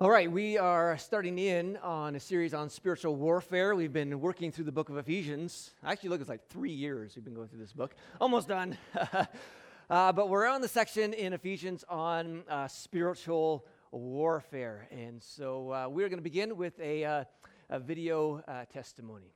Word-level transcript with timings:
All 0.00 0.10
right, 0.10 0.30
we 0.30 0.56
are 0.56 0.96
starting 0.96 1.40
in 1.40 1.76
on 1.78 2.14
a 2.14 2.20
series 2.20 2.54
on 2.54 2.70
spiritual 2.70 3.16
warfare. 3.16 3.74
We've 3.74 3.92
been 3.92 4.20
working 4.20 4.52
through 4.52 4.66
the 4.66 4.72
book 4.72 4.90
of 4.90 4.96
Ephesians. 4.96 5.72
Actually, 5.84 6.10
look, 6.10 6.20
it's 6.20 6.28
like 6.28 6.46
three 6.46 6.70
years 6.70 7.16
we've 7.16 7.24
been 7.24 7.34
going 7.34 7.48
through 7.48 7.58
this 7.58 7.72
book. 7.72 7.96
Almost 8.20 8.46
done. 8.46 8.78
uh, 9.90 10.12
but 10.12 10.28
we're 10.28 10.46
on 10.46 10.60
the 10.60 10.68
section 10.68 11.14
in 11.14 11.32
Ephesians 11.32 11.84
on 11.88 12.44
uh, 12.48 12.68
spiritual 12.68 13.66
warfare. 13.90 14.86
And 14.92 15.20
so 15.20 15.72
uh, 15.72 15.88
we're 15.88 16.08
going 16.08 16.20
to 16.20 16.22
begin 16.22 16.56
with 16.56 16.78
a, 16.78 17.04
uh, 17.04 17.24
a 17.68 17.80
video 17.80 18.40
uh, 18.46 18.66
testimony. 18.66 19.34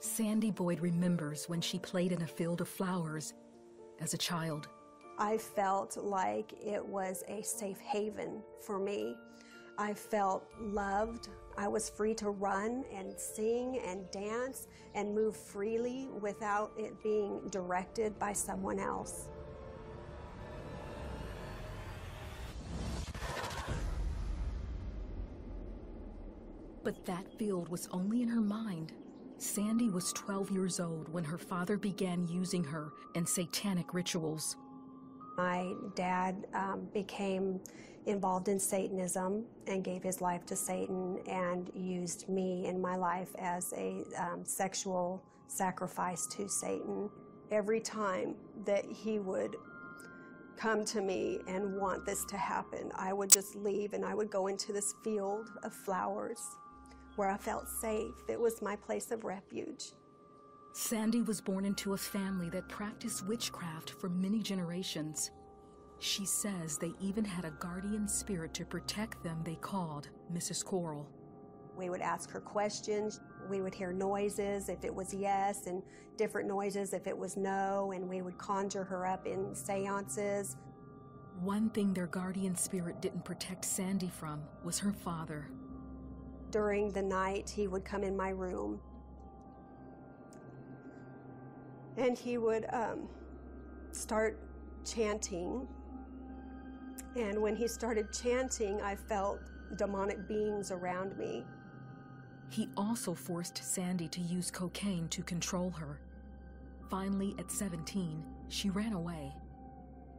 Sandy 0.00 0.50
Boyd 0.50 0.80
remembers 0.80 1.48
when 1.48 1.62
she 1.62 1.78
played 1.78 2.12
in 2.12 2.20
a 2.20 2.26
field 2.26 2.60
of 2.60 2.68
flowers 2.68 3.32
as 4.00 4.12
a 4.12 4.18
child. 4.18 4.68
I 5.18 5.38
felt 5.38 5.96
like 5.96 6.52
it 6.62 6.84
was 6.84 7.24
a 7.26 7.42
safe 7.42 7.80
haven 7.80 8.42
for 8.60 8.78
me. 8.78 9.16
I 9.78 9.94
felt 9.94 10.44
loved. 10.60 11.28
I 11.56 11.68
was 11.68 11.88
free 11.88 12.14
to 12.16 12.30
run 12.30 12.84
and 12.92 13.18
sing 13.18 13.80
and 13.86 14.10
dance 14.10 14.68
and 14.94 15.14
move 15.14 15.34
freely 15.34 16.08
without 16.20 16.72
it 16.76 17.02
being 17.02 17.40
directed 17.50 18.18
by 18.18 18.34
someone 18.34 18.78
else. 18.78 19.28
But 26.84 27.06
that 27.06 27.26
field 27.38 27.68
was 27.70 27.88
only 27.90 28.22
in 28.22 28.28
her 28.28 28.42
mind. 28.42 28.92
Sandy 29.38 29.88
was 29.88 30.12
12 30.12 30.50
years 30.50 30.78
old 30.78 31.08
when 31.08 31.24
her 31.24 31.38
father 31.38 31.76
began 31.76 32.28
using 32.28 32.62
her 32.64 32.92
in 33.14 33.26
satanic 33.26 33.92
rituals. 33.92 34.56
My 35.36 35.72
dad 35.94 36.46
um, 36.54 36.88
became 36.94 37.60
involved 38.06 38.48
in 38.48 38.58
Satanism 38.58 39.44
and 39.66 39.84
gave 39.84 40.02
his 40.02 40.20
life 40.20 40.46
to 40.46 40.56
Satan 40.56 41.18
and 41.28 41.70
used 41.74 42.28
me 42.28 42.66
in 42.66 42.80
my 42.80 42.96
life 42.96 43.34
as 43.38 43.72
a 43.76 44.04
um, 44.18 44.44
sexual 44.44 45.22
sacrifice 45.48 46.26
to 46.28 46.48
Satan. 46.48 47.10
Every 47.50 47.80
time 47.80 48.34
that 48.64 48.84
he 48.84 49.18
would 49.18 49.56
come 50.56 50.84
to 50.86 51.00
me 51.02 51.40
and 51.46 51.76
want 51.76 52.06
this 52.06 52.24
to 52.26 52.36
happen, 52.36 52.90
I 52.94 53.12
would 53.12 53.30
just 53.30 53.56
leave 53.56 53.92
and 53.92 54.04
I 54.04 54.14
would 54.14 54.30
go 54.30 54.46
into 54.46 54.72
this 54.72 54.94
field 55.04 55.50
of 55.62 55.74
flowers 55.74 56.40
where 57.16 57.28
I 57.28 57.36
felt 57.36 57.68
safe. 57.68 58.14
It 58.28 58.40
was 58.40 58.62
my 58.62 58.76
place 58.76 59.10
of 59.10 59.24
refuge. 59.24 59.92
Sandy 60.78 61.22
was 61.22 61.40
born 61.40 61.64
into 61.64 61.94
a 61.94 61.96
family 61.96 62.50
that 62.50 62.68
practiced 62.68 63.26
witchcraft 63.26 63.92
for 63.98 64.10
many 64.10 64.42
generations. 64.42 65.30
She 66.00 66.26
says 66.26 66.76
they 66.76 66.92
even 67.00 67.24
had 67.24 67.46
a 67.46 67.50
guardian 67.52 68.06
spirit 68.06 68.52
to 68.52 68.66
protect 68.66 69.24
them 69.24 69.40
they 69.42 69.54
called 69.54 70.10
Mrs. 70.30 70.62
Coral. 70.62 71.08
We 71.78 71.88
would 71.88 72.02
ask 72.02 72.30
her 72.30 72.42
questions. 72.42 73.20
We 73.48 73.62
would 73.62 73.74
hear 73.74 73.90
noises 73.90 74.68
if 74.68 74.84
it 74.84 74.94
was 74.94 75.14
yes, 75.14 75.66
and 75.66 75.82
different 76.18 76.46
noises 76.46 76.92
if 76.92 77.06
it 77.06 77.16
was 77.16 77.38
no, 77.38 77.92
and 77.92 78.06
we 78.06 78.20
would 78.20 78.36
conjure 78.36 78.84
her 78.84 79.06
up 79.06 79.26
in 79.26 79.54
seances. 79.54 80.58
One 81.40 81.70
thing 81.70 81.94
their 81.94 82.06
guardian 82.06 82.54
spirit 82.54 83.00
didn't 83.00 83.24
protect 83.24 83.64
Sandy 83.64 84.10
from 84.10 84.42
was 84.62 84.78
her 84.80 84.92
father. 84.92 85.48
During 86.50 86.92
the 86.92 87.02
night, 87.02 87.48
he 87.48 87.66
would 87.66 87.86
come 87.86 88.04
in 88.04 88.14
my 88.14 88.28
room 88.28 88.78
and 91.96 92.16
he 92.16 92.38
would 92.38 92.66
um, 92.72 93.08
start 93.92 94.38
chanting. 94.84 95.66
And 97.16 97.40
when 97.40 97.56
he 97.56 97.66
started 97.66 98.12
chanting, 98.12 98.80
I 98.82 98.94
felt 98.94 99.40
demonic 99.76 100.28
beings 100.28 100.70
around 100.70 101.16
me. 101.16 101.44
He 102.48 102.68
also 102.76 103.14
forced 103.14 103.58
Sandy 103.58 104.08
to 104.08 104.20
use 104.20 104.50
cocaine 104.50 105.08
to 105.08 105.22
control 105.22 105.70
her. 105.70 106.00
Finally, 106.88 107.34
at 107.38 107.50
17, 107.50 108.24
she 108.48 108.70
ran 108.70 108.92
away. 108.92 109.32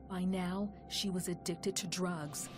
By 0.10 0.26
now, 0.26 0.70
she 0.90 1.10
was 1.10 1.28
addicted 1.30 1.76
to 1.78 1.88
drugs. 1.88 2.50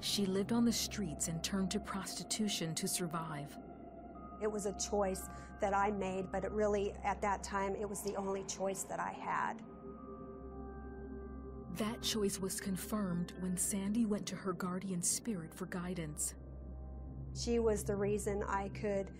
She 0.00 0.24
lived 0.24 0.52
on 0.52 0.64
the 0.64 0.72
streets 0.72 1.28
and 1.28 1.42
turned 1.42 1.70
to 1.72 1.80
prostitution 1.80 2.74
to 2.74 2.88
survive. 2.88 3.56
It 4.40 4.50
was 4.50 4.66
a 4.66 4.72
choice 4.72 5.28
that 5.60 5.74
I 5.74 5.90
made, 5.90 6.32
but 6.32 6.44
it 6.44 6.52
really, 6.52 6.94
at 7.04 7.20
that 7.22 7.42
time, 7.42 7.74
it 7.74 7.88
was 7.88 8.00
the 8.02 8.14
only 8.16 8.44
choice 8.44 8.84
that 8.84 8.98
I 8.98 9.12
had. 9.12 9.54
That 11.76 12.02
choice 12.02 12.38
was 12.38 12.60
confirmed 12.60 13.32
when 13.40 13.56
Sandy 13.56 14.04
went 14.04 14.26
to 14.26 14.36
her 14.36 14.52
guardian 14.52 15.02
spirit 15.02 15.54
for 15.54 15.66
guidance. 15.66 16.34
She 17.34 17.58
was 17.58 17.84
the 17.84 17.96
reason 17.96 18.42
I 18.48 18.68
could 18.68 19.10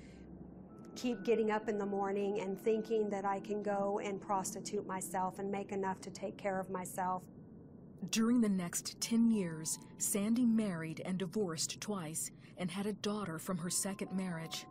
keep 0.96 1.22
getting 1.24 1.50
up 1.50 1.68
in 1.68 1.78
the 1.78 1.86
morning 1.86 2.40
and 2.40 2.60
thinking 2.60 3.08
that 3.10 3.24
I 3.24 3.40
can 3.40 3.62
go 3.62 4.00
and 4.02 4.20
prostitute 4.20 4.86
myself 4.86 5.38
and 5.38 5.50
make 5.50 5.72
enough 5.72 6.00
to 6.02 6.10
take 6.10 6.36
care 6.36 6.58
of 6.58 6.68
myself. 6.70 7.22
During 8.10 8.40
the 8.40 8.48
next 8.48 9.00
10 9.00 9.30
years, 9.30 9.78
Sandy 9.98 10.44
married 10.44 11.02
and 11.04 11.18
divorced 11.18 11.80
twice 11.80 12.30
and 12.56 12.70
had 12.70 12.86
a 12.86 12.92
daughter 12.94 13.38
from 13.38 13.58
her 13.58 13.70
second 13.70 14.12
marriage. 14.12 14.66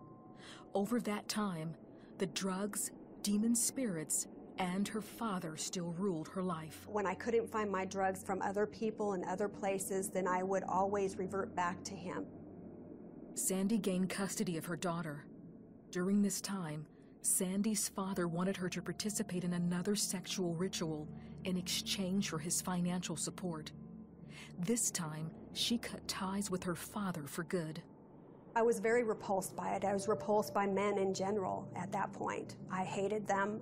Over 0.76 1.00
that 1.02 1.28
time, 1.28 1.74
the 2.20 2.28
drugs, 2.28 2.92
demon 3.24 3.56
spirits, 3.56 4.28
and 4.60 4.88
her 4.88 5.02
father 5.02 5.58
still 5.58 5.96
ruled 5.98 6.28
her 6.28 6.44
life. 6.44 6.86
When 6.88 7.08
I 7.08 7.16
couldn't 7.16 7.52
find 7.52 7.72
my 7.72 7.86
drugs 7.86 8.22
from 8.22 8.42
other 8.42 8.66
people 8.68 9.14
and 9.14 9.24
other 9.26 9.48
places, 9.48 10.10
then 10.10 10.28
I 10.28 10.44
would 10.44 10.64
always 10.64 11.18
revert 11.18 11.56
back 11.56 11.84
to 11.86 11.96
him. 11.96 12.26
Sandy 13.34 13.78
gained 13.78 14.10
custody 14.10 14.58
of 14.58 14.66
her 14.66 14.76
daughter. 14.76 15.26
During 15.92 16.22
this 16.22 16.42
time, 16.42 16.86
Sandy's 17.22 17.90
father 17.90 18.28
wanted 18.28 18.58
her 18.58 18.70
to 18.70 18.82
participate 18.82 19.44
in 19.44 19.54
another 19.54 19.96
sexual 19.96 20.54
ritual 20.56 21.08
in 21.46 21.58
exchange 21.58 22.30
for 22.30 22.38
his 22.38 22.62
financial 22.62 23.16
support. 23.16 23.72
This 24.60 24.92
time, 24.92 25.32
she 25.54 25.78
cut 25.78 26.06
ties 26.08 26.52
with 26.52 26.64
her 26.64 26.76
father 26.76 27.24
for 27.26 27.44
good. 27.44 27.82
I 28.56 28.62
was 28.62 28.80
very 28.80 29.04
repulsed 29.04 29.56
by 29.56 29.72
it. 29.76 29.86
I 29.86 29.94
was 29.94 30.08
repulsed 30.08 30.54
by 30.54 30.66
men 30.66 30.98
in 30.98 31.14
general 31.14 31.70
at 31.76 31.92
that 31.92 32.12
point. 32.14 32.56
I 32.72 32.84
hated 32.84 33.28
them. 33.28 33.62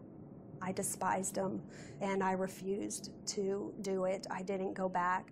I 0.61 0.71
despised 0.71 1.35
them, 1.35 1.61
and 2.01 2.23
I 2.23 2.31
refused 2.31 3.11
to 3.27 3.73
do 3.81 4.05
it. 4.05 4.25
I 4.31 4.41
didn't 4.41 4.73
go 4.73 4.89
back. 4.89 5.31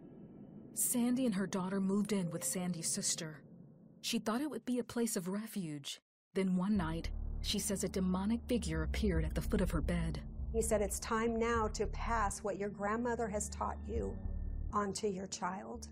Sandy 0.75 1.25
and 1.25 1.33
her 1.35 1.47
daughter 1.47 1.79
moved 1.79 2.11
in 2.11 2.29
with 2.29 2.43
Sandy's 2.43 2.89
sister. 2.89 3.41
She 4.01 4.19
thought 4.19 4.41
it 4.41 4.49
would 4.49 4.65
be 4.65 4.77
a 4.77 4.83
place 4.83 5.15
of 5.15 5.27
refuge. 5.27 6.01
Then 6.35 6.57
one 6.57 6.77
night, 6.77 7.09
she 7.41 7.59
says 7.59 7.83
a 7.83 7.89
demonic 7.89 8.41
figure 8.47 8.83
appeared 8.83 9.25
at 9.25 9.33
the 9.33 9.41
foot 9.41 9.61
of 9.61 9.71
her 9.71 9.81
bed. 9.81 10.21
He 10.51 10.61
said, 10.61 10.81
It's 10.81 10.99
time 10.99 11.39
now 11.39 11.67
to 11.69 11.85
pass 11.87 12.43
what 12.43 12.57
your 12.57 12.69
grandmother 12.69 13.27
has 13.27 13.49
taught 13.49 13.77
you 13.87 14.15
onto 14.73 15.07
your 15.07 15.27
child. 15.27 15.87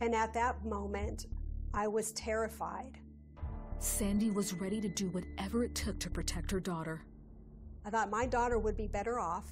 And 0.00 0.14
at 0.14 0.32
that 0.34 0.64
moment, 0.64 1.26
I 1.74 1.88
was 1.88 2.12
terrified. 2.12 2.98
Sandy 3.78 4.30
was 4.30 4.52
ready 4.54 4.80
to 4.80 4.88
do 4.88 5.08
whatever 5.08 5.64
it 5.64 5.74
took 5.74 5.98
to 6.00 6.10
protect 6.10 6.50
her 6.50 6.60
daughter. 6.60 7.02
I 7.84 7.90
thought 7.90 8.10
my 8.10 8.26
daughter 8.26 8.58
would 8.58 8.76
be 8.76 8.86
better 8.86 9.18
off 9.18 9.46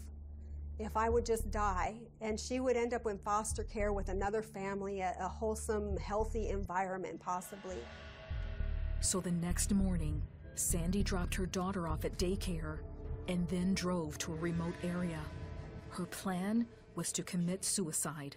if 0.79 0.97
I 0.97 1.09
would 1.09 1.27
just 1.27 1.51
die 1.51 1.97
and 2.21 2.39
she 2.39 2.61
would 2.61 2.77
end 2.77 2.95
up 2.95 3.07
in 3.07 3.19
foster 3.19 3.65
care 3.65 3.93
with 3.93 4.09
another 4.09 4.43
family, 4.43 5.01
a, 5.01 5.17
a 5.19 5.29
wholesome, 5.29 5.97
healthy 5.97 6.49
environment, 6.49 7.19
possibly. 7.21 7.79
So 9.01 9.21
the 9.21 9.33
next 9.33 9.73
morning, 9.73 10.23
Sandy 10.55 11.03
dropped 11.03 11.35
her 11.35 11.47
daughter 11.47 11.89
off 11.89 12.05
at 12.05 12.19
daycare 12.19 12.79
and 13.29 13.49
then 13.49 13.75
drove 13.75 14.19
to 14.19 14.33
a 14.33 14.37
remote 14.37 14.75
area. 14.85 15.21
Her 15.89 16.07
plan 16.07 16.67
was 16.95 17.13
to 17.13 17.23
commit 17.23 17.65
suicide. 17.65 18.37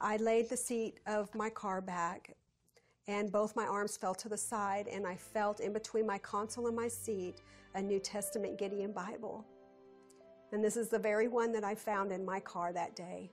I 0.00 0.16
laid 0.16 0.48
the 0.48 0.56
seat 0.56 0.98
of 1.06 1.32
my 1.34 1.50
car 1.50 1.80
back 1.80 2.34
and 3.08 3.32
both 3.32 3.56
my 3.56 3.66
arms 3.66 3.96
fell 3.96 4.14
to 4.14 4.28
the 4.28 4.36
side, 4.36 4.86
and 4.86 5.06
I 5.06 5.16
felt 5.16 5.60
in 5.60 5.72
between 5.72 6.06
my 6.06 6.18
console 6.18 6.68
and 6.68 6.76
my 6.76 6.88
seat 6.88 7.42
a 7.74 7.82
New 7.82 7.98
Testament 7.98 8.58
Gideon 8.58 8.92
Bible. 8.92 9.44
And 10.52 10.62
this 10.62 10.76
is 10.76 10.88
the 10.88 10.98
very 10.98 11.28
one 11.28 11.52
that 11.52 11.64
I 11.64 11.74
found 11.74 12.12
in 12.12 12.24
my 12.24 12.38
car 12.40 12.72
that 12.72 12.94
day. 12.94 13.30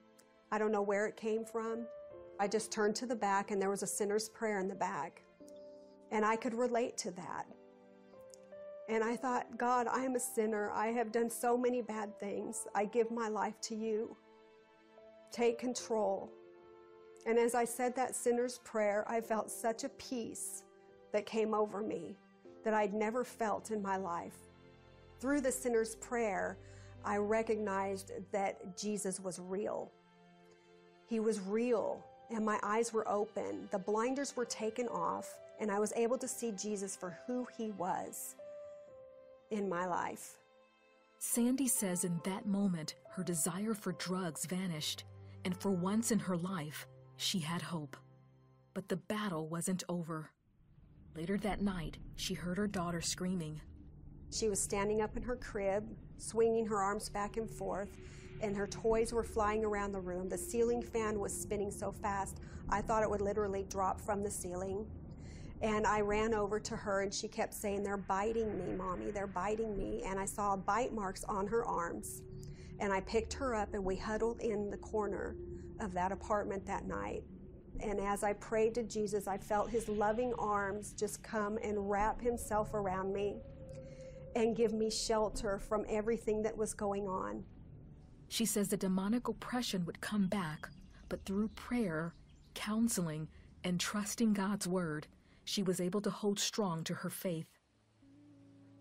I 0.51 0.57
don't 0.57 0.71
know 0.71 0.81
where 0.81 1.06
it 1.06 1.18
came 1.18 1.45
from. 1.45 1.86
I 2.39 2.48
just 2.48 2.71
turned 2.71 2.95
to 2.95 3.06
the 3.06 3.16
back, 3.16 3.51
and 3.51 3.62
there 3.62 3.69
was 3.69 3.83
a 3.83 3.88
sinner's 3.88 4.30
prayer 4.30 4.60
in 4.60 4.68
the 4.68 4.75
back. 4.75 5.21
And 6.12 6.25
I 6.25 6.36
could 6.36 6.54
relate 6.54 6.98
to 7.00 7.12
that. 7.12 7.45
And 8.88 9.04
I 9.04 9.16
thought, 9.16 9.57
God, 9.57 9.88
I 9.88 10.04
am 10.04 10.16
a 10.16 10.19
sinner. 10.19 10.71
I 10.71 10.88
have 10.88 11.12
done 11.12 11.30
so 11.30 11.56
many 11.56 11.81
bad 11.81 12.18
things. 12.19 12.66
I 12.74 12.86
give 12.86 13.12
my 13.12 13.27
life 13.27 13.60
to 13.63 13.75
you. 13.75 14.16
Take 15.31 15.60
control. 15.60 16.31
And 17.25 17.38
as 17.38 17.54
I 17.56 17.66
said 17.66 17.95
that 17.95 18.16
sinner's 18.16 18.60
prayer, 18.60 19.06
I 19.07 19.21
felt 19.21 19.51
such 19.51 19.83
a 19.83 19.89
peace 19.89 20.63
that 21.12 21.25
came 21.25 21.54
over 21.54 21.81
me 21.81 22.16
that 22.63 22.74
I'd 22.74 22.94
never 22.94 23.24
felt 23.24 23.71
in 23.71 23.81
my 23.81 23.98
life. 23.98 24.36
Through 25.19 25.42
the 25.42 25.51
sinner's 25.51 25.95
prayer, 25.95 26.57
I 27.04 27.18
recognized 27.18 28.12
that 28.31 28.77
Jesus 28.77 29.19
was 29.19 29.39
real. 29.39 29.92
He 31.07 31.19
was 31.19 31.39
real, 31.39 32.04
and 32.30 32.45
my 32.45 32.60
eyes 32.63 32.94
were 32.94 33.07
open. 33.07 33.68
The 33.71 33.80
blinders 33.80 34.36
were 34.36 34.45
taken 34.45 34.88
off, 34.88 35.39
and 35.60 35.71
I 35.71 35.80
was 35.80 35.94
able 35.95 36.18
to 36.18 36.27
see 36.27 36.51
Jesus 36.51 36.95
for 36.95 37.18
who 37.25 37.48
he 37.57 37.71
was 37.71 38.36
in 39.51 39.68
my 39.68 39.86
life. 39.86 40.36
Sandy 41.18 41.68
says 41.68 42.04
in 42.04 42.19
that 42.24 42.45
moment, 42.45 42.95
her 43.12 43.24
desire 43.24 43.74
for 43.74 43.92
drugs 43.94 44.45
vanished, 44.45 45.04
and 45.44 45.57
for 45.60 45.71
once 45.71 46.12
in 46.12 46.19
her 46.19 46.38
life, 46.38 46.88
she 47.19 47.39
had 47.39 47.62
hope. 47.62 47.98
But 48.74 48.88
the 48.88 48.95
battle 48.95 49.50
wasn't 49.50 49.83
over. 49.89 50.31
Later 51.16 51.38
that 51.39 51.62
night, 51.62 51.98
she 52.16 52.33
heard 52.33 52.57
her 52.57 52.68
daughter 52.68 53.01
screaming. 53.01 53.60
She 54.31 54.48
was 54.48 54.62
standing 54.62 55.01
up 55.01 55.18
in 55.18 55.24
her 55.24 55.36
crib, 55.36 55.89
swinging 56.18 56.66
her 56.68 56.77
arms 56.77 57.10
back 57.10 57.36
and 57.36 57.50
forth, 57.50 57.89
and 58.42 58.56
her 58.56 58.68
toys 58.68 59.12
were 59.12 59.24
flying 59.24 59.66
around 59.66 59.92
the 59.92 60.00
room. 60.00 60.30
The 60.30 60.38
ceiling 60.38 60.81
fan 60.81 61.19
was 61.19 61.38
spinning 61.38 61.71
so 61.71 61.92
fast, 61.92 62.39
I 62.69 62.81
thought 62.81 63.04
it 63.04 63.10
would 63.10 63.21
literally 63.21 63.66
drop 63.69 64.00
from 64.00 64.24
the 64.24 64.31
ceiling. 64.31 64.86
And 65.62 65.86
I 65.86 66.00
ran 66.00 66.33
over 66.33 66.57
to 66.57 66.75
her 66.77 67.01
and 67.01 67.13
she 67.13 67.27
kept 67.27 67.54
saying, 67.54 67.83
They're 67.83 67.98
biting 67.98 68.57
me, 68.57 68.74
mommy, 68.77 69.12
they're 69.12 69.27
biting 69.27 69.75
me. 69.77 70.04
And 70.06 70.18
I 70.18 70.24
saw 70.24 70.56
bite 70.56 70.94
marks 70.94 71.25
on 71.25 71.48
her 71.48 71.66
arms. 71.66 72.21
And 72.80 72.94
I 72.94 73.01
picked 73.01 73.33
her 73.33 73.56
up 73.56 73.74
and 73.74 73.83
we 73.83 73.98
huddled 73.98 74.39
in 74.39 74.69
the 74.69 74.77
corner 74.77 75.36
of 75.80 75.94
that 75.94 76.12
apartment 76.12 76.66
that 76.66 76.88
night. 76.88 77.24
And 77.81 78.00
as 78.00 78.24
I 78.24 78.34
prayed 78.34 78.74
to 78.76 78.84
Jesus, 78.84 79.28
I 79.28 79.38
felt 79.38 79.70
his 79.70 79.88
loving 79.88 80.34
arms 80.38 80.94
just 80.94 81.24
come 81.24 81.58
and 81.64 81.90
wrap 81.90 82.22
himself 82.22 82.74
around 82.74 83.14
me 83.14 83.38
and 84.36 84.56
give 84.56 84.74
me 84.74 84.90
shelter 84.90 85.58
from 85.58 85.86
everything 85.90 86.42
that 86.44 86.56
was 86.56 86.74
going 86.74 87.08
on. 87.08 87.44
She 88.28 88.46
says 88.46 88.68
the 88.68 88.78
demonic 88.78 89.28
oppression 89.28 89.86
would 89.86 90.02
come 90.02 90.28
back, 90.28 90.70
but 91.08 91.26
through 91.26 91.50
prayer, 91.50 92.14
counseling, 92.54 93.28
and 93.64 93.80
trusting 93.80 94.34
God's 94.34 94.68
word, 94.68 95.08
she 95.46 95.64
was 95.64 95.81
able 95.81 96.02
to 96.02 96.12
hold 96.12 96.40
strong 96.40 96.84
to 96.84 96.94
her 96.94 97.10
faith. 97.10 97.48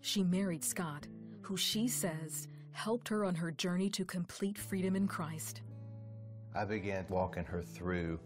She 0.01 0.23
married 0.23 0.63
Scott, 0.63 1.07
who 1.41 1.57
she 1.57 1.87
says 1.87 2.47
helped 2.71 3.07
her 3.09 3.25
on 3.25 3.35
her 3.35 3.51
journey 3.51 3.89
to 3.89 4.05
complete 4.05 4.57
freedom 4.57 4.95
in 4.95 5.07
Christ. 5.07 5.61
I 6.55 6.65
began 6.65 7.05
walking 7.09 7.45
her 7.45 7.61
through 7.61 8.19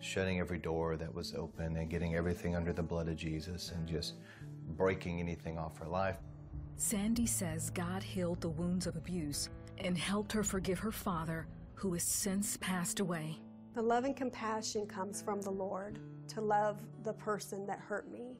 shutting 0.00 0.40
every 0.40 0.58
door 0.58 0.96
that 0.96 1.14
was 1.14 1.34
open 1.34 1.76
and 1.76 1.90
getting 1.90 2.14
everything 2.16 2.56
under 2.56 2.72
the 2.72 2.82
blood 2.82 3.08
of 3.08 3.16
Jesus 3.16 3.70
and 3.74 3.86
just 3.86 4.14
breaking 4.76 5.20
anything 5.20 5.58
off 5.58 5.78
her 5.78 5.86
life. 5.86 6.16
Sandy 6.76 7.26
says 7.26 7.70
God 7.70 8.02
healed 8.02 8.40
the 8.40 8.48
wounds 8.48 8.86
of 8.86 8.96
abuse 8.96 9.50
and 9.78 9.96
helped 9.96 10.32
her 10.32 10.42
forgive 10.42 10.78
her 10.78 10.92
father, 10.92 11.46
who 11.74 11.92
has 11.92 12.02
since 12.02 12.56
passed 12.56 13.00
away. 13.00 13.38
The 13.74 13.82
love 13.82 14.04
and 14.04 14.16
compassion 14.16 14.86
comes 14.86 15.22
from 15.22 15.40
the 15.42 15.50
Lord 15.50 15.98
to 16.28 16.40
love 16.40 16.80
the 17.04 17.12
person 17.12 17.66
that 17.66 17.78
hurt 17.78 18.10
me, 18.10 18.36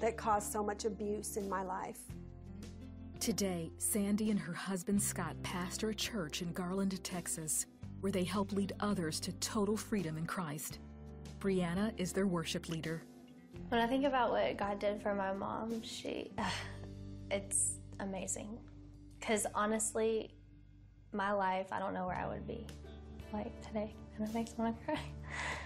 that 0.00 0.16
caused 0.16 0.52
so 0.52 0.62
much 0.62 0.84
abuse 0.84 1.36
in 1.36 1.48
my 1.48 1.62
life. 1.62 2.00
Today, 3.20 3.72
Sandy 3.78 4.30
and 4.30 4.38
her 4.38 4.52
husband 4.52 5.02
Scott 5.02 5.34
pastor 5.42 5.90
a 5.90 5.94
church 5.94 6.42
in 6.42 6.52
Garland, 6.52 7.02
Texas, 7.02 7.66
where 8.00 8.12
they 8.12 8.24
help 8.24 8.52
lead 8.52 8.72
others 8.80 9.20
to 9.20 9.32
total 9.34 9.76
freedom 9.76 10.16
in 10.16 10.26
Christ. 10.26 10.78
Brianna 11.40 11.92
is 11.96 12.12
their 12.12 12.26
worship 12.26 12.68
leader. 12.68 13.02
When 13.68 13.80
I 13.80 13.86
think 13.86 14.04
about 14.04 14.30
what 14.30 14.56
God 14.56 14.78
did 14.78 15.02
for 15.02 15.14
my 15.14 15.32
mom, 15.32 15.82
she, 15.82 16.30
it's 17.30 17.78
amazing. 18.00 18.58
Because 19.18 19.46
honestly, 19.54 20.30
my 21.12 21.32
life, 21.32 21.66
I 21.72 21.78
don't 21.78 21.94
know 21.94 22.06
where 22.06 22.16
I 22.16 22.26
would 22.26 22.46
be 22.46 22.66
like 23.32 23.60
today, 23.66 23.94
and 24.16 24.28
it 24.28 24.34
makes 24.34 24.52
me 24.52 24.64
want 24.64 24.78
to 24.80 24.84
cry. 24.84 25.00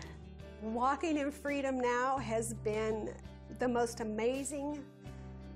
Walking 0.62 1.18
in 1.18 1.30
freedom 1.30 1.80
now 1.80 2.18
has 2.18 2.54
been 2.54 3.14
the 3.58 3.68
most 3.68 4.00
amazing 4.00 4.82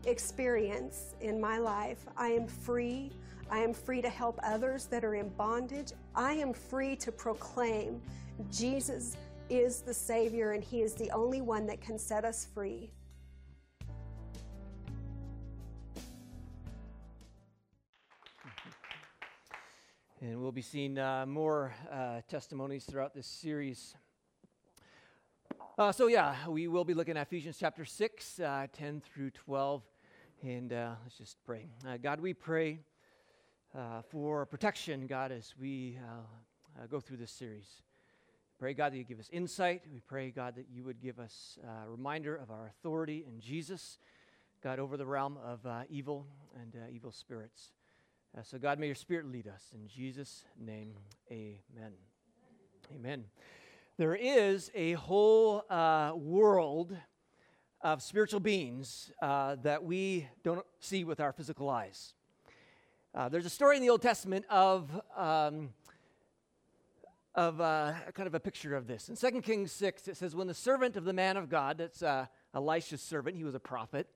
experience 0.04 1.14
in 1.20 1.40
my 1.40 1.58
life. 1.58 2.06
I 2.16 2.28
am 2.28 2.46
free. 2.46 3.12
I 3.50 3.60
am 3.60 3.72
free 3.72 4.02
to 4.02 4.08
help 4.08 4.40
others 4.42 4.86
that 4.86 5.04
are 5.04 5.14
in 5.14 5.28
bondage. 5.30 5.92
I 6.14 6.32
am 6.32 6.52
free 6.52 6.96
to 6.96 7.12
proclaim 7.12 8.02
Jesus 8.50 9.16
is 9.48 9.80
the 9.82 9.94
Savior 9.94 10.52
and 10.52 10.64
He 10.64 10.82
is 10.82 10.94
the 10.94 11.10
only 11.12 11.40
one 11.40 11.66
that 11.66 11.80
can 11.80 11.98
set 11.98 12.24
us 12.24 12.46
free. 12.52 12.90
And 20.20 20.42
we'll 20.42 20.50
be 20.50 20.62
seeing 20.62 20.98
uh, 20.98 21.24
more 21.26 21.72
uh, 21.92 22.22
testimonies 22.28 22.84
throughout 22.84 23.14
this 23.14 23.28
series. 23.28 23.94
Uh, 25.78 25.92
so, 25.92 26.08
yeah, 26.08 26.34
we 26.48 26.66
will 26.66 26.84
be 26.84 26.94
looking 26.94 27.16
at 27.16 27.26
Ephesians 27.28 27.58
chapter 27.60 27.84
6, 27.84 28.40
uh, 28.40 28.66
10 28.72 29.02
through 29.02 29.30
12. 29.30 29.82
And 30.42 30.72
uh, 30.72 30.94
let's 31.04 31.18
just 31.18 31.36
pray. 31.44 31.68
Uh, 31.86 31.98
God, 31.98 32.20
we 32.20 32.34
pray 32.34 32.80
for 34.10 34.46
protection, 34.46 35.06
God, 35.06 35.32
as 35.32 35.54
we 35.58 35.98
go 36.90 37.00
through 37.00 37.18
this 37.18 37.32
series. 37.32 37.82
Pray, 38.58 38.74
God, 38.74 38.92
that 38.92 38.98
you 38.98 39.04
give 39.04 39.20
us 39.20 39.28
insight. 39.32 39.82
We 39.92 40.00
pray, 40.00 40.30
God, 40.30 40.56
that 40.56 40.66
you 40.72 40.84
would 40.84 41.00
give 41.00 41.18
us 41.18 41.58
a 41.86 41.90
reminder 41.90 42.34
of 42.36 42.50
our 42.50 42.66
authority 42.66 43.24
in 43.28 43.40
Jesus, 43.40 43.98
God, 44.62 44.78
over 44.78 44.96
the 44.96 45.06
realm 45.06 45.38
of 45.44 45.66
evil 45.90 46.26
and 46.60 46.74
evil 46.90 47.12
spirits. 47.12 47.72
Uh, 48.36 48.42
so, 48.42 48.58
God, 48.58 48.78
may 48.78 48.86
your 48.86 48.94
spirit 48.94 49.26
lead 49.26 49.48
us. 49.48 49.62
In 49.74 49.88
Jesus' 49.88 50.44
name, 50.58 50.92
amen. 51.30 51.92
Amen. 52.94 53.24
There 53.96 54.14
is 54.14 54.70
a 54.74 54.92
whole 54.92 55.64
uh, 55.70 56.12
world 56.14 56.94
of 57.80 58.02
spiritual 58.02 58.40
beings 58.40 59.10
uh, 59.22 59.56
that 59.62 59.84
we 59.84 60.28
don't 60.44 60.66
see 60.80 61.04
with 61.04 61.18
our 61.18 61.32
physical 61.32 61.70
eyes. 61.70 62.12
Uh, 63.16 63.30
there's 63.30 63.46
a 63.46 63.50
story 63.50 63.76
in 63.76 63.82
the 63.82 63.88
Old 63.88 64.02
Testament 64.02 64.44
of. 64.50 64.90
Um, 65.16 65.70
of 67.34 67.60
uh, 67.60 67.92
kind 68.14 68.26
of 68.26 68.34
a 68.34 68.40
picture 68.40 68.74
of 68.74 68.86
this. 68.86 69.10
In 69.10 69.16
2 69.16 69.42
Kings 69.42 69.70
6, 69.72 70.08
it 70.08 70.16
says, 70.16 70.34
When 70.34 70.46
the 70.46 70.54
servant 70.54 70.96
of 70.96 71.04
the 71.04 71.12
man 71.12 71.36
of 71.36 71.50
God, 71.50 71.76
that's 71.76 72.02
uh, 72.02 72.24
Elisha's 72.54 73.02
servant, 73.02 73.36
he 73.36 73.44
was 73.44 73.54
a 73.54 73.60
prophet, 73.60 74.08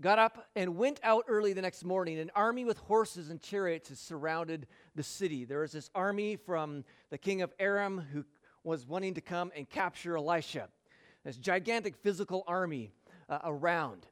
got 0.00 0.20
up 0.20 0.46
and 0.54 0.76
went 0.76 1.00
out 1.02 1.24
early 1.26 1.52
the 1.52 1.62
next 1.62 1.84
morning. 1.84 2.16
An 2.20 2.30
army 2.36 2.64
with 2.64 2.78
horses 2.78 3.30
and 3.30 3.42
chariots 3.42 3.88
has 3.88 3.98
surrounded 3.98 4.68
the 4.94 5.02
city. 5.02 5.44
There 5.44 5.62
was 5.62 5.72
this 5.72 5.90
army 5.96 6.36
from 6.36 6.84
the 7.10 7.18
king 7.18 7.42
of 7.42 7.52
Aram 7.58 8.04
who 8.12 8.24
was 8.62 8.86
wanting 8.86 9.14
to 9.14 9.20
come 9.20 9.50
and 9.56 9.68
capture 9.68 10.16
Elisha. 10.16 10.68
This 11.24 11.36
gigantic 11.36 11.96
physical 11.96 12.44
army 12.46 12.92
uh, 13.28 13.40
around. 13.42 14.06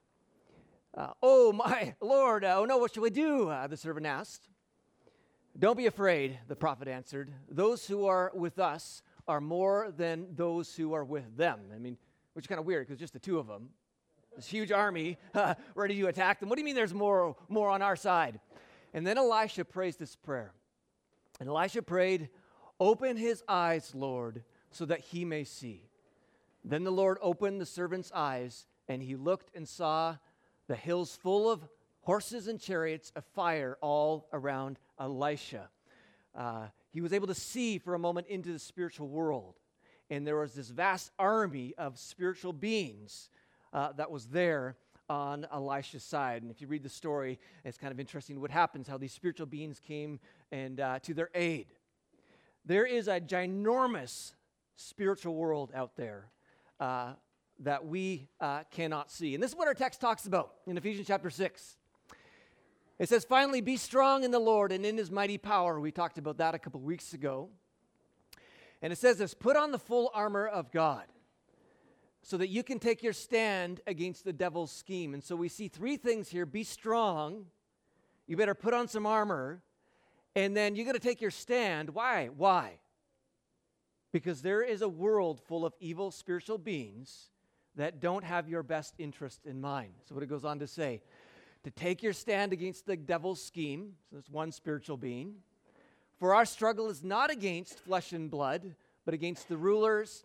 Uh, 0.97 1.09
oh, 1.23 1.53
my 1.53 1.95
Lord, 2.01 2.45
uh, 2.45 2.55
oh 2.57 2.65
no, 2.65 2.79
what 2.79 2.95
shall 2.95 3.03
we 3.03 3.11
do? 3.11 3.49
Uh, 3.49 3.67
the 3.67 3.77
servant 3.77 4.07
asked. 4.07 4.49
Don't 5.59 5.77
be 5.77 5.87
afraid, 5.87 6.39
the 6.49 6.57
prophet 6.57 6.89
answered. 6.89 7.33
Those 7.51 7.87
who 7.87 8.07
are 8.07 8.31
with 8.35 8.59
us 8.59 9.03
are 9.27 9.41
more 9.41 9.93
than 9.97 10.29
those 10.35 10.75
who 10.75 10.93
are 10.93 11.05
with 11.05 11.37
them. 11.37 11.61
I 11.75 11.79
mean, 11.79 11.97
which 12.35 12.45
is 12.45 12.47
kind 12.47 12.59
of 12.59 12.67
weird 12.67 12.87
because 12.87 12.99
just 12.99 13.13
the 13.13 13.19
two 13.19 13.39
of 13.39 13.47
them 13.47 13.71
this 14.37 14.47
huge 14.47 14.71
army 14.71 15.19
uh, 15.35 15.55
ready 15.75 15.99
to 16.01 16.07
attack 16.07 16.41
them. 16.41 16.49
What 16.49 16.57
do 16.57 16.61
you 16.61 16.65
mean 16.65 16.75
there's 16.75 16.95
more, 16.95 17.35
more 17.49 17.71
on 17.71 17.83
our 17.83 17.97
side? 17.97 18.39
And 18.95 19.07
then 19.07 19.19
Elisha 19.19 19.65
prays 19.65 19.97
this 19.97 20.15
prayer. 20.15 20.53
And 21.41 21.49
Elisha 21.49 21.83
prayed, 21.83 22.29
Open 22.79 23.17
his 23.17 23.43
eyes, 23.49 23.93
Lord, 23.95 24.45
so 24.71 24.85
that 24.85 25.01
he 25.01 25.25
may 25.25 25.45
see. 25.45 25.89
Then 26.65 26.85
the 26.85 26.93
Lord 26.93 27.19
opened 27.23 27.61
the 27.61 27.67
servant's 27.67 28.13
eyes, 28.15 28.67
and 28.89 29.03
he 29.03 29.17
looked 29.17 29.55
and 29.57 29.67
saw 29.67 30.17
the 30.69 30.77
hills 30.77 31.17
full 31.17 31.51
of 31.51 31.67
horses 32.01 32.49
and 32.49 32.61
chariots 32.61 33.13
of 33.17 33.25
fire 33.25 33.77
all 33.81 34.29
around 34.33 34.79
Elisha. 34.99 35.69
Uh, 36.35 36.67
he 36.93 37.01
was 37.01 37.13
able 37.13 37.27
to 37.27 37.35
see 37.35 37.79
for 37.79 37.95
a 37.95 37.99
moment 37.99 38.27
into 38.29 38.53
the 38.53 38.59
spiritual 38.59 39.09
world. 39.09 39.57
And 40.09 40.27
there 40.27 40.37
was 40.37 40.55
this 40.55 40.69
vast 40.69 41.11
army 41.19 41.75
of 41.77 41.99
spiritual 41.99 42.53
beings 42.53 43.29
uh, 43.73 43.93
that 43.93 44.11
was 44.11 44.27
there 44.27 44.77
on 45.09 45.47
Elisha's 45.53 46.05
side. 46.05 46.43
And 46.43 46.51
if 46.51 46.61
you 46.61 46.67
read 46.67 46.83
the 46.83 46.89
story, 46.89 47.39
it's 47.65 47.79
kind 47.79 47.93
of 47.93 48.01
interesting 48.01 48.41
what 48.41 48.51
happens, 48.51 48.87
how 48.89 48.99
these 48.99 49.13
spiritual 49.13 49.47
beings 49.47 49.81
came 49.81 50.21
and 50.53 50.81
uh, 50.81 50.99
to 51.01 51.15
their 51.15 51.31
aid. 51.35 51.67
There 52.65 52.87
is 52.87 53.09
a 53.09 53.21
ginormous 53.21 54.33
spiritual 54.77 55.35
world 55.35 55.73
out 55.75 55.97
there 55.97 56.31
uh, 56.81 57.15
that 57.61 57.87
we 57.87 58.29
uh, 58.41 58.63
cannot 58.71 59.11
see. 59.11 59.35
And 59.35 59.43
this 59.43 59.51
is 59.51 59.57
what 59.57 59.69
our 59.69 59.75
text 59.75 60.01
talks 60.01 60.27
about 60.27 60.53
in 60.67 60.77
Ephesians 60.77 61.07
chapter 61.07 61.31
6. 61.31 61.77
It 62.99 63.09
says, 63.09 63.25
Finally, 63.25 63.61
be 63.61 63.77
strong 63.77 64.25
in 64.25 64.31
the 64.31 64.39
Lord 64.39 64.73
and 64.73 64.85
in 64.85 64.97
his 64.97 65.11
mighty 65.11 65.39
power. 65.39 65.81
We 65.81 65.91
talked 65.91 66.19
about 66.19 66.39
that 66.39 66.55
a 66.55 66.59
couple 66.59 66.81
weeks 66.81 67.13
ago. 67.13 67.49
And 68.83 68.93
it 68.93 68.97
says 68.97 69.19
this 69.19 69.35
Put 69.35 69.57
on 69.57 69.73
the 69.73 69.79
full 69.79 70.11
armor 70.15 70.47
of 70.47 70.71
God 70.71 71.05
so 72.23 72.37
that 72.37 72.49
you 72.49 72.63
can 72.63 72.79
take 72.79 73.03
your 73.03 73.13
stand 73.13 73.81
against 73.87 74.25
the 74.25 74.33
devil's 74.33 74.73
scheme. 74.73 75.15
And 75.15 75.23
so 75.23 75.37
we 75.37 75.49
see 75.49 75.69
three 75.69 75.97
things 75.97 76.29
here 76.29 76.47
be 76.47 76.65
strong, 76.65 77.47
you 78.27 78.37
better 78.37 78.55
put 78.55 78.75
on 78.75 78.89
some 78.89 79.07
armor, 79.07 79.63
and 80.35 80.57
then 80.57 80.77
you're 80.77 80.85
going 80.85 80.97
to 80.97 81.01
take 81.01 81.21
your 81.21 81.31
stand. 81.31 81.91
Why? 81.91 82.31
Why? 82.37 82.79
because 84.17 84.41
there 84.41 84.63
is 84.63 84.81
a 84.81 84.89
world 84.89 85.39
full 85.47 85.67
of 85.67 85.75
evil 85.79 86.11
spiritual 86.11 86.57
beings 86.57 87.29
that 87.77 88.01
don't 88.01 88.25
have 88.25 88.49
your 88.49 88.63
best 88.63 88.95
interest 88.99 89.47
in 89.47 89.61
mind. 89.61 89.93
So, 90.05 90.15
what 90.15 90.25
it 90.25 90.29
goes 90.29 90.45
on 90.45 90.59
to 90.59 90.67
say 90.67 91.03
to 91.65 91.71
take 91.71 92.03
your 92.03 92.13
stand 92.13 92.53
against 92.53 92.87
the 92.87 92.97
devil's 92.97 93.43
scheme, 93.43 93.95
so 94.09 94.17
that's 94.17 94.31
one 94.31 94.53
spiritual 94.53 94.97
being. 94.97 95.35
For 96.19 96.35
our 96.35 96.45
struggle 96.45 96.89
is 96.89 97.03
not 97.03 97.31
against 97.31 97.81
flesh 97.81 98.13
and 98.13 98.31
blood, 98.31 98.75
but 99.05 99.15
against 99.15 99.49
the 99.49 99.57
rulers, 99.57 100.25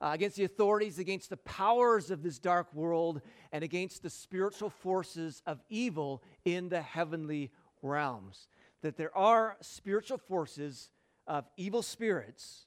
uh, 0.00 0.10
against 0.12 0.36
the 0.36 0.44
authorities, 0.44 0.98
against 0.98 1.30
the 1.30 1.36
powers 1.38 2.10
of 2.10 2.22
this 2.22 2.38
dark 2.38 2.72
world, 2.74 3.22
and 3.52 3.64
against 3.64 4.02
the 4.02 4.10
spiritual 4.10 4.70
forces 4.70 5.42
of 5.46 5.60
evil 5.68 6.22
in 6.44 6.68
the 6.68 6.82
heavenly 6.82 7.50
realms. 7.82 8.48
That 8.82 8.96
there 8.96 9.16
are 9.16 9.56
spiritual 9.60 10.18
forces 10.18 10.90
of 11.26 11.44
evil 11.56 11.82
spirits 11.82 12.66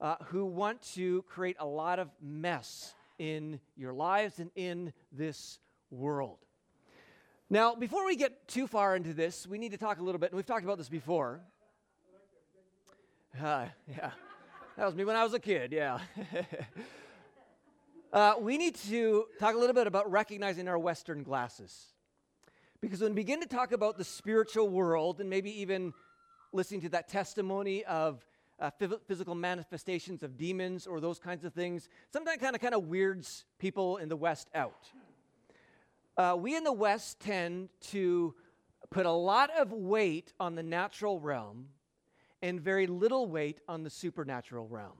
uh, 0.00 0.16
who 0.26 0.44
want 0.44 0.82
to 0.94 1.22
create 1.22 1.56
a 1.60 1.66
lot 1.66 1.98
of 1.98 2.08
mess 2.20 2.94
in 3.22 3.60
your 3.76 3.92
lives 3.92 4.40
and 4.40 4.50
in 4.56 4.92
this 5.12 5.60
world. 5.92 6.38
Now, 7.48 7.76
before 7.76 8.04
we 8.04 8.16
get 8.16 8.48
too 8.48 8.66
far 8.66 8.96
into 8.96 9.14
this, 9.14 9.46
we 9.46 9.58
need 9.58 9.70
to 9.70 9.78
talk 9.78 10.00
a 10.00 10.02
little 10.02 10.18
bit, 10.18 10.32
and 10.32 10.36
we've 10.36 10.44
talked 10.44 10.64
about 10.64 10.78
this 10.78 10.88
before. 10.88 11.40
Uh, 13.42 13.64
yeah, 13.88 14.10
that 14.76 14.84
was 14.84 14.94
me 14.94 15.06
when 15.06 15.16
I 15.16 15.24
was 15.24 15.32
a 15.32 15.38
kid, 15.38 15.72
yeah. 15.72 16.00
uh, 18.12 18.34
we 18.38 18.58
need 18.58 18.74
to 18.74 19.24
talk 19.40 19.54
a 19.54 19.58
little 19.58 19.72
bit 19.72 19.86
about 19.86 20.10
recognizing 20.10 20.68
our 20.68 20.78
Western 20.78 21.22
glasses. 21.22 21.94
Because 22.82 23.00
when 23.00 23.12
we 23.12 23.22
begin 23.22 23.40
to 23.40 23.46
talk 23.46 23.72
about 23.72 23.96
the 23.96 24.04
spiritual 24.04 24.68
world 24.68 25.18
and 25.18 25.30
maybe 25.30 25.62
even 25.62 25.94
listening 26.52 26.82
to 26.82 26.90
that 26.90 27.08
testimony 27.08 27.86
of 27.86 28.22
uh, 28.62 28.70
physical 29.06 29.34
manifestations 29.34 30.22
of 30.22 30.36
demons 30.36 30.86
or 30.86 31.00
those 31.00 31.18
kinds 31.18 31.44
of 31.44 31.52
things, 31.52 31.88
sometimes 32.12 32.40
kind 32.40 32.54
of 32.54 32.62
kind 32.62 32.74
of 32.74 32.86
weirds 32.86 33.44
people 33.58 33.96
in 33.96 34.08
the 34.08 34.16
West 34.16 34.48
out. 34.54 34.88
Uh, 36.16 36.36
we 36.38 36.56
in 36.56 36.62
the 36.62 36.72
West 36.72 37.18
tend 37.20 37.68
to 37.80 38.34
put 38.90 39.04
a 39.04 39.10
lot 39.10 39.50
of 39.58 39.72
weight 39.72 40.32
on 40.38 40.54
the 40.54 40.62
natural 40.62 41.18
realm 41.18 41.68
and 42.40 42.60
very 42.60 42.86
little 42.86 43.26
weight 43.26 43.60
on 43.66 43.82
the 43.82 43.90
supernatural 43.90 44.68
realm. 44.68 44.92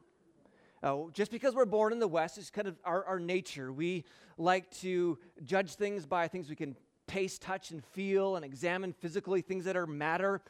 Uh, 0.83 1.11
just 1.12 1.31
because 1.31 1.54
we're 1.54 1.64
born 1.64 1.92
in 1.92 2.00
the 2.00 2.09
West 2.09 2.38
is 2.38 2.50
kind 2.50 2.66
of 2.66 2.76
our, 2.85 3.04
our 3.04 3.21
nature. 3.21 3.73
We 3.73 4.04
like 4.38 4.69
to 4.81 5.19
judge 5.45 5.75
things 5.75 6.04
by 6.07 6.26
things 6.26 6.49
we 6.49 6.57
can 6.57 6.75
taste, 7.07 7.42
touch, 7.42 7.71
and 7.71 7.85
feel 7.85 8.35
and 8.35 8.45
examine 8.45 8.92
physically, 8.92 9.42
things 9.42 9.64
that 9.66 9.76
are 9.76 9.87
matter. 9.87 10.40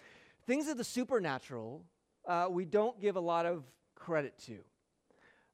Things 0.47 0.69
of 0.69 0.78
the 0.78 0.85
supernatural, 0.85 1.85
uh, 2.26 2.47
we 2.50 2.64
don't 2.64 3.00
give 3.00 3.17
a 3.17 3.21
lot 3.21 3.47
of 3.47 3.64
credit 3.95 4.38
to. 4.47 4.59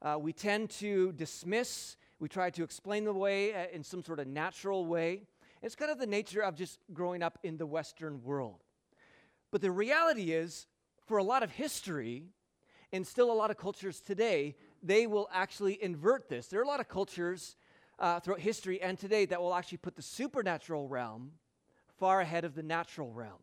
Uh, 0.00 0.18
we 0.18 0.32
tend 0.32 0.70
to 0.70 1.12
dismiss, 1.12 1.96
we 2.20 2.28
try 2.28 2.50
to 2.50 2.62
explain 2.62 3.04
the 3.04 3.12
way 3.12 3.54
uh, 3.54 3.66
in 3.72 3.82
some 3.82 4.02
sort 4.02 4.20
of 4.20 4.26
natural 4.26 4.87
way. 4.87 5.22
It's 5.62 5.75
kind 5.75 5.90
of 5.90 5.98
the 5.98 6.06
nature 6.06 6.40
of 6.42 6.54
just 6.54 6.78
growing 6.92 7.22
up 7.22 7.38
in 7.42 7.56
the 7.56 7.66
Western 7.66 8.22
world. 8.22 8.62
But 9.50 9.60
the 9.60 9.70
reality 9.70 10.32
is, 10.32 10.66
for 11.06 11.18
a 11.18 11.25
lot 11.25 11.42
of 11.42 11.50
history, 11.50 12.25
and 12.92 13.06
still 13.06 13.30
a 13.30 13.34
lot 13.34 13.50
of 13.50 13.56
cultures 13.56 14.00
today, 14.00 14.56
they 14.82 15.06
will 15.06 15.28
actually 15.32 15.82
invert 15.82 16.28
this. 16.28 16.46
There 16.46 16.60
are 16.60 16.64
a 16.64 16.68
lot 16.68 16.80
of 16.80 16.88
cultures 16.88 17.56
uh, 17.98 18.20
throughout 18.20 18.40
history 18.40 18.80
and 18.80 18.98
today 18.98 19.26
that 19.26 19.40
will 19.40 19.54
actually 19.54 19.78
put 19.78 19.96
the 19.96 20.02
supernatural 20.02 20.88
realm 20.88 21.32
far 21.98 22.20
ahead 22.20 22.44
of 22.44 22.54
the 22.54 22.62
natural 22.62 23.12
realm. 23.12 23.40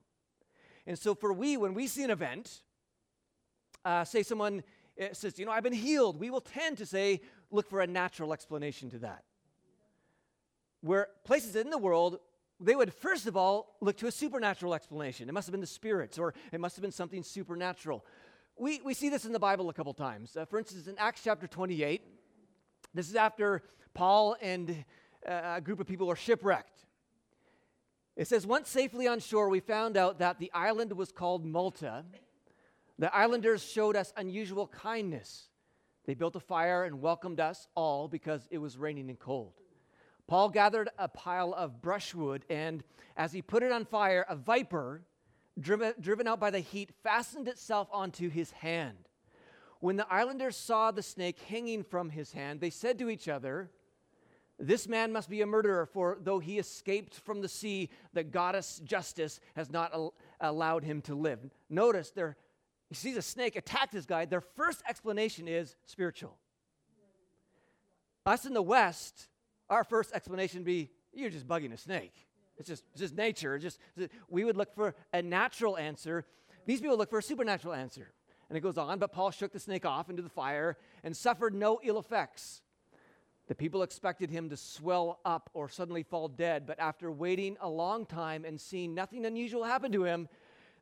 And 0.88 0.98
so, 0.98 1.16
for 1.16 1.34
we, 1.34 1.58
when 1.58 1.74
we 1.74 1.88
see 1.88 2.04
an 2.04 2.12
event, 2.12 2.62
uh, 3.86 4.04
say 4.04 4.24
someone 4.24 4.64
uh, 5.00 5.06
says, 5.14 5.38
you 5.40 5.46
know, 5.46 5.52
I've 5.52 5.64
been 5.64 5.74
healed, 5.74 6.20
we 6.20 6.30
will 6.30 6.42
tend 6.42 6.80
to 6.80 6.86
say, 6.86 7.22
look 7.52 7.70
for 7.70 7.82
a 7.82 7.88
natural 7.88 8.34
explanation 8.34 8.90
to 8.92 9.00
that. 9.00 9.24
Where 10.82 11.08
places 11.24 11.56
in 11.56 11.70
the 11.70 11.78
world, 11.78 12.20
they 12.60 12.76
would 12.76 12.94
first 12.94 13.28
of 13.28 13.38
all 13.38 13.76
look 13.82 13.98
to 13.98 14.08
a 14.08 14.12
supernatural 14.12 14.74
explanation. 14.74 15.30
It 15.30 15.32
must 15.34 15.48
have 15.48 15.52
been 15.52 15.62
the 15.62 15.68
spirits, 15.68 16.18
or 16.18 16.34
it 16.52 16.60
must 16.60 16.76
have 16.76 16.82
been 16.82 16.92
something 16.92 17.24
supernatural. 17.24 18.06
We, 18.58 18.82
we 18.84 18.94
see 18.94 19.10
this 19.10 19.26
in 19.26 19.34
the 19.34 19.40
Bible 19.40 19.70
a 19.70 19.74
couple 19.74 19.94
times. 19.94 20.36
Uh, 20.36 20.46
for 20.46 20.58
instance, 20.58 20.88
in 20.88 20.98
Acts 20.98 21.22
chapter 21.24 21.48
28, 21.48 22.02
this 22.94 23.10
is 23.10 23.16
after 23.16 23.64
Paul 23.94 24.38
and 24.42 24.86
uh, 25.28 25.56
a 25.56 25.62
group 25.62 25.80
of 25.80 25.88
people 25.88 26.10
are 26.10 26.16
shipwrecked. 26.16 26.86
It 28.16 28.28
says, 28.28 28.48
Once 28.48 28.70
safely 28.70 29.08
on 29.08 29.20
shore, 29.20 29.50
we 29.50 29.60
found 29.60 29.98
out 29.98 30.20
that 30.20 30.40
the 30.40 30.52
island 30.54 30.94
was 30.94 31.12
called 31.12 31.46
Malta 31.46 32.06
the 32.98 33.14
islanders 33.14 33.64
showed 33.64 33.96
us 33.96 34.14
unusual 34.16 34.68
kindness. 34.68 35.50
They 36.06 36.14
built 36.14 36.36
a 36.36 36.40
fire 36.40 36.84
and 36.84 37.02
welcomed 37.02 37.40
us 37.40 37.68
all 37.76 38.08
because 38.08 38.48
it 38.52 38.60
was 38.60 38.78
raining 38.78 39.10
and 39.10 39.20
cold. 39.20 39.54
Paul 40.28 40.50
gathered 40.50 40.90
a 40.98 41.08
pile 41.08 41.54
of 41.54 41.82
brushwood, 41.82 42.46
and 42.50 42.84
as 43.16 43.32
he 43.32 43.42
put 43.42 43.64
it 43.64 43.72
on 43.72 43.86
fire, 43.86 44.26
a 44.28 44.36
viper, 44.36 45.04
driven, 45.60 45.94
driven 46.00 46.28
out 46.28 46.40
by 46.40 46.50
the 46.50 46.60
heat, 46.60 46.92
fastened 47.04 47.48
itself 47.48 47.88
onto 47.92 48.30
his 48.30 48.52
hand. 48.52 48.98
When 49.82 49.98
the 49.98 50.12
islanders 50.12 50.56
saw 50.56 50.90
the 50.92 51.04
snake 51.04 51.40
hanging 51.48 51.84
from 51.84 52.10
his 52.10 52.32
hand, 52.32 52.60
they 52.60 52.72
said 52.72 52.98
to 53.00 53.10
each 53.10 53.28
other, 53.28 53.70
This 54.58 54.88
man 54.88 55.12
must 55.12 55.30
be 55.30 55.42
a 55.42 55.46
murderer, 55.46 55.86
for 55.86 56.18
though 56.20 56.40
he 56.40 56.58
escaped 56.58 57.20
from 57.20 57.42
the 57.42 57.48
sea, 57.48 57.90
the 58.14 58.24
goddess 58.24 58.82
justice 58.84 59.40
has 59.56 59.70
not 59.70 59.94
al- 59.94 60.16
allowed 60.42 60.84
him 60.84 61.02
to 61.04 61.14
live. 61.14 61.40
Notice 61.70 62.10
they're 62.10 62.38
he 62.90 62.96
sees 62.96 63.18
a 63.18 63.22
snake 63.22 63.56
attack 63.56 63.92
this 63.92 64.06
guy, 64.06 64.26
their 64.26 64.42
first 64.42 64.84
explanation 64.88 65.48
is 65.48 65.76
spiritual. 65.86 66.38
Us 68.26 68.46
in 68.46 68.54
the 68.54 68.62
West, 68.62 69.28
our 69.70 69.84
first 69.84 70.14
explanation 70.14 70.60
would 70.60 70.66
be, 70.66 70.92
you're 71.14 71.30
just 71.30 71.48
bugging 71.48 71.74
a 71.74 71.78
snake. 71.78 72.14
It's 72.58 72.68
just, 72.68 72.84
it's 72.92 73.02
just 73.02 73.16
nature. 73.16 73.56
It's 73.56 73.64
just, 73.64 73.80
we 74.30 74.44
would 74.44 74.58
look 74.58 74.74
for 74.74 74.96
a 75.14 75.22
natural 75.22 75.78
answer. 75.78 76.26
These 76.66 76.82
people 76.82 76.98
look 76.98 77.10
for 77.10 77.20
a 77.20 77.24
supernatural 77.24 77.74
answer. 77.74 78.12
And 78.50 78.58
it 78.58 78.62
goes 78.62 78.78
on, 78.78 79.00
but 79.00 79.12
Paul 79.12 79.32
shook 79.32 79.52
the 79.52 79.60
snake 79.60 79.86
off 79.86 80.10
into 80.10 80.22
the 80.22 80.30
fire 80.30 80.78
and 81.04 81.16
suffered 81.16 81.56
no 81.56 81.80
ill 81.84 81.98
effects. 81.98 82.62
The 83.48 83.56
people 83.56 83.84
expected 83.84 84.30
him 84.30 84.50
to 84.50 84.58
swell 84.58 85.20
up 85.26 85.50
or 85.54 85.70
suddenly 85.70 86.04
fall 86.04 86.28
dead, 86.28 86.66
but 86.66 86.80
after 86.80 87.12
waiting 87.12 87.58
a 87.62 87.70
long 87.70 88.06
time 88.06 88.46
and 88.46 88.60
seeing 88.60 88.96
nothing 88.96 89.26
unusual 89.26 89.64
happen 89.64 89.92
to 89.92 90.04
him, 90.04 90.28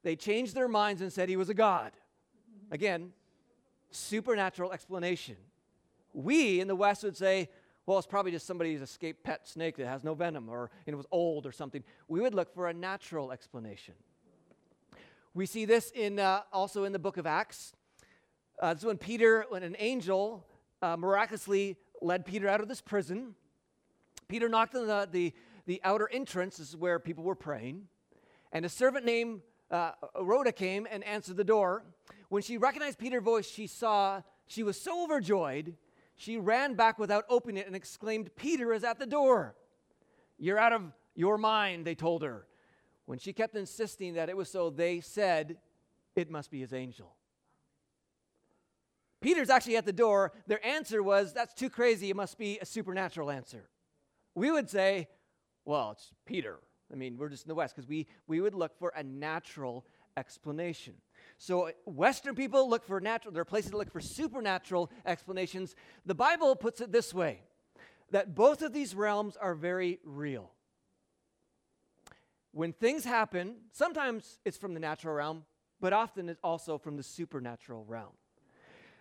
they 0.04 0.16
changed 0.16 0.54
their 0.54 0.68
minds 0.68 1.02
and 1.02 1.12
said 1.12 1.30
he 1.30 1.38
was 1.38 1.50
a 1.50 1.54
god. 1.54 1.94
Again, 2.72 3.12
supernatural 3.92 4.72
explanation. 4.72 5.38
We 6.14 6.60
in 6.60 6.68
the 6.68 6.76
West 6.76 7.04
would 7.04 7.18
say, 7.18 7.50
well, 7.86 7.98
it's 7.98 8.08
probably 8.08 8.32
just 8.32 8.46
somebody's 8.46 8.82
escaped 8.82 9.24
pet 9.24 9.48
snake 9.48 9.78
that 9.78 9.88
has 9.88 10.04
no 10.04 10.14
venom 10.14 10.50
or 10.50 10.72
it 10.86 10.96
was 10.96 11.06
old 11.12 11.46
or 11.46 11.52
something. 11.52 11.84
We 12.08 12.22
would 12.22 12.34
look 12.34 12.54
for 12.54 12.68
a 12.68 12.74
natural 12.74 13.32
explanation. 13.32 13.96
We 15.34 15.46
see 15.46 15.66
this 15.66 15.92
in 15.92 16.20
uh, 16.20 16.42
also 16.52 16.84
in 16.84 16.92
the 16.92 17.00
book 17.00 17.18
of 17.18 17.26
Acts. 17.26 17.74
Uh, 18.62 18.74
this 18.74 18.84
is 18.84 18.86
when 18.86 18.98
Peter, 18.98 19.46
when 19.50 19.64
an 19.64 19.76
angel 19.80 20.46
uh, 20.82 20.96
miraculously 20.96 21.78
led 22.02 22.26
Peter 22.26 22.48
out 22.48 22.62
of 22.62 22.68
this 22.68 22.82
prison. 22.82 23.36
Peter 24.28 24.48
knocked 24.48 24.76
on 24.76 24.86
the, 24.88 25.08
the, 25.12 25.34
the 25.66 25.82
outer 25.84 26.10
entrance. 26.12 26.58
This 26.58 26.70
is 26.70 26.78
where 26.78 27.00
people 27.00 27.24
were 27.24 27.36
praying. 27.36 27.88
And 28.52 28.66
a 28.66 28.70
servant 28.70 29.06
named 29.06 29.42
uh, 29.72 29.92
Rhoda 30.20 30.52
came 30.52 30.88
and 30.90 31.04
answered 31.04 31.38
the 31.38 31.44
door. 31.44 31.84
When 32.30 32.42
she 32.42 32.58
recognized 32.58 32.98
Peter's 33.00 33.24
voice, 33.24 33.48
she 33.48 33.68
saw, 33.68 34.22
she 34.48 34.64
was 34.64 34.80
so 34.80 35.04
overjoyed, 35.04 35.76
she 36.16 36.38
ran 36.38 36.76
back 36.76 37.00
without 37.00 37.26
opening 37.30 37.58
it 37.58 37.68
and 37.68 37.76
exclaimed, 37.76 38.36
Peter 38.36 38.74
is 38.74 38.84
at 38.84 39.00
the 39.00 39.06
door. 39.06 39.56
You're 40.38 40.60
out 40.60 40.74
of 40.74 40.84
your 41.16 41.38
mind, 41.38 41.86
they 41.86 41.96
told 41.96 42.24
her. 42.24 42.46
When 43.06 43.20
she 43.20 43.34
kept 43.34 43.56
insisting 43.56 44.14
that 44.14 44.30
it 44.30 44.38
was 44.38 44.50
so, 44.50 44.70
they 44.70 45.00
said, 45.00 45.58
It 46.16 46.32
must 46.32 46.52
be 46.52 46.62
his 46.62 46.74
angel. 46.74 47.16
Peter's 49.22 49.50
actually 49.50 49.78
at 49.78 49.86
the 49.86 49.94
door. 49.94 50.34
Their 50.48 50.66
answer 50.66 51.02
was, 51.02 51.34
That's 51.34 51.54
too 51.54 51.70
crazy. 51.70 52.10
It 52.10 52.16
must 52.16 52.38
be 52.38 52.60
a 52.60 52.66
supernatural 52.66 53.32
answer. 53.32 53.70
We 54.36 54.52
would 54.52 54.70
say, 54.70 55.08
Well, 55.66 55.92
it's 55.92 56.12
Peter. 56.26 56.60
I 56.92 56.96
mean, 56.96 57.18
we're 57.18 57.30
just 57.30 57.46
in 57.46 57.50
the 57.50 57.56
West 57.56 57.76
because 57.76 57.90
we, 57.90 58.08
we 58.28 58.42
would 58.42 58.54
look 58.54 58.78
for 58.78 58.94
a 58.96 59.04
natural 59.04 59.86
explanation. 60.18 60.94
So, 61.38 61.68
uh, 61.68 61.72
Western 61.86 62.36
people 62.36 62.70
look 62.70 62.86
for 62.86 63.00
natural, 63.00 63.34
there 63.34 63.42
are 63.42 63.46
places 63.46 63.72
that 63.72 63.78
look 63.78 63.92
for 63.92 64.02
supernatural 64.02 64.92
explanations. 65.06 65.76
The 66.06 66.16
Bible 66.16 66.56
puts 66.56 66.82
it 66.82 66.92
this 66.92 67.14
way 67.14 67.42
that 68.12 68.36
both 68.36 68.62
of 68.62 68.74
these 68.74 68.94
realms 68.94 69.36
are 69.38 69.56
very 69.56 70.00
real. 70.04 70.52
When 72.52 72.72
things 72.72 73.04
happen, 73.04 73.56
sometimes 73.72 74.40
it's 74.46 74.58
from 74.58 74.76
the 74.76 74.80
natural 74.80 75.16
realm, 75.16 75.46
but 75.82 75.94
often 75.94 76.30
it's 76.30 76.40
also 76.44 76.78
from 76.78 76.98
the 76.98 77.04
supernatural 77.04 77.84
realm. 77.86 78.12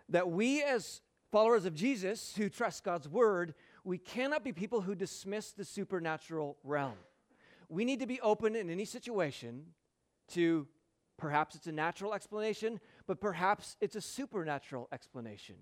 That 0.09 0.31
we, 0.31 0.63
as 0.63 1.03
followers 1.31 1.67
of 1.67 1.75
Jesus 1.75 2.35
who 2.37 2.49
trust 2.49 2.85
God's 2.85 3.09
word, 3.09 3.55
we 3.85 3.99
cannot 3.99 4.45
be 4.45 4.53
people 4.53 4.81
who 4.81 4.95
dismiss 4.95 5.53
the 5.53 5.65
supernatural 5.65 6.57
realm 6.65 6.97
we 7.73 7.85
need 7.85 8.01
to 8.01 8.07
be 8.07 8.21
open 8.21 8.55
in 8.55 8.71
any 8.71 8.85
situation 8.85 9.65
to 10.29 10.67
Perhaps 11.23 11.55
it's 11.55 11.69
a 11.69 11.73
natural 11.73 12.15
explanation, 12.15 12.81
but 13.07 13.21
perhaps 13.21 13.77
it's 13.81 13.95
a 13.95 14.01
supernatural 14.01 14.89
explanation. 14.91 15.55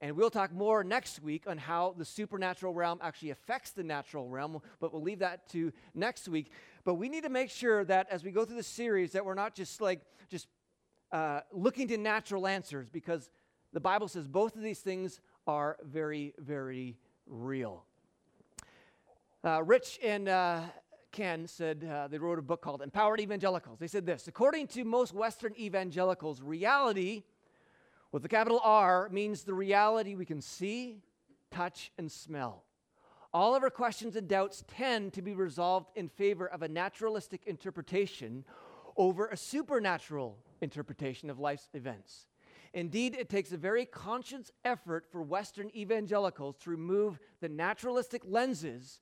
And 0.00 0.16
we'll 0.16 0.30
talk 0.30 0.52
more 0.52 0.82
next 0.82 1.22
week 1.22 1.44
on 1.46 1.58
how 1.58 1.94
the 1.96 2.04
supernatural 2.04 2.74
realm 2.74 2.98
actually 3.00 3.30
affects 3.30 3.70
the 3.70 3.84
natural 3.84 4.28
realm, 4.28 4.60
but 4.80 4.92
we'll 4.92 5.00
leave 5.00 5.20
that 5.20 5.48
to 5.50 5.72
next 5.94 6.28
week. 6.28 6.50
But 6.82 6.94
we 6.94 7.08
need 7.08 7.22
to 7.22 7.28
make 7.28 7.50
sure 7.50 7.84
that 7.84 8.08
as 8.10 8.24
we 8.24 8.32
go 8.32 8.44
through 8.44 8.56
the 8.56 8.64
series 8.64 9.12
that 9.12 9.24
we're 9.24 9.34
not 9.34 9.54
just 9.54 9.80
like 9.80 10.00
just 10.28 10.48
uh, 11.12 11.42
looking 11.52 11.86
to 11.86 11.96
natural 11.96 12.48
answers 12.48 12.88
because 12.90 13.30
the 13.72 13.78
Bible 13.78 14.08
says 14.08 14.26
both 14.26 14.56
of 14.56 14.62
these 14.62 14.80
things 14.80 15.20
are 15.46 15.76
very, 15.84 16.34
very 16.36 16.98
real. 17.28 17.84
Uh, 19.44 19.62
Rich 19.62 20.00
and 20.02 20.28
uh, 20.28 20.62
Ken 21.14 21.46
said 21.46 21.88
uh, 21.88 22.08
they 22.08 22.18
wrote 22.18 22.40
a 22.40 22.42
book 22.42 22.60
called 22.60 22.82
Empowered 22.82 23.20
Evangelicals. 23.20 23.78
They 23.78 23.86
said 23.86 24.04
this 24.04 24.26
According 24.26 24.66
to 24.68 24.84
most 24.84 25.14
Western 25.14 25.54
evangelicals, 25.56 26.42
reality 26.42 27.22
with 28.10 28.24
the 28.24 28.28
capital 28.28 28.60
R 28.64 29.08
means 29.10 29.44
the 29.44 29.54
reality 29.54 30.16
we 30.16 30.24
can 30.24 30.40
see, 30.40 30.98
touch, 31.52 31.92
and 31.98 32.10
smell. 32.10 32.64
All 33.32 33.54
of 33.54 33.62
our 33.62 33.70
questions 33.70 34.16
and 34.16 34.26
doubts 34.26 34.64
tend 34.66 35.12
to 35.12 35.22
be 35.22 35.34
resolved 35.34 35.86
in 35.94 36.08
favor 36.08 36.48
of 36.48 36.62
a 36.62 36.68
naturalistic 36.68 37.42
interpretation 37.46 38.44
over 38.96 39.28
a 39.28 39.36
supernatural 39.36 40.36
interpretation 40.62 41.30
of 41.30 41.38
life's 41.38 41.68
events. 41.74 42.26
Indeed, 42.72 43.14
it 43.16 43.28
takes 43.28 43.52
a 43.52 43.56
very 43.56 43.86
conscious 43.86 44.50
effort 44.64 45.06
for 45.12 45.22
Western 45.22 45.70
evangelicals 45.76 46.56
to 46.62 46.70
remove 46.70 47.20
the 47.40 47.48
naturalistic 47.48 48.22
lenses 48.26 49.00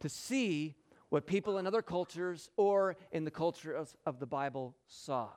to 0.00 0.08
see 0.08 0.74
what 1.14 1.28
people 1.28 1.58
in 1.58 1.66
other 1.68 1.80
cultures 1.80 2.50
or 2.56 2.96
in 3.12 3.22
the 3.22 3.30
culture 3.30 3.72
of, 3.72 3.96
of 4.04 4.18
the 4.18 4.26
Bible 4.26 4.74
saw. 4.88 5.28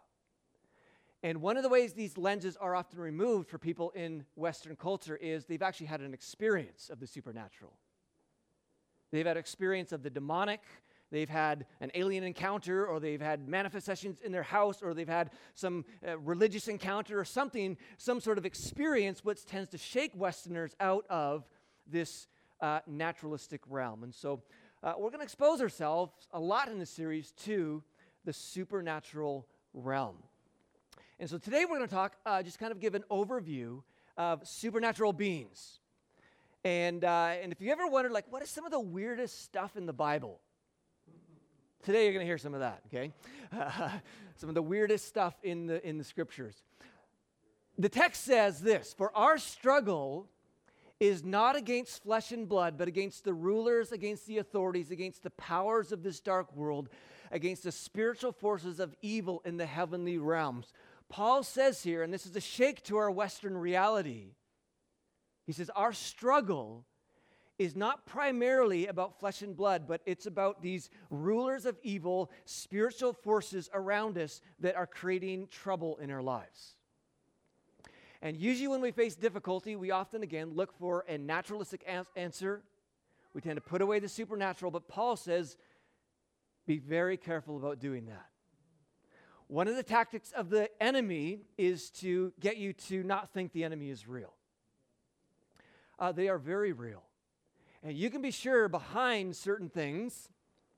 And 1.22 1.40
one 1.40 1.56
of 1.56 1.62
the 1.62 1.70
ways 1.70 1.94
these 1.94 2.18
lenses 2.18 2.58
are 2.58 2.74
often 2.74 3.00
removed 3.00 3.48
for 3.48 3.60
people 3.60 3.92
in 3.92 4.26
Western 4.34 4.76
culture 4.76 5.16
is 5.16 5.46
they've 5.46 5.62
actually 5.62 5.86
had 5.86 6.02
an 6.02 6.16
experience 6.16 6.90
of 6.90 7.00
the 7.00 7.06
supernatural. 7.06 7.74
They've 9.12 9.28
had 9.28 9.38
experience 9.38 9.92
of 9.92 10.02
the 10.02 10.10
demonic, 10.10 10.62
they've 11.12 11.30
had 11.30 11.68
an 11.80 11.92
alien 11.94 12.24
encounter, 12.24 12.88
or 12.88 13.00
they've 13.00 13.22
had 13.22 13.48
manifestations 13.48 14.20
in 14.22 14.32
their 14.32 14.42
house, 14.42 14.82
or 14.82 14.96
they've 14.96 15.08
had 15.08 15.30
some 15.54 15.86
uh, 16.08 16.18
religious 16.18 16.68
encounter 16.68 17.20
or 17.20 17.26
something, 17.26 17.78
some 18.00 18.20
sort 18.20 18.40
of 18.40 18.48
experience, 18.48 19.24
which 19.24 19.46
tends 19.46 19.70
to 19.70 19.78
shake 19.78 20.12
Westerners 20.16 20.76
out 20.80 21.06
of 21.08 21.48
this 21.86 22.26
uh, 22.62 22.80
naturalistic 22.88 23.62
realm. 23.70 24.04
And 24.04 24.16
so 24.16 24.42
uh, 24.84 24.94
we're 24.98 25.10
going 25.10 25.20
to 25.20 25.24
expose 25.24 25.62
ourselves 25.62 26.12
a 26.32 26.40
lot 26.40 26.70
in 26.70 26.78
this 26.78 26.90
series 26.90 27.32
to 27.32 27.84
the 28.26 28.34
supernatural 28.34 29.48
realm. 29.74 30.18
And 31.20 31.30
so 31.30 31.38
today 31.38 31.66
we're 31.66 31.78
going 31.78 31.90
to 31.90 31.96
talk, 31.96 32.16
uh, 32.26 32.44
just 32.44 32.60
kind 32.60 32.72
of 32.72 32.80
give 32.80 32.94
an 32.94 33.04
overview 33.10 33.82
of 34.18 34.48
supernatural 34.48 35.14
beings. 35.14 35.80
And, 36.64 37.04
uh, 37.04 37.36
and 37.42 37.52
if 37.52 37.62
you 37.62 37.72
ever 37.72 37.88
wondered, 37.88 38.12
like, 38.12 38.26
what 38.30 38.44
is 38.44 38.50
some 38.50 38.66
of 38.66 38.72
the 38.72 38.80
weirdest 38.80 39.44
stuff 39.44 39.78
in 39.78 39.86
the 39.86 39.94
Bible? 39.94 40.40
Today 41.84 42.04
you're 42.04 42.14
going 42.14 42.26
to 42.26 42.28
hear 42.28 42.38
some 42.38 42.54
of 42.54 42.60
that, 42.60 42.82
okay? 42.88 43.14
some 44.36 44.50
of 44.50 44.56
the 44.56 44.62
weirdest 44.62 45.08
stuff 45.08 45.34
in 45.42 45.68
the, 45.68 45.88
in 45.88 45.98
the 45.98 46.04
scriptures. 46.04 46.56
The 47.78 47.90
text 47.90 48.26
says 48.26 48.60
this 48.60 48.94
For 48.94 49.16
our 49.16 49.38
struggle 49.38 50.28
is 51.00 51.24
not 51.24 51.56
against 51.56 52.04
flesh 52.04 52.32
and 52.32 52.50
blood, 52.50 52.78
but 52.78 52.88
against 52.88 53.24
the 53.24 53.34
rulers, 53.34 53.92
against 53.92 54.26
the 54.26 54.40
authorities, 54.40 54.92
against 54.92 55.24
the 55.24 55.30
powers 55.32 55.92
of 55.92 56.04
this 56.04 56.20
dark 56.20 56.56
world, 56.56 56.90
against 57.32 57.64
the 57.64 57.72
spiritual 57.72 58.32
forces 58.32 58.80
of 58.80 58.96
evil 59.02 59.42
in 59.46 59.58
the 59.58 59.66
heavenly 59.66 60.18
realms. 60.18 60.74
Paul 61.10 61.44
says 61.44 61.84
here, 61.84 62.04
and 62.04 62.14
this 62.14 62.26
is 62.26 62.36
a 62.36 62.42
shake 62.42 62.84
to 62.84 62.98
our 62.98 63.12
Western 63.12 63.58
reality, 63.58 64.32
he 65.46 65.54
says, 65.54 65.70
Our 65.76 65.94
struggle 65.94 66.86
is 67.58 67.76
not 67.76 68.06
primarily 68.06 68.88
about 68.88 69.20
flesh 69.20 69.42
and 69.42 69.56
blood, 69.56 69.88
but 69.88 70.02
it's 70.06 70.26
about 70.26 70.62
these 70.62 70.90
rulers 71.10 71.66
of 71.66 71.78
evil, 71.82 72.32
spiritual 72.46 73.14
forces 73.14 73.70
around 73.74 74.18
us 74.18 74.42
that 74.60 74.76
are 74.76 74.86
creating 74.86 75.48
trouble 75.48 75.98
in 75.98 76.12
our 76.12 76.22
lives. 76.22 76.77
And 78.22 78.36
usually, 78.36 78.68
when 78.68 78.82
we 78.82 78.92
face 78.92 79.16
difficulty, 79.16 79.76
we 79.76 79.92
often 79.92 80.24
again 80.24 80.54
look 80.56 80.78
for 80.78 81.06
a 81.08 81.18
naturalistic 81.18 81.88
answer. 82.16 82.62
We 83.34 83.42
tend 83.42 83.58
to 83.58 83.62
put 83.62 83.82
away 83.82 84.00
the 84.00 84.10
supernatural, 84.10 84.72
but 84.72 84.88
Paul 84.88 85.16
says, 85.16 85.58
be 86.66 86.80
very 86.80 87.16
careful 87.18 87.58
about 87.58 87.80
doing 87.80 88.08
that. 88.08 88.26
One 89.48 89.68
of 89.70 89.76
the 89.76 89.84
tactics 89.84 90.34
of 90.34 90.50
the 90.50 90.70
enemy 90.84 91.40
is 91.58 91.90
to 91.92 92.34
get 92.40 92.58
you 92.58 92.74
to 92.74 93.04
not 93.04 93.30
think 93.30 93.54
the 93.54 93.64
enemy 93.64 93.90
is 93.90 94.08
real. 94.08 94.34
Uh, 95.98 96.12
they 96.12 96.28
are 96.28 96.38
very 96.38 96.74
real. 96.74 97.04
And 97.82 97.96
you 97.96 98.10
can 98.10 98.22
be 98.22 98.32
sure 98.32 98.68
behind 98.68 99.36
certain 99.36 99.70
things. 99.70 100.30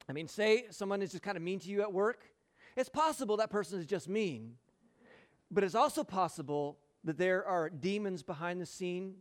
I 0.08 0.13
mean, 0.13 0.28
say 0.28 0.65
someone 0.69 1.02
is 1.02 1.12
just 1.12 1.23
kind 1.23 1.38
of 1.38 1.43
mean 1.43 1.60
to 1.62 1.69
you 1.69 1.82
at 1.82 1.91
work. 1.91 2.21
It's 2.75 2.89
possible 2.89 3.38
that 3.38 3.49
person 3.49 3.80
is 3.80 3.88
just 3.88 4.08
mean, 4.08 4.56
but 5.49 5.63
it's 5.63 5.75
also 5.75 6.04
possible 6.04 6.78
that 7.03 7.17
there 7.17 7.45
are 7.45 7.69
demons 7.69 8.23
behind 8.23 8.62
the 8.62 8.65
scene, 8.65 9.15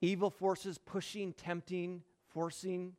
evil 0.00 0.30
forces 0.30 0.78
pushing, 0.78 1.32
tempting, 1.32 2.02
forcing, 2.28 2.94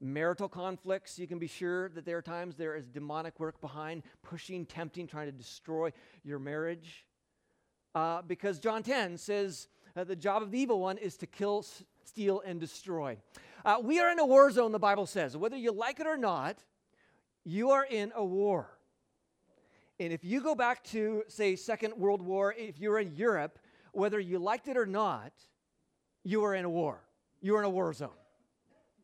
marital 0.00 0.48
conflicts. 0.48 1.18
You 1.18 1.26
can 1.26 1.38
be 1.38 1.46
sure 1.46 1.88
that 1.90 2.04
there 2.04 2.16
are 2.16 2.22
times 2.22 2.56
there 2.56 2.76
is 2.76 2.86
demonic 2.86 3.40
work 3.40 3.60
behind, 3.60 4.02
pushing, 4.22 4.66
tempting, 4.66 5.06
trying 5.06 5.26
to 5.26 5.32
destroy 5.32 5.92
your 6.22 6.38
marriage. 6.38 7.06
Uh, 7.94 8.22
because 8.22 8.58
John 8.58 8.82
10 8.82 9.16
says 9.18 9.68
uh, 9.96 10.04
the 10.04 10.16
job 10.16 10.42
of 10.42 10.50
the 10.50 10.58
evil 10.58 10.80
one 10.80 10.98
is 10.98 11.16
to 11.18 11.26
kill, 11.26 11.64
steal, 12.04 12.42
and 12.44 12.60
destroy. 12.60 13.16
Uh, 13.64 13.76
we 13.82 14.00
are 14.00 14.10
in 14.10 14.18
a 14.18 14.26
war 14.26 14.50
zone, 14.50 14.72
the 14.72 14.78
Bible 14.78 15.06
says. 15.06 15.36
Whether 15.36 15.56
you 15.56 15.72
like 15.72 16.00
it 16.00 16.06
or 16.06 16.16
not, 16.16 16.58
you 17.44 17.70
are 17.70 17.84
in 17.84 18.12
a 18.14 18.24
war. 18.24 18.68
And 20.00 20.12
if 20.12 20.24
you 20.24 20.40
go 20.40 20.54
back 20.54 20.82
to, 20.84 21.22
say, 21.28 21.54
Second 21.54 21.94
World 21.96 22.20
War, 22.20 22.52
if 22.56 22.80
you're 22.80 22.98
in 22.98 23.14
Europe, 23.14 23.58
whether 23.92 24.18
you 24.18 24.38
liked 24.38 24.66
it 24.66 24.76
or 24.76 24.86
not, 24.86 25.32
you 26.24 26.40
were 26.40 26.54
in 26.54 26.64
a 26.64 26.70
war. 26.70 27.00
You 27.40 27.52
were 27.52 27.60
in 27.60 27.64
a 27.64 27.70
war 27.70 27.92
zone. 27.92 28.10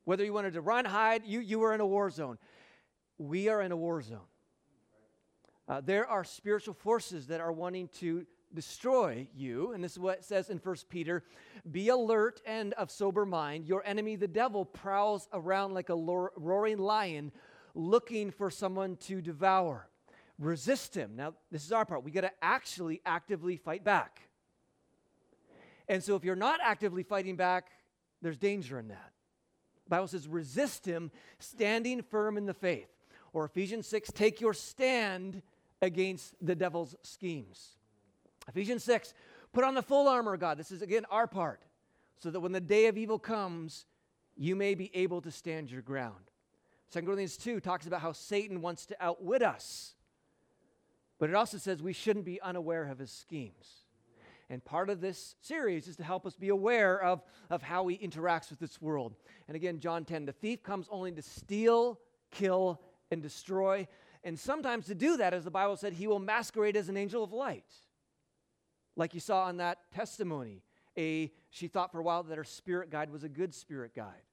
Whether 0.04 0.24
you 0.24 0.32
wanted 0.32 0.54
to 0.54 0.60
run, 0.60 0.84
hide, 0.84 1.22
you, 1.24 1.40
you 1.40 1.60
were 1.60 1.74
in 1.74 1.80
a 1.80 1.86
war 1.86 2.10
zone. 2.10 2.38
We 3.18 3.48
are 3.48 3.62
in 3.62 3.70
a 3.70 3.76
war 3.76 4.02
zone. 4.02 4.18
Uh, 5.68 5.80
there 5.80 6.08
are 6.08 6.24
spiritual 6.24 6.74
forces 6.74 7.28
that 7.28 7.40
are 7.40 7.52
wanting 7.52 7.88
to 8.00 8.26
destroy 8.52 9.28
you. 9.32 9.72
And 9.72 9.84
this 9.84 9.92
is 9.92 9.98
what 10.00 10.18
it 10.18 10.24
says 10.24 10.50
in 10.50 10.58
1 10.58 10.76
Peter 10.88 11.22
Be 11.70 11.90
alert 11.90 12.40
and 12.44 12.72
of 12.72 12.90
sober 12.90 13.24
mind. 13.24 13.66
Your 13.66 13.86
enemy, 13.86 14.16
the 14.16 14.26
devil, 14.26 14.64
prowls 14.64 15.28
around 15.32 15.74
like 15.74 15.90
a 15.90 15.94
roaring 15.94 16.78
lion 16.78 17.30
looking 17.76 18.32
for 18.32 18.50
someone 18.50 18.96
to 18.96 19.20
devour 19.20 19.89
resist 20.40 20.96
him. 20.96 21.12
Now, 21.14 21.34
this 21.52 21.64
is 21.64 21.70
our 21.70 21.84
part. 21.84 22.02
We 22.02 22.10
got 22.10 22.22
to 22.22 22.32
actually 22.42 23.00
actively 23.06 23.56
fight 23.56 23.84
back. 23.84 24.22
And 25.86 26.02
so, 26.02 26.16
if 26.16 26.24
you're 26.24 26.34
not 26.34 26.60
actively 26.64 27.02
fighting 27.02 27.36
back, 27.36 27.68
there's 28.22 28.38
danger 28.38 28.78
in 28.78 28.88
that. 28.88 29.12
The 29.84 29.90
Bible 29.90 30.08
says, 30.08 30.26
resist 30.26 30.86
him, 30.86 31.10
standing 31.38 32.02
firm 32.02 32.36
in 32.36 32.46
the 32.46 32.54
faith. 32.54 32.88
Or 33.32 33.44
Ephesians 33.44 33.86
6, 33.86 34.10
take 34.12 34.40
your 34.40 34.54
stand 34.54 35.42
against 35.82 36.34
the 36.40 36.54
devil's 36.54 36.94
schemes. 37.02 37.76
Ephesians 38.48 38.82
6, 38.84 39.14
put 39.52 39.64
on 39.64 39.74
the 39.74 39.82
full 39.82 40.08
armor 40.08 40.34
of 40.34 40.40
God. 40.40 40.58
This 40.58 40.70
is, 40.70 40.82
again, 40.82 41.04
our 41.10 41.26
part. 41.26 41.62
So 42.18 42.30
that 42.30 42.40
when 42.40 42.52
the 42.52 42.60
day 42.60 42.86
of 42.86 42.98
evil 42.98 43.18
comes, 43.18 43.86
you 44.36 44.54
may 44.54 44.74
be 44.74 44.90
able 44.94 45.20
to 45.22 45.30
stand 45.30 45.70
your 45.70 45.82
ground. 45.82 46.30
2 46.92 47.02
Corinthians 47.02 47.36
2 47.36 47.60
talks 47.60 47.86
about 47.86 48.00
how 48.00 48.12
Satan 48.12 48.60
wants 48.60 48.86
to 48.86 48.96
outwit 49.00 49.42
us. 49.42 49.94
But 51.20 51.28
it 51.28 51.36
also 51.36 51.58
says 51.58 51.82
we 51.82 51.92
shouldn't 51.92 52.24
be 52.24 52.40
unaware 52.40 52.90
of 52.90 52.98
his 52.98 53.12
schemes. 53.12 53.84
And 54.48 54.64
part 54.64 54.90
of 54.90 55.00
this 55.00 55.36
series 55.40 55.86
is 55.86 55.94
to 55.96 56.02
help 56.02 56.26
us 56.26 56.34
be 56.34 56.48
aware 56.48 57.00
of, 57.00 57.22
of 57.50 57.62
how 57.62 57.86
he 57.86 57.96
interacts 57.98 58.50
with 58.50 58.58
this 58.58 58.82
world. 58.82 59.14
And 59.46 59.54
again, 59.54 59.78
John 59.78 60.04
10 60.04 60.24
the 60.24 60.32
thief 60.32 60.64
comes 60.64 60.88
only 60.90 61.12
to 61.12 61.22
steal, 61.22 62.00
kill, 62.32 62.80
and 63.12 63.22
destroy. 63.22 63.86
And 64.24 64.36
sometimes 64.36 64.86
to 64.86 64.94
do 64.94 65.18
that, 65.18 65.34
as 65.34 65.44
the 65.44 65.50
Bible 65.50 65.76
said, 65.76 65.92
he 65.92 66.06
will 66.06 66.18
masquerade 66.18 66.76
as 66.76 66.88
an 66.88 66.96
angel 66.96 67.22
of 67.22 67.32
light. 67.32 67.70
Like 68.96 69.14
you 69.14 69.20
saw 69.20 69.48
in 69.50 69.58
that 69.58 69.78
testimony. 69.94 70.62
A, 70.98 71.30
she 71.50 71.68
thought 71.68 71.92
for 71.92 72.00
a 72.00 72.02
while 72.02 72.22
that 72.24 72.36
her 72.36 72.44
spirit 72.44 72.90
guide 72.90 73.10
was 73.10 73.22
a 73.24 73.28
good 73.28 73.54
spirit 73.54 73.94
guide. 73.94 74.24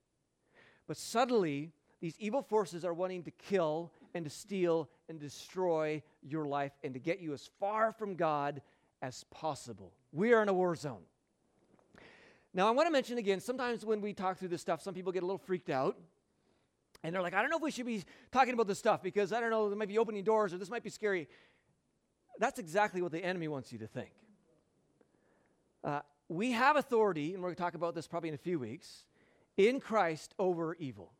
But 0.88 0.97
suddenly, 0.97 1.73
these 2.00 2.15
evil 2.17 2.41
forces 2.41 2.86
are 2.86 2.93
wanting 2.93 3.23
to 3.23 3.32
kill 3.32 3.91
and 4.17 4.25
to 4.25 4.30
steal 4.30 4.89
and 5.08 5.19
destroy 5.19 6.01
your 6.21 6.45
life 6.45 6.73
and 6.84 6.93
to 6.93 6.99
get 6.99 7.19
you 7.19 7.34
as 7.34 7.49
far 7.60 7.93
from 7.93 8.15
God 8.15 8.62
as 9.01 9.23
possible. 9.25 9.93
We 10.12 10.34
are 10.34 10.41
in 10.41 10.49
a 10.49 10.53
war 10.53 10.75
zone. 10.75 11.03
Now, 12.53 12.67
I 12.67 12.71
want 12.71 12.88
to 12.88 12.91
mention 12.91 13.17
again 13.17 13.39
sometimes 13.39 13.86
when 13.86 14.01
we 14.01 14.13
talk 14.13 14.39
through 14.39 14.47
this 14.49 14.62
stuff, 14.62 14.82
some 14.82 14.93
people 14.93 15.12
get 15.12 15.23
a 15.23 15.25
little 15.25 15.38
freaked 15.38 15.69
out. 15.69 15.97
And 17.03 17.13
they're 17.13 17.21
like, 17.21 17.36
I 17.36 17.41
don't 17.41 17.51
know 17.51 17.58
if 17.58 17.63
we 17.63 17.69
should 17.69 17.86
be 17.86 18.03
talking 18.32 18.56
about 18.56 18.67
this 18.67 18.80
stuff 18.80 19.03
because 19.03 19.32
I 19.32 19.39
don't 19.39 19.51
know, 19.51 19.69
they 19.69 19.75
might 19.75 19.88
be 19.88 19.99
opening 19.99 20.23
doors 20.23 20.53
or 20.53 20.58
this 20.58 20.69
might 20.69 20.84
be 20.84 20.89
scary. 20.89 21.27
that's 22.39 22.58
exactly 22.58 23.01
what 23.01 23.12
the 23.12 23.23
enemy 23.23 23.47
wants 23.47 23.71
you 23.71 23.80
to 23.80 23.88
think. 23.88 24.12
Uh, 25.84 26.01
we 26.27 26.51
have 26.51 26.75
authority, 26.75 27.34
and 27.34 27.41
we're 27.41 27.49
going 27.49 27.56
to 27.56 27.62
talk 27.62 27.75
about 27.75 27.95
this 27.95 28.08
probably 28.08 28.30
in 28.30 28.36
a 28.36 28.39
few 28.39 28.60
weeks, 28.60 29.06
in 29.56 29.80
Christ 29.80 30.34
over 30.39 30.75
evil. 30.75 31.13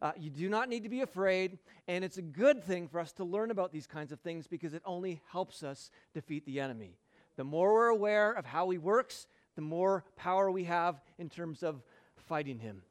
Uh, 0.00 0.12
you 0.16 0.30
do 0.30 0.48
not 0.48 0.68
need 0.68 0.84
to 0.84 0.88
be 0.88 1.00
afraid, 1.00 1.58
and 1.88 2.04
it's 2.04 2.18
a 2.18 2.22
good 2.22 2.62
thing 2.62 2.86
for 2.86 3.00
us 3.00 3.12
to 3.12 3.24
learn 3.24 3.50
about 3.50 3.72
these 3.72 3.86
kinds 3.86 4.12
of 4.12 4.20
things 4.20 4.46
because 4.46 4.72
it 4.72 4.82
only 4.84 5.20
helps 5.32 5.64
us 5.64 5.90
defeat 6.14 6.46
the 6.46 6.60
enemy. 6.60 6.96
The 7.36 7.44
more 7.44 7.74
we're 7.74 7.88
aware 7.88 8.32
of 8.32 8.46
how 8.46 8.70
he 8.70 8.78
works, 8.78 9.26
the 9.56 9.62
more 9.62 10.04
power 10.14 10.50
we 10.50 10.64
have 10.64 11.00
in 11.18 11.28
terms 11.28 11.64
of 11.64 11.82
fighting 12.14 12.60
him. 12.60 12.82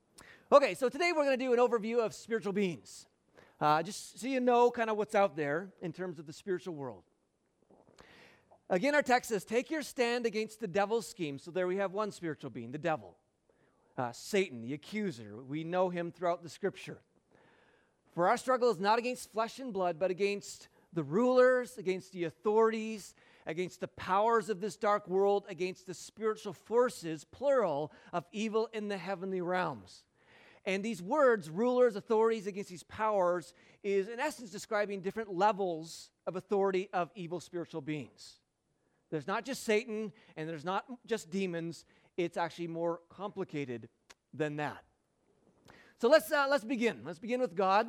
Okay, 0.51 0.73
so 0.73 0.89
today 0.89 1.11
we're 1.15 1.23
going 1.23 1.37
to 1.37 1.45
do 1.45 1.53
an 1.53 1.59
overview 1.59 1.99
of 1.99 2.13
spiritual 2.13 2.53
beings, 2.53 3.05
uh, 3.61 3.81
just 3.83 4.19
so 4.19 4.27
you 4.27 4.41
know 4.41 4.69
kind 4.69 4.89
of 4.89 4.97
what's 4.97 5.15
out 5.15 5.37
there 5.37 5.69
in 5.81 5.93
terms 5.93 6.19
of 6.19 6.25
the 6.25 6.33
spiritual 6.33 6.75
world. 6.75 7.03
Again, 8.69 8.95
our 8.95 9.01
text 9.01 9.29
says, 9.29 9.45
Take 9.45 9.71
your 9.71 9.81
stand 9.81 10.25
against 10.25 10.59
the 10.59 10.67
devil's 10.67 11.07
scheme. 11.07 11.39
So 11.39 11.51
there 11.51 11.67
we 11.67 11.77
have 11.77 11.93
one 11.93 12.11
spiritual 12.11 12.49
being, 12.49 12.71
the 12.71 12.77
devil 12.77 13.15
uh, 13.97 14.11
Satan, 14.11 14.61
the 14.61 14.73
accuser. 14.73 15.43
We 15.47 15.63
know 15.63 15.89
him 15.89 16.11
throughout 16.11 16.43
the 16.43 16.49
scripture. 16.49 16.99
For 18.13 18.27
our 18.27 18.37
struggle 18.37 18.71
is 18.71 18.79
not 18.79 18.99
against 18.99 19.31
flesh 19.31 19.59
and 19.59 19.73
blood, 19.73 19.99
but 19.99 20.11
against 20.11 20.69
the 20.93 21.03
rulers, 21.03 21.77
against 21.77 22.13
the 22.13 22.23
authorities, 22.23 23.13
against 23.45 23.79
the 23.79 23.87
powers 23.87 24.49
of 24.49 24.59
this 24.59 24.75
dark 24.75 25.07
world, 25.07 25.45
against 25.49 25.85
the 25.85 25.93
spiritual 25.93 26.53
forces, 26.53 27.23
plural, 27.23 27.91
of 28.13 28.25
evil 28.31 28.69
in 28.73 28.87
the 28.87 28.97
heavenly 28.97 29.41
realms. 29.41 30.03
And 30.65 30.83
these 30.83 31.01
words, 31.01 31.49
rulers, 31.49 31.95
authorities, 31.95 32.45
against 32.45 32.69
these 32.69 32.83
powers, 32.83 33.53
is 33.83 34.09
in 34.09 34.19
essence 34.19 34.51
describing 34.51 35.01
different 35.01 35.33
levels 35.33 36.09
of 36.25 36.35
authority 36.35 36.89
of 36.91 37.09
evil 37.15 37.39
spiritual 37.39 37.81
beings. 37.81 38.39
There's 39.09 39.27
not 39.27 39.45
just 39.45 39.63
Satan 39.63 40.11
and 40.35 40.49
there's 40.49 40.65
not 40.65 40.85
just 41.05 41.29
demons, 41.29 41.85
it's 42.17 42.35
actually 42.35 42.67
more 42.67 42.99
complicated 43.09 43.87
than 44.33 44.57
that. 44.57 44.83
So 45.99 46.09
let's, 46.09 46.31
uh, 46.31 46.47
let's 46.49 46.63
begin. 46.63 47.01
Let's 47.05 47.19
begin 47.19 47.39
with 47.39 47.55
God. 47.55 47.87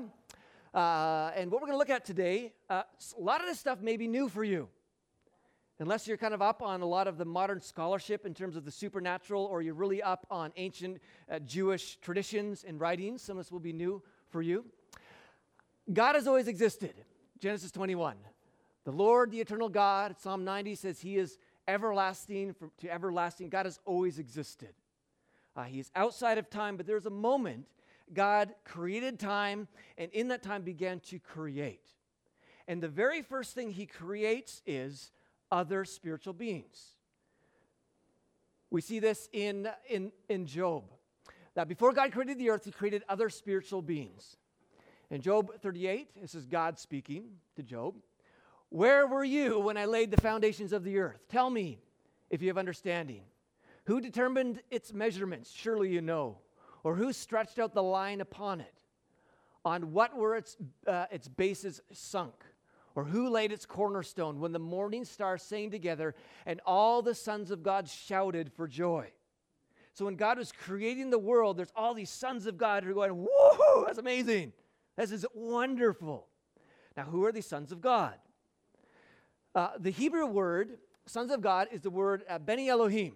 Uh, 0.72 1.30
and 1.34 1.50
what 1.50 1.60
we're 1.60 1.66
going 1.66 1.74
to 1.74 1.78
look 1.78 1.90
at 1.90 2.04
today, 2.04 2.52
uh, 2.70 2.82
a 3.18 3.20
lot 3.20 3.40
of 3.40 3.46
this 3.46 3.58
stuff 3.58 3.80
may 3.80 3.96
be 3.96 4.06
new 4.06 4.28
for 4.28 4.44
you. 4.44 4.68
Unless 5.80 6.08
you're 6.08 6.16
kind 6.16 6.34
of 6.34 6.42
up 6.42 6.60
on 6.60 6.80
a 6.82 6.86
lot 6.86 7.06
of 7.06 7.18
the 7.18 7.24
modern 7.24 7.60
scholarship 7.60 8.26
in 8.26 8.34
terms 8.34 8.56
of 8.56 8.64
the 8.64 8.70
supernatural, 8.70 9.44
or 9.44 9.62
you're 9.62 9.74
really 9.74 10.02
up 10.02 10.26
on 10.30 10.52
ancient 10.56 11.00
uh, 11.30 11.38
Jewish 11.38 11.96
traditions 11.96 12.64
and 12.66 12.80
writings, 12.80 13.22
some 13.22 13.38
of 13.38 13.44
this 13.44 13.52
will 13.52 13.60
be 13.60 13.72
new 13.72 14.02
for 14.28 14.42
you. 14.42 14.64
God 15.92 16.16
has 16.16 16.26
always 16.26 16.48
existed. 16.48 16.94
Genesis 17.38 17.70
21. 17.70 18.16
The 18.84 18.90
Lord, 18.90 19.30
the 19.30 19.40
eternal 19.40 19.68
God, 19.68 20.16
Psalm 20.18 20.44
90 20.44 20.74
says 20.74 21.00
he 21.00 21.16
is 21.16 21.38
everlasting 21.68 22.56
to 22.78 22.90
everlasting. 22.90 23.50
God 23.50 23.66
has 23.66 23.78
always 23.84 24.18
existed. 24.18 24.72
Uh, 25.54 25.64
he 25.64 25.78
is 25.78 25.90
outside 25.94 26.38
of 26.38 26.50
time, 26.50 26.76
but 26.76 26.86
there's 26.86 27.06
a 27.06 27.10
moment 27.10 27.66
God 28.12 28.54
created 28.64 29.18
time, 29.18 29.68
and 29.96 30.10
in 30.12 30.28
that 30.28 30.42
time 30.42 30.62
began 30.62 31.00
to 31.00 31.18
create. 31.18 31.86
And 32.66 32.82
the 32.82 32.88
very 32.88 33.22
first 33.22 33.54
thing 33.54 33.70
he 33.70 33.86
creates 33.86 34.62
is 34.66 35.10
other 35.50 35.84
spiritual 35.84 36.32
beings. 36.32 36.96
We 38.70 38.80
see 38.80 38.98
this 38.98 39.28
in, 39.32 39.68
in, 39.88 40.12
in 40.28 40.46
Job. 40.46 40.84
That 41.54 41.68
before 41.68 41.92
God 41.92 42.12
created 42.12 42.38
the 42.38 42.50
earth, 42.50 42.64
he 42.64 42.70
created 42.70 43.02
other 43.08 43.30
spiritual 43.30 43.82
beings. 43.82 44.36
In 45.10 45.22
Job 45.22 45.52
38, 45.60 46.20
this 46.20 46.34
is 46.34 46.46
God 46.46 46.78
speaking 46.78 47.24
to 47.56 47.62
Job. 47.62 47.94
Where 48.70 49.06
were 49.06 49.24
you 49.24 49.58
when 49.58 49.76
I 49.76 49.86
laid 49.86 50.10
the 50.10 50.20
foundations 50.20 50.72
of 50.72 50.84
the 50.84 50.98
earth? 50.98 51.26
Tell 51.28 51.48
me 51.48 51.78
if 52.30 52.42
you 52.42 52.48
have 52.48 52.58
understanding. 52.58 53.22
Who 53.84 54.00
determined 54.00 54.60
its 54.70 54.92
measurements? 54.92 55.50
Surely 55.50 55.88
you 55.88 56.02
know. 56.02 56.38
Or 56.84 56.94
who 56.94 57.12
stretched 57.12 57.58
out 57.58 57.72
the 57.72 57.82
line 57.82 58.20
upon 58.20 58.60
it? 58.60 58.82
On 59.64 59.92
what 59.92 60.14
were 60.16 60.36
its, 60.36 60.56
uh, 60.86 61.06
its 61.10 61.28
bases 61.28 61.80
sunk? 61.92 62.34
Or 62.94 63.04
who 63.04 63.28
laid 63.28 63.52
its 63.52 63.64
cornerstone 63.64 64.40
when 64.40 64.52
the 64.52 64.58
morning 64.58 65.04
stars 65.04 65.42
sang 65.42 65.70
together 65.70 66.14
and 66.46 66.60
all 66.66 67.00
the 67.00 67.14
sons 67.14 67.50
of 67.50 67.62
God 67.62 67.88
shouted 67.88 68.52
for 68.52 68.66
joy? 68.66 69.10
So 69.94 70.04
when 70.04 70.16
God 70.16 70.38
was 70.38 70.52
creating 70.52 71.10
the 71.10 71.18
world, 71.18 71.56
there's 71.56 71.72
all 71.74 71.94
these 71.94 72.10
sons 72.10 72.46
of 72.46 72.58
God 72.58 72.84
who 72.84 72.90
are 72.90 72.94
going, 72.94 73.12
Whoa, 73.12 73.84
that's 73.86 73.98
amazing. 73.98 74.52
This 74.96 75.12
is 75.12 75.24
wonderful. 75.32 76.26
Now, 76.96 77.04
who 77.04 77.24
are 77.24 77.32
these 77.32 77.46
sons 77.46 77.72
of 77.72 77.80
God? 77.80 78.14
Uh, 79.58 79.70
the 79.76 79.90
Hebrew 79.90 80.24
word, 80.24 80.78
sons 81.06 81.32
of 81.32 81.40
God, 81.40 81.66
is 81.72 81.80
the 81.80 81.90
word 81.90 82.22
uh, 82.28 82.38
Beni 82.38 82.68
Elohim, 82.68 83.14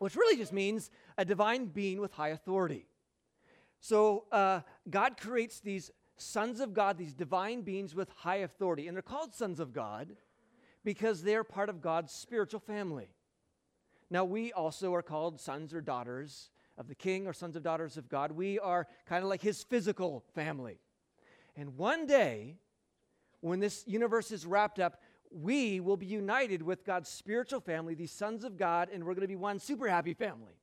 which 0.00 0.16
really 0.16 0.36
just 0.36 0.52
means 0.52 0.90
a 1.16 1.24
divine 1.24 1.66
being 1.66 2.00
with 2.00 2.10
high 2.10 2.30
authority. 2.30 2.88
So 3.78 4.24
uh, 4.32 4.62
God 4.90 5.16
creates 5.16 5.60
these 5.60 5.92
sons 6.16 6.58
of 6.58 6.74
God, 6.74 6.98
these 6.98 7.14
divine 7.14 7.60
beings 7.60 7.94
with 7.94 8.08
high 8.16 8.38
authority. 8.38 8.88
And 8.88 8.96
they're 8.96 9.02
called 9.02 9.32
sons 9.32 9.60
of 9.60 9.72
God 9.72 10.16
because 10.82 11.22
they're 11.22 11.44
part 11.44 11.68
of 11.68 11.80
God's 11.80 12.12
spiritual 12.12 12.58
family. 12.58 13.10
Now, 14.10 14.24
we 14.24 14.52
also 14.52 14.92
are 14.92 15.02
called 15.02 15.40
sons 15.40 15.72
or 15.72 15.80
daughters 15.80 16.50
of 16.76 16.88
the 16.88 16.96
king 16.96 17.28
or 17.28 17.32
sons 17.32 17.56
or 17.56 17.60
daughters 17.60 17.96
of 17.96 18.08
God. 18.08 18.32
We 18.32 18.58
are 18.58 18.88
kind 19.06 19.22
of 19.22 19.30
like 19.30 19.40
his 19.40 19.62
physical 19.62 20.24
family. 20.34 20.80
And 21.54 21.76
one 21.76 22.08
day, 22.08 22.56
when 23.40 23.60
this 23.60 23.84
universe 23.86 24.32
is 24.32 24.46
wrapped 24.46 24.80
up, 24.80 25.00
we 25.34 25.80
will 25.80 25.96
be 25.96 26.06
united 26.06 26.62
with 26.62 26.84
God's 26.84 27.08
spiritual 27.08 27.60
family, 27.60 27.94
these 27.94 28.12
sons 28.12 28.44
of 28.44 28.56
God, 28.56 28.88
and 28.92 29.04
we're 29.04 29.14
going 29.14 29.22
to 29.22 29.28
be 29.28 29.36
one 29.36 29.58
super 29.58 29.88
happy 29.88 30.14
family 30.14 30.54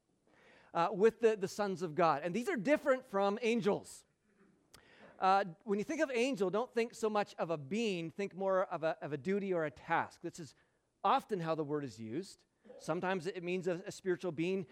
uh, 0.74 0.88
with 0.92 1.20
the, 1.20 1.36
the 1.40 1.48
sons 1.48 1.82
of 1.82 1.96
God. 1.96 2.22
And 2.24 2.34
these 2.34 2.50
are 2.50 2.56
different 2.56 3.04
from 3.10 3.38
angels. 3.42 4.04
Uh, 5.20 5.44
when 5.66 5.78
you 5.78 5.84
think 5.84 6.02
of 6.02 6.10
angel, 6.14 6.50
don't 6.50 6.74
think 6.74 6.96
so 6.96 7.10
much 7.10 7.36
of 7.38 7.50
a 7.50 7.58
being, 7.58 8.12
think 8.12 8.36
more 8.36 8.64
of 8.72 8.84
a, 8.84 8.96
of 9.02 9.14
a 9.14 9.18
duty 9.18 9.54
or 9.54 9.66
a 9.66 9.72
task. 9.72 10.20
This 10.24 10.40
is 10.40 10.56
often 11.04 11.40
how 11.40 11.54
the 11.54 11.64
word 11.64 11.84
is 11.84 12.00
used. 12.00 12.40
Sometimes 12.80 13.28
it 13.28 13.44
means 13.44 13.68
a, 13.68 13.82
a 13.86 13.92
spiritual 13.92 14.32
being, 14.32 14.66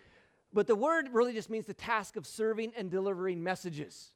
but 0.54 0.66
the 0.66 0.76
word 0.76 1.10
really 1.12 1.34
just 1.34 1.50
means 1.50 1.66
the 1.68 1.74
task 1.74 2.16
of 2.16 2.26
serving 2.26 2.72
and 2.76 2.90
delivering 2.90 3.44
messages. 3.44 4.12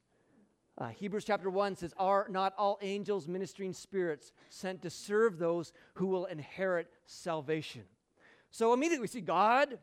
Uh, 0.76 0.88
Hebrews 0.88 1.24
chapter 1.24 1.48
1 1.48 1.76
says, 1.76 1.94
Are 1.98 2.26
not 2.28 2.52
all 2.58 2.78
angels 2.82 3.28
ministering 3.28 3.72
spirits 3.72 4.32
sent 4.48 4.82
to 4.82 4.90
serve 4.90 5.38
those 5.38 5.72
who 5.94 6.06
will 6.06 6.24
inherit 6.24 6.90
salvation? 7.06 7.82
So 8.50 8.72
immediately 8.72 9.02
we 9.02 9.08
see 9.08 9.20
God. 9.20 9.78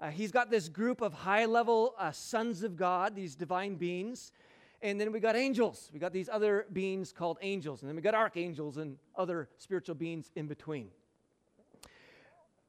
Uh, 0.00 0.10
he's 0.10 0.32
got 0.32 0.50
this 0.50 0.68
group 0.68 1.02
of 1.02 1.12
high 1.12 1.44
level 1.44 1.94
uh, 1.98 2.10
sons 2.10 2.62
of 2.62 2.76
God, 2.76 3.14
these 3.14 3.34
divine 3.34 3.74
beings. 3.74 4.32
And 4.80 5.00
then 5.00 5.12
we 5.12 5.20
got 5.20 5.36
angels. 5.36 5.90
We 5.92 5.98
got 5.98 6.12
these 6.12 6.28
other 6.30 6.66
beings 6.72 7.12
called 7.12 7.38
angels. 7.42 7.82
And 7.82 7.88
then 7.88 7.96
we 7.96 8.02
got 8.02 8.14
archangels 8.14 8.78
and 8.78 8.96
other 9.16 9.48
spiritual 9.58 9.94
beings 9.94 10.30
in 10.36 10.46
between. 10.46 10.88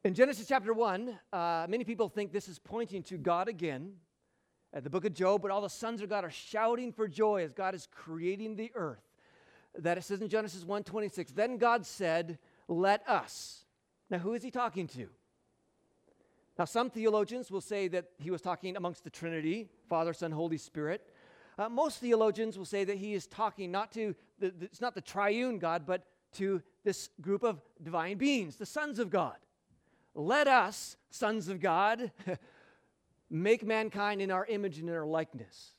In 0.04 0.14
Genesis 0.14 0.48
chapter 0.48 0.74
1, 0.74 1.18
uh, 1.34 1.66
many 1.70 1.84
people 1.84 2.10
think 2.10 2.32
this 2.32 2.48
is 2.48 2.60
pointing 2.60 3.02
to 3.04 3.18
God 3.18 3.48
again 3.48 3.94
at 4.76 4.84
the 4.84 4.90
book 4.90 5.06
of 5.06 5.14
Job, 5.14 5.42
but 5.42 5.52
all 5.52 5.62
the 5.62 5.70
sons 5.70 6.02
of 6.02 6.10
God 6.10 6.26
are 6.26 6.30
shouting 6.30 6.92
for 6.92 7.08
joy 7.08 7.44
as 7.44 7.54
God 7.54 7.74
is 7.74 7.88
creating 7.90 8.58
the 8.58 8.72
earth. 8.76 9.02
That 9.78 9.98
it 9.98 10.04
says 10.04 10.22
in 10.22 10.28
Genesis 10.28 10.66
1:26, 10.66 11.32
then 11.32 11.58
God 11.58 11.86
said, 11.86 12.38
"Let 12.68 13.08
us." 13.08 13.66
Now 14.10 14.20
who 14.20 14.34
is 14.34 14.44
he 14.44 14.52
talking 14.52 14.88
to? 14.88 15.10
Now 16.60 16.66
some 16.66 16.90
theologians 16.90 17.50
will 17.50 17.62
say 17.62 17.88
that 17.88 18.12
he 18.18 18.32
was 18.32 18.42
talking 18.42 18.76
amongst 18.76 19.06
the 19.06 19.10
Trinity, 19.10 19.70
Father, 19.88 20.14
Son, 20.14 20.32
Holy 20.32 20.58
Spirit. 20.58 21.10
Uh, 21.58 21.70
most 21.70 22.00
theologians 22.00 22.58
will 22.58 22.66
say 22.66 22.84
that 22.84 22.98
he 22.98 23.14
is 23.14 23.28
talking 23.28 23.72
not 23.72 23.92
to 23.94 24.14
the, 24.40 24.52
the, 24.52 24.66
it's 24.66 24.82
not 24.82 24.94
the 24.94 25.02
triune 25.02 25.58
God, 25.58 25.86
but 25.86 26.06
to 26.34 26.62
this 26.84 27.10
group 27.22 27.44
of 27.44 27.62
divine 27.82 28.18
beings, 28.18 28.58
the 28.58 28.66
sons 28.66 29.00
of 29.00 29.10
God. 29.10 29.38
Let 30.14 30.48
us, 30.48 30.98
sons 31.10 31.48
of 31.48 31.62
God, 31.62 32.12
make 33.36 33.66
mankind 33.66 34.22
in 34.22 34.32
our 34.32 34.46
image 34.46 34.80
and 34.80 34.90
in 34.90 34.96
our 34.96 35.06
likeness. 35.06 35.72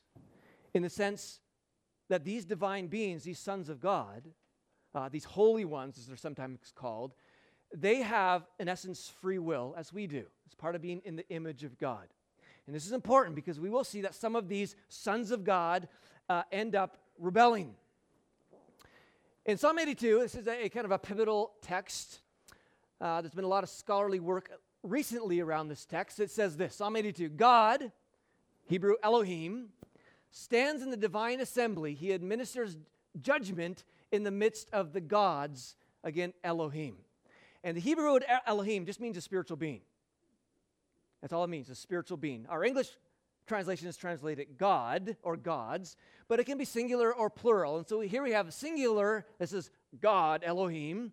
In 0.73 0.83
the 0.83 0.89
sense 0.89 1.39
that 2.09 2.23
these 2.23 2.45
divine 2.45 2.87
beings, 2.87 3.23
these 3.23 3.39
sons 3.39 3.67
of 3.69 3.79
God, 3.79 4.23
uh, 4.93 5.09
these 5.09 5.25
holy 5.25 5.65
ones, 5.65 5.97
as 5.97 6.05
they're 6.05 6.15
sometimes 6.15 6.59
called, 6.75 7.13
they 7.73 7.97
have, 7.97 8.45
in 8.59 8.69
essence, 8.69 9.11
free 9.21 9.39
will, 9.39 9.73
as 9.77 9.91
we 9.91 10.07
do. 10.07 10.23
It's 10.45 10.55
part 10.55 10.75
of 10.75 10.81
being 10.81 11.01
in 11.03 11.15
the 11.15 11.27
image 11.29 11.63
of 11.63 11.77
God. 11.77 12.07
And 12.65 12.75
this 12.75 12.85
is 12.85 12.91
important 12.91 13.35
because 13.35 13.59
we 13.59 13.69
will 13.69 13.83
see 13.83 14.01
that 14.01 14.13
some 14.13 14.35
of 14.35 14.47
these 14.47 14.75
sons 14.87 15.31
of 15.31 15.43
God 15.43 15.87
uh, 16.29 16.43
end 16.51 16.75
up 16.75 16.97
rebelling. 17.17 17.73
In 19.45 19.57
Psalm 19.57 19.79
82, 19.79 20.19
this 20.19 20.35
is 20.35 20.47
a, 20.47 20.65
a 20.65 20.69
kind 20.69 20.85
of 20.85 20.91
a 20.91 20.99
pivotal 20.99 21.53
text. 21.61 22.19
Uh, 23.01 23.21
there's 23.21 23.33
been 23.33 23.45
a 23.45 23.49
lot 23.49 23.63
of 23.63 23.69
scholarly 23.69 24.19
work 24.19 24.51
recently 24.89 25.39
around 25.39 25.67
this 25.67 25.85
text. 25.85 26.19
It 26.19 26.31
says 26.31 26.57
this 26.57 26.75
Psalm 26.75 26.95
82 26.95 27.29
God, 27.29 27.91
Hebrew 28.65 28.95
Elohim, 29.03 29.69
stands 30.31 30.81
in 30.83 30.89
the 30.89 30.97
divine 30.97 31.39
assembly. 31.39 31.93
He 31.93 32.13
administers 32.13 32.77
judgment 33.21 33.83
in 34.11 34.23
the 34.23 34.31
midst 34.31 34.69
of 34.71 34.93
the 34.93 35.01
gods 35.01 35.75
again, 36.03 36.33
Elohim. 36.43 36.97
And 37.63 37.75
the 37.75 37.81
Hebrew 37.81 38.11
word 38.11 38.25
Elohim 38.45 38.85
just 38.85 38.99
means 38.99 39.17
a 39.17 39.21
spiritual 39.21 39.57
being. 39.57 39.81
That's 41.21 41.33
all 41.33 41.43
it 41.43 41.49
means, 41.49 41.69
a 41.69 41.75
spiritual 41.75 42.17
being. 42.17 42.45
Our 42.47 42.63
English 42.63 42.89
translation 43.47 43.87
is 43.87 43.97
translated 43.97 44.57
God 44.57 45.17
or 45.23 45.35
gods, 45.35 45.95
but 46.27 46.39
it 46.39 46.43
can 46.43 46.57
be 46.57 46.65
singular 46.65 47.13
or 47.13 47.29
plural. 47.29 47.77
And 47.77 47.87
so 47.87 47.99
here 48.01 48.21
we 48.21 48.31
have 48.31 48.47
a 48.47 48.51
singular, 48.51 49.25
this 49.39 49.53
is 49.53 49.71
God, 49.99 50.43
Elohim, 50.45 51.11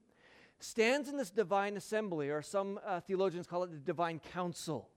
stands 0.65 1.09
in 1.09 1.17
this 1.17 1.31
divine 1.31 1.77
assembly, 1.77 2.31
or 2.31 2.43
some 2.43 2.81
uh, 2.85 3.01
theologians 3.01 3.47
call 3.47 3.63
it 3.65 3.71
the 3.71 3.79
divine 3.79 4.21
council, 4.33 4.89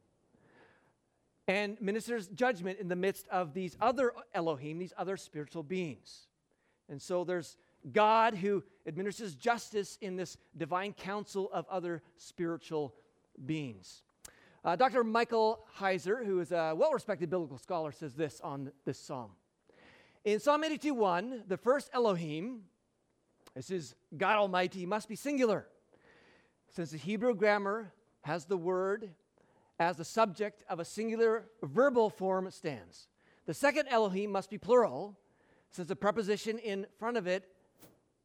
and 1.48 1.80
ministers 1.82 2.28
judgment 2.28 2.80
in 2.80 2.88
the 2.88 2.96
midst 2.96 3.28
of 3.30 3.54
these 3.54 3.78
other 3.80 4.14
Elohim, 4.34 4.80
these 4.80 4.94
other 4.98 5.18
spiritual 5.18 5.64
beings. 5.64 6.28
And 6.90 7.02
so 7.02 7.24
there's 7.24 7.58
God 7.92 8.36
who 8.36 8.64
administers 8.86 9.36
justice 9.36 9.98
in 10.02 10.16
this 10.16 10.38
divine 10.58 10.94
council 10.94 11.50
of 11.54 11.66
other 11.70 12.02
spiritual 12.18 12.96
beings. 13.46 14.04
Uh, 14.66 14.76
Dr. 14.76 15.04
Michael 15.04 15.66
Heiser, 15.80 16.26
who 16.26 16.40
is 16.40 16.52
a 16.52 16.74
well 16.76 16.92
respected 16.92 17.30
biblical 17.30 17.58
scholar, 17.58 17.92
says 17.92 18.14
this 18.14 18.42
on 18.42 18.72
this 18.86 19.00
psalm. 19.00 19.32
In 20.26 20.40
Psalm 20.40 20.64
82 20.64 20.94
1, 20.94 21.44
the 21.48 21.58
first 21.58 21.90
Elohim, 21.94 22.64
this 23.58 23.72
is 23.72 23.96
God 24.16 24.38
Almighty, 24.38 24.86
must 24.86 25.10
be 25.10 25.16
singular. 25.16 25.68
Since 26.70 26.92
the 26.92 26.98
Hebrew 27.00 27.34
grammar 27.34 27.92
has 28.22 28.46
the 28.46 28.56
word 28.56 29.10
as 29.80 29.98
the 29.98 30.06
subject 30.06 30.64
of 30.70 30.80
a 30.80 30.86
singular 30.86 31.48
verbal 31.64 32.12
form 32.12 32.52
stands. 32.52 33.08
The 33.48 33.56
second 33.56 33.88
Elohim 33.90 34.32
must 34.32 34.52
be 34.52 34.60
plural, 34.60 35.18
since 35.72 35.88
the 35.88 35.96
preposition 35.96 36.60
in 36.60 36.86
front 37.00 37.18
of 37.18 37.26
it, 37.26 37.50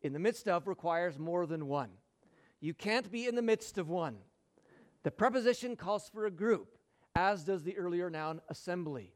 in 0.02 0.12
the 0.12 0.18
midst 0.18 0.48
of, 0.48 0.68
requires 0.68 1.18
more 1.18 1.46
than 1.46 1.66
one. 1.66 1.88
You 2.60 2.74
can't 2.74 3.10
be 3.10 3.26
in 3.26 3.34
the 3.34 3.40
midst 3.40 3.78
of 3.78 3.88
one. 3.88 4.18
The 5.02 5.10
preposition 5.10 5.76
calls 5.76 6.10
for 6.12 6.26
a 6.26 6.30
group, 6.30 6.76
as 7.16 7.44
does 7.44 7.62
the 7.62 7.78
earlier 7.78 8.10
noun 8.10 8.42
assembly. 8.50 9.14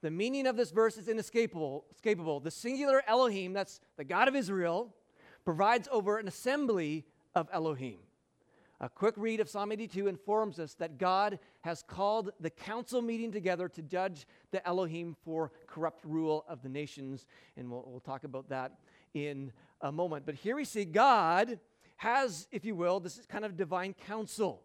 The 0.00 0.10
meaning 0.10 0.46
of 0.46 0.56
this 0.56 0.70
verse 0.70 0.96
is 0.96 1.08
inescapable. 1.08 1.84
Escapable. 1.94 2.42
The 2.42 2.50
singular 2.50 3.02
Elohim, 3.06 3.52
that's 3.52 3.80
the 3.98 4.04
God 4.04 4.26
of 4.26 4.34
Israel, 4.34 4.94
provides 5.50 5.88
over 5.90 6.16
an 6.18 6.28
assembly 6.28 7.04
of 7.34 7.48
Elohim. 7.52 7.98
A 8.80 8.88
quick 8.88 9.14
read 9.16 9.40
of 9.40 9.48
Psalm 9.48 9.72
82 9.72 10.06
informs 10.06 10.60
us 10.60 10.74
that 10.74 10.96
God 10.96 11.40
has 11.62 11.82
called 11.82 12.30
the 12.38 12.50
council 12.50 13.02
meeting 13.02 13.32
together 13.32 13.68
to 13.70 13.82
judge 13.82 14.28
the 14.52 14.64
Elohim 14.64 15.16
for 15.24 15.50
corrupt 15.66 16.04
rule 16.04 16.44
of 16.48 16.62
the 16.62 16.68
nations. 16.68 17.26
And 17.56 17.68
we'll, 17.68 17.84
we'll, 17.84 17.98
talk 17.98 18.22
about 18.22 18.48
that 18.50 18.78
in 19.12 19.50
a 19.80 19.90
moment. 19.90 20.24
But 20.24 20.36
here 20.36 20.54
we 20.54 20.64
see 20.64 20.84
God 20.84 21.58
has, 21.96 22.46
if 22.52 22.64
you 22.64 22.76
will, 22.76 23.00
this 23.00 23.20
kind 23.28 23.44
of 23.44 23.56
divine 23.56 23.94
council, 24.06 24.62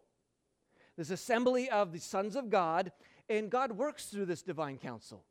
this 0.96 1.10
assembly 1.10 1.68
of 1.68 1.90
the 1.90 1.98
sons 1.98 2.36
of 2.36 2.48
God, 2.48 2.92
and 3.28 3.50
God 3.50 3.72
works 3.72 4.06
through 4.06 4.26
this 4.26 4.42
divine 4.42 4.78
council. 4.78 5.24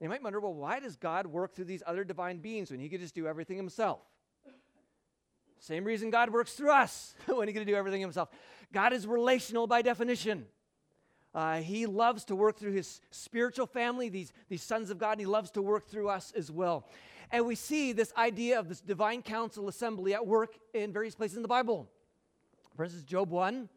You 0.00 0.08
might 0.08 0.24
wonder, 0.24 0.40
well, 0.40 0.54
why 0.54 0.80
does 0.80 0.96
God 0.96 1.28
work 1.28 1.54
through 1.54 1.66
these 1.66 1.84
other 1.86 2.02
divine 2.02 2.38
beings 2.38 2.72
when 2.72 2.80
he 2.80 2.88
could 2.88 3.00
just 3.00 3.14
do 3.14 3.28
everything 3.28 3.56
himself? 3.56 4.00
Same 5.60 5.84
reason 5.84 6.10
God 6.10 6.30
works 6.30 6.54
through 6.54 6.72
us 6.72 7.14
when 7.26 7.46
He's 7.46 7.54
going 7.54 7.66
to 7.66 7.70
do 7.72 7.76
everything 7.76 8.00
Himself. 8.00 8.30
God 8.72 8.92
is 8.92 9.06
relational 9.06 9.66
by 9.66 9.82
definition. 9.82 10.46
Uh, 11.32 11.58
he 11.58 11.86
loves 11.86 12.24
to 12.24 12.34
work 12.34 12.58
through 12.58 12.72
His 12.72 13.00
spiritual 13.10 13.66
family, 13.66 14.08
these, 14.08 14.32
these 14.48 14.62
sons 14.62 14.90
of 14.90 14.98
God, 14.98 15.12
and 15.12 15.20
He 15.20 15.26
loves 15.26 15.50
to 15.52 15.62
work 15.62 15.86
through 15.86 16.08
us 16.08 16.32
as 16.34 16.50
well. 16.50 16.88
And 17.30 17.46
we 17.46 17.54
see 17.54 17.92
this 17.92 18.12
idea 18.16 18.58
of 18.58 18.68
this 18.68 18.80
divine 18.80 19.22
council 19.22 19.68
assembly 19.68 20.14
at 20.14 20.26
work 20.26 20.58
in 20.74 20.92
various 20.92 21.14
places 21.14 21.36
in 21.36 21.42
the 21.42 21.48
Bible. 21.48 21.88
For 22.74 22.84
instance, 22.84 23.04
Job 23.04 23.30
1, 23.30 23.68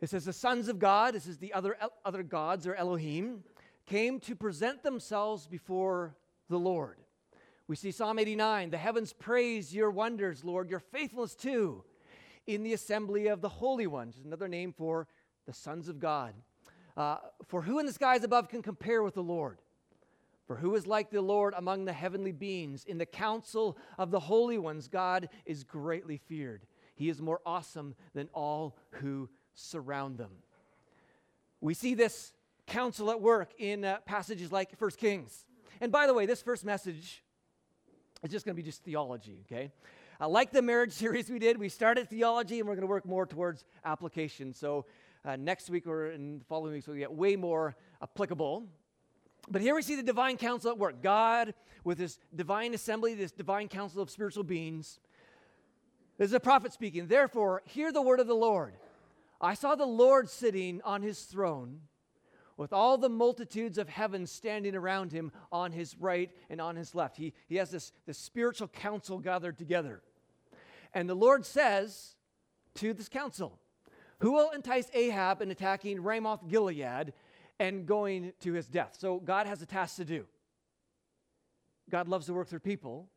it 0.00 0.10
says, 0.10 0.26
The 0.26 0.32
sons 0.32 0.68
of 0.68 0.78
God, 0.78 1.14
this 1.14 1.26
is 1.26 1.38
the 1.38 1.54
other, 1.54 1.76
other 2.04 2.22
gods 2.22 2.66
or 2.66 2.74
Elohim, 2.74 3.42
came 3.86 4.20
to 4.20 4.36
present 4.36 4.82
themselves 4.82 5.46
before 5.46 6.14
the 6.48 6.58
Lord. 6.58 6.98
We 7.66 7.76
see 7.76 7.92
Psalm 7.92 8.18
89 8.18 8.70
the 8.70 8.76
heavens 8.76 9.12
praise 9.12 9.74
your 9.74 9.90
wonders, 9.90 10.44
Lord, 10.44 10.68
your 10.68 10.80
faithfulness 10.80 11.34
too, 11.34 11.82
in 12.46 12.62
the 12.62 12.74
assembly 12.74 13.28
of 13.28 13.40
the 13.40 13.48
holy 13.48 13.86
ones, 13.86 14.20
another 14.22 14.48
name 14.48 14.72
for 14.72 15.06
the 15.46 15.54
sons 15.54 15.88
of 15.88 15.98
God. 15.98 16.34
Uh, 16.96 17.16
for 17.46 17.62
who 17.62 17.78
in 17.78 17.86
the 17.86 17.92
skies 17.92 18.22
above 18.22 18.48
can 18.48 18.62
compare 18.62 19.02
with 19.02 19.14
the 19.14 19.22
Lord? 19.22 19.58
For 20.46 20.56
who 20.56 20.74
is 20.74 20.86
like 20.86 21.10
the 21.10 21.22
Lord 21.22 21.54
among 21.56 21.86
the 21.86 21.92
heavenly 21.92 22.32
beings? 22.32 22.84
In 22.84 22.98
the 22.98 23.06
council 23.06 23.78
of 23.96 24.10
the 24.10 24.20
holy 24.20 24.58
ones, 24.58 24.88
God 24.88 25.30
is 25.46 25.64
greatly 25.64 26.18
feared. 26.18 26.66
He 26.94 27.08
is 27.08 27.20
more 27.20 27.40
awesome 27.46 27.94
than 28.12 28.28
all 28.34 28.76
who 28.90 29.30
surround 29.54 30.18
them. 30.18 30.30
We 31.62 31.72
see 31.72 31.94
this 31.94 32.32
council 32.66 33.10
at 33.10 33.22
work 33.22 33.52
in 33.58 33.84
uh, 33.86 33.98
passages 34.04 34.52
like 34.52 34.78
1 34.78 34.90
Kings. 34.92 35.46
And 35.80 35.90
by 35.90 36.06
the 36.06 36.14
way, 36.14 36.26
this 36.26 36.42
first 36.42 36.64
message 36.64 37.23
it's 38.24 38.32
just 38.32 38.46
going 38.46 38.56
to 38.56 38.60
be 38.60 38.64
just 38.64 38.82
theology, 38.82 39.36
okay? 39.44 39.70
Uh, 40.18 40.26
like 40.26 40.50
the 40.50 40.62
marriage 40.62 40.92
series 41.04 41.28
we 41.28 41.38
did, 41.38 41.58
we 41.58 41.68
started 41.68 42.08
theology 42.08 42.58
and 42.58 42.66
we're 42.66 42.74
going 42.74 42.86
to 42.86 42.90
work 42.90 43.04
more 43.04 43.26
towards 43.26 43.64
application. 43.84 44.54
So 44.54 44.86
uh, 45.26 45.36
next 45.36 45.68
week 45.68 45.86
or 45.86 46.10
in 46.10 46.38
the 46.38 46.44
following 46.46 46.72
weeks, 46.72 46.86
we'll 46.86 46.96
get 46.96 47.12
way 47.12 47.36
more 47.36 47.76
applicable. 48.02 48.64
But 49.50 49.60
here 49.60 49.74
we 49.74 49.82
see 49.82 49.94
the 49.94 50.02
divine 50.02 50.38
council 50.38 50.70
at 50.70 50.78
work 50.78 51.02
God 51.02 51.52
with 51.84 51.98
his 51.98 52.18
divine 52.34 52.72
assembly, 52.72 53.14
this 53.14 53.30
divine 53.30 53.68
council 53.68 54.00
of 54.00 54.08
spiritual 54.08 54.42
beings. 54.42 55.00
There's 56.16 56.32
a 56.32 56.40
prophet 56.40 56.72
speaking. 56.72 57.08
Therefore, 57.08 57.60
hear 57.66 57.92
the 57.92 58.00
word 58.00 58.20
of 58.20 58.26
the 58.26 58.34
Lord. 58.34 58.72
I 59.38 59.52
saw 59.52 59.74
the 59.74 59.84
Lord 59.84 60.30
sitting 60.30 60.80
on 60.82 61.02
his 61.02 61.20
throne 61.24 61.80
with 62.56 62.72
all 62.72 62.96
the 62.96 63.08
multitudes 63.08 63.78
of 63.78 63.88
heaven 63.88 64.26
standing 64.26 64.74
around 64.74 65.12
him 65.12 65.32
on 65.50 65.72
his 65.72 65.96
right 65.98 66.30
and 66.48 66.60
on 66.60 66.76
his 66.76 66.94
left. 66.94 67.16
He, 67.16 67.32
he 67.46 67.56
has 67.56 67.70
this, 67.70 67.92
this 68.06 68.18
spiritual 68.18 68.68
council 68.68 69.18
gathered 69.18 69.58
together. 69.58 70.02
And 70.92 71.08
the 71.08 71.14
Lord 71.14 71.44
says 71.44 72.14
to 72.76 72.94
this 72.94 73.08
council, 73.08 73.58
Who 74.20 74.32
will 74.32 74.50
entice 74.50 74.88
Ahab 74.94 75.42
in 75.42 75.50
attacking 75.50 76.02
Ramoth 76.02 76.46
Gilead 76.48 77.12
and 77.58 77.86
going 77.86 78.32
to 78.40 78.52
his 78.52 78.68
death? 78.68 78.96
So 78.98 79.18
God 79.18 79.46
has 79.46 79.60
a 79.62 79.66
task 79.66 79.96
to 79.96 80.04
do. 80.04 80.26
God 81.90 82.08
loves 82.08 82.26
to 82.26 82.34
work 82.34 82.48
through 82.48 82.60
people, 82.60 83.08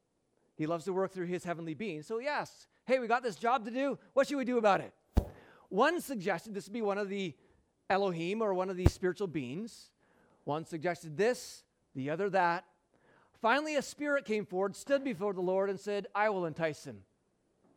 He 0.56 0.65
loves 0.65 0.86
to 0.86 0.93
work 0.93 1.12
through 1.12 1.28
His 1.28 1.43
heavenly 1.43 1.73
beings. 1.73 2.06
So 2.08 2.19
he 2.19 2.28
asks, 2.28 2.67
Hey, 2.86 3.00
we 3.00 3.08
got 3.08 3.23
this 3.23 3.36
job 3.36 3.65
to 3.65 3.71
do. 3.71 3.97
What 4.13 4.28
should 4.28 4.38
we 4.38 4.45
do 4.45 4.58
about 4.58 4.82
it? 4.82 4.93
One 5.69 6.00
suggested 6.00 6.54
this 6.54 6.67
would 6.67 6.73
be 6.73 6.82
one 6.82 6.97
of 6.97 7.10
the 7.10 7.36
Elohim 7.89 8.41
or 8.41 8.54
one 8.54 8.69
of 8.69 8.78
these 8.78 8.93
spiritual 8.93 9.28
beings. 9.28 9.91
One 10.43 10.65
suggested 10.65 11.17
this, 11.17 11.63
the 11.95 12.10
other 12.10 12.30
that. 12.30 12.65
Finally, 13.41 13.76
a 13.76 13.82
spirit 13.82 14.26
came 14.26 14.45
forward, 14.45 14.76
stood 14.76 15.04
before 15.04 15.34
the 15.34 15.41
Lord, 15.41 15.69
and 15.69 15.80
said, 15.80 16.08
I 16.15 16.30
will 16.30 16.45
entice 16.45 16.86
him. 16.86 17.04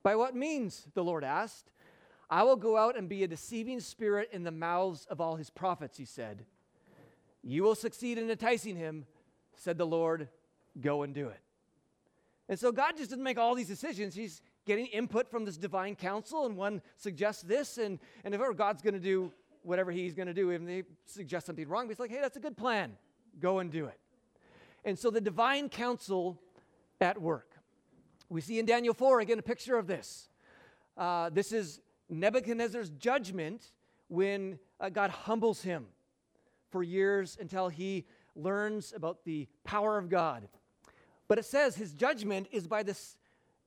By 0.02 0.16
what 0.16 0.34
means? 0.34 0.86
The 0.94 1.04
Lord 1.04 1.24
asked. 1.24 1.70
I 2.30 2.44
will 2.44 2.56
go 2.56 2.76
out 2.76 2.96
and 2.96 3.08
be 3.08 3.24
a 3.24 3.28
deceiving 3.28 3.80
spirit 3.80 4.30
in 4.32 4.44
the 4.44 4.50
mouths 4.50 5.06
of 5.10 5.20
all 5.20 5.36
his 5.36 5.50
prophets, 5.50 5.98
he 5.98 6.04
said. 6.04 6.46
You 7.42 7.62
will 7.62 7.74
succeed 7.74 8.18
in 8.18 8.30
enticing 8.30 8.76
him, 8.76 9.06
said 9.56 9.78
the 9.78 9.86
Lord. 9.86 10.28
Go 10.80 11.02
and 11.02 11.12
do 11.12 11.28
it. 11.28 11.40
And 12.48 12.58
so 12.58 12.72
God 12.72 12.96
just 12.96 13.10
didn't 13.10 13.24
make 13.24 13.38
all 13.38 13.54
these 13.54 13.68
decisions. 13.68 14.14
He's 14.14 14.42
getting 14.66 14.86
input 14.86 15.30
from 15.30 15.44
this 15.44 15.56
divine 15.56 15.96
council, 15.96 16.46
and 16.46 16.56
one 16.56 16.82
suggests 16.96 17.42
this, 17.42 17.78
and, 17.78 17.98
and 18.24 18.34
if 18.34 18.40
ever 18.40 18.54
God's 18.54 18.82
going 18.82 18.94
to 18.94 19.00
do 19.00 19.32
whatever 19.62 19.90
he's 19.90 20.14
going 20.14 20.28
to 20.28 20.34
do. 20.34 20.50
Even 20.52 20.68
if 20.68 20.86
they 20.86 20.90
suggest 21.06 21.46
something 21.46 21.68
wrong, 21.68 21.88
he's 21.88 22.00
like, 22.00 22.10
hey, 22.10 22.20
that's 22.20 22.36
a 22.36 22.40
good 22.40 22.56
plan. 22.56 22.92
Go 23.40 23.58
and 23.58 23.70
do 23.70 23.86
it. 23.86 23.98
And 24.84 24.98
so 24.98 25.10
the 25.10 25.20
divine 25.20 25.68
council 25.68 26.40
at 27.00 27.20
work. 27.20 27.52
We 28.28 28.40
see 28.40 28.58
in 28.58 28.66
Daniel 28.66 28.94
4 28.94 29.20
again 29.20 29.38
a 29.38 29.42
picture 29.42 29.76
of 29.76 29.86
this. 29.86 30.28
Uh, 30.96 31.30
this 31.30 31.52
is 31.52 31.80
Nebuchadnezzar's 32.08 32.90
judgment 32.90 33.72
when 34.08 34.58
uh, 34.80 34.88
God 34.88 35.10
humbles 35.10 35.62
him 35.62 35.86
for 36.70 36.82
years 36.82 37.36
until 37.40 37.68
he 37.68 38.06
learns 38.36 38.92
about 38.94 39.24
the 39.24 39.48
power 39.64 39.98
of 39.98 40.08
God. 40.08 40.48
But 41.28 41.38
it 41.38 41.44
says 41.44 41.76
his 41.76 41.92
judgment 41.92 42.48
is 42.50 42.66
by 42.66 42.82
this 42.82 43.16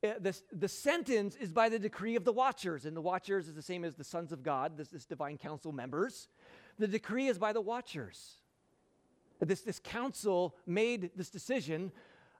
uh, 0.03 0.31
the, 0.51 0.67
sentence 0.67 1.35
is 1.35 1.51
by 1.51 1.69
the 1.69 1.79
decree 1.79 2.15
of 2.15 2.25
the 2.25 2.33
watchers, 2.33 2.85
and 2.85 2.95
the 2.95 3.01
watchers 3.01 3.47
is 3.47 3.55
the 3.55 3.61
same 3.61 3.85
as 3.85 3.95
the 3.95 4.03
sons 4.03 4.31
of 4.31 4.43
God, 4.43 4.77
this, 4.77 4.89
this 4.89 5.05
divine 5.05 5.37
council 5.37 5.71
members. 5.71 6.27
The 6.77 6.87
decree 6.87 7.27
is 7.27 7.37
by 7.37 7.53
the 7.53 7.61
watchers. 7.61 8.41
This, 9.39 9.61
this 9.61 9.79
council 9.79 10.55
made 10.65 11.11
this 11.15 11.29
decision, 11.29 11.91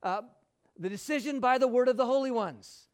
uh, 0.02 0.24
the 0.78 0.90
decision 0.90 1.40
by 1.40 1.58
the 1.58 1.68
word 1.68 1.88
of 1.88 1.96
the 1.96 2.06
holy 2.06 2.32
ones, 2.32 2.88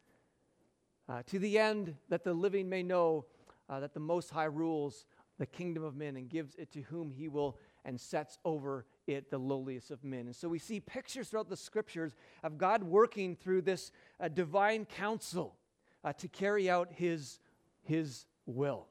uh, 1.08 1.22
to 1.26 1.38
the 1.38 1.58
end 1.58 1.96
that 2.08 2.22
the 2.22 2.32
living 2.32 2.68
may 2.68 2.82
know 2.82 3.26
uh, 3.68 3.80
that 3.80 3.94
the 3.94 4.00
Most 4.00 4.30
High 4.30 4.44
rules 4.44 5.04
the 5.38 5.46
kingdom 5.46 5.82
of 5.82 5.96
men 5.96 6.16
and 6.16 6.28
gives 6.28 6.54
it 6.56 6.70
to 6.72 6.82
whom 6.82 7.10
he 7.10 7.26
will 7.26 7.58
and 7.84 8.00
sets 8.00 8.38
over 8.44 8.84
it 9.10 9.30
the 9.30 9.38
lowliest 9.38 9.90
of 9.90 10.02
men. 10.04 10.20
And 10.20 10.34
so 10.34 10.48
we 10.48 10.58
see 10.58 10.80
pictures 10.80 11.28
throughout 11.28 11.48
the 11.48 11.56
scriptures 11.56 12.14
of 12.42 12.58
God 12.58 12.82
working 12.82 13.36
through 13.36 13.62
this 13.62 13.92
uh, 14.20 14.28
divine 14.28 14.84
council 14.84 15.56
uh, 16.04 16.12
to 16.14 16.28
carry 16.28 16.70
out 16.70 16.88
his, 16.92 17.38
his 17.82 18.26
will. 18.46 18.86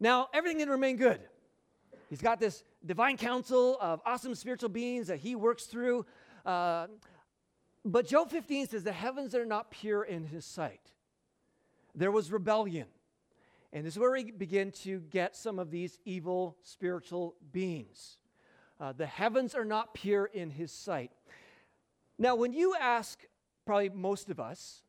Now, 0.00 0.28
everything 0.34 0.58
didn't 0.58 0.72
remain 0.72 0.96
good. 0.96 1.20
He's 2.10 2.20
got 2.20 2.40
this 2.40 2.64
divine 2.84 3.16
council 3.16 3.78
of 3.80 4.00
awesome 4.04 4.34
spiritual 4.34 4.68
beings 4.68 5.06
that 5.06 5.18
he 5.18 5.34
works 5.34 5.64
through. 5.64 6.04
Uh, 6.44 6.88
but 7.84 8.06
Job 8.06 8.30
15 8.30 8.68
says 8.68 8.84
the 8.84 8.92
heavens 8.92 9.34
are 9.34 9.46
not 9.46 9.70
pure 9.70 10.02
in 10.02 10.24
his 10.26 10.44
sight. 10.44 10.92
There 11.94 12.10
was 12.10 12.30
rebellion. 12.30 12.86
And 13.72 13.86
this 13.86 13.94
is 13.94 13.98
where 13.98 14.12
we 14.12 14.30
begin 14.30 14.70
to 14.82 15.00
get 15.00 15.34
some 15.34 15.58
of 15.58 15.70
these 15.70 15.98
evil 16.04 16.56
spiritual 16.62 17.34
beings. 17.52 18.18
Uh, 18.82 18.90
the 18.90 19.06
heavens 19.06 19.54
are 19.54 19.64
not 19.64 19.94
pure 19.94 20.24
in 20.24 20.50
his 20.50 20.72
sight. 20.72 21.12
Now, 22.18 22.34
when 22.34 22.52
you 22.52 22.74
ask 22.80 23.20
probably 23.64 23.90
most 23.90 24.28
of 24.28 24.40
us, 24.40 24.82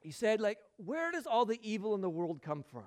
he 0.00 0.10
said, 0.10 0.40
like, 0.40 0.56
where 0.78 1.12
does 1.12 1.26
all 1.26 1.44
the 1.44 1.60
evil 1.62 1.94
in 1.94 2.00
the 2.00 2.08
world 2.08 2.40
come 2.40 2.62
from? 2.62 2.86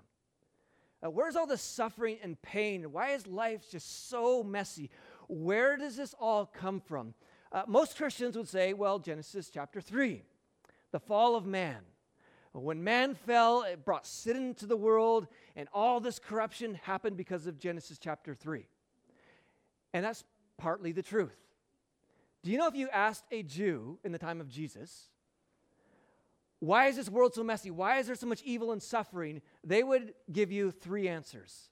Uh, 1.05 1.11
where's 1.11 1.35
all 1.35 1.45
the 1.45 1.55
suffering 1.55 2.17
and 2.23 2.41
pain? 2.41 2.91
Why 2.91 3.11
is 3.11 3.27
life 3.27 3.69
just 3.69 4.09
so 4.09 4.41
messy? 4.43 4.89
Where 5.27 5.77
does 5.77 5.97
this 5.97 6.15
all 6.19 6.47
come 6.47 6.79
from? 6.79 7.13
Uh, 7.51 7.61
most 7.67 7.95
Christians 7.95 8.35
would 8.35 8.49
say, 8.49 8.73
well, 8.73 8.97
Genesis 8.97 9.51
chapter 9.53 9.81
3, 9.81 10.23
the 10.91 10.99
fall 10.99 11.35
of 11.35 11.45
man. 11.45 11.81
When 12.53 12.83
man 12.83 13.13
fell, 13.13 13.61
it 13.61 13.85
brought 13.85 14.07
sin 14.07 14.35
into 14.37 14.65
the 14.65 14.77
world, 14.77 15.27
and 15.55 15.69
all 15.75 15.99
this 15.99 16.17
corruption 16.17 16.73
happened 16.73 17.17
because 17.17 17.45
of 17.45 17.59
Genesis 17.59 17.99
chapter 17.99 18.33
3. 18.33 18.65
And 19.97 20.05
that's 20.05 20.23
partly 20.59 20.91
the 20.91 21.01
truth. 21.01 21.35
Do 22.43 22.51
you 22.51 22.59
know 22.59 22.67
if 22.67 22.75
you 22.75 22.87
asked 22.89 23.23
a 23.31 23.41
Jew 23.41 23.97
in 24.03 24.11
the 24.11 24.19
time 24.19 24.39
of 24.39 24.47
Jesus, 24.47 25.09
why 26.59 26.85
is 26.85 26.97
this 26.97 27.09
world 27.09 27.33
so 27.33 27.43
messy? 27.43 27.71
Why 27.71 27.97
is 27.97 28.05
there 28.05 28.15
so 28.15 28.27
much 28.27 28.43
evil 28.43 28.71
and 28.71 28.81
suffering? 28.81 29.41
They 29.63 29.81
would 29.81 30.13
give 30.31 30.51
you 30.51 30.69
three 30.69 31.07
answers. 31.07 31.71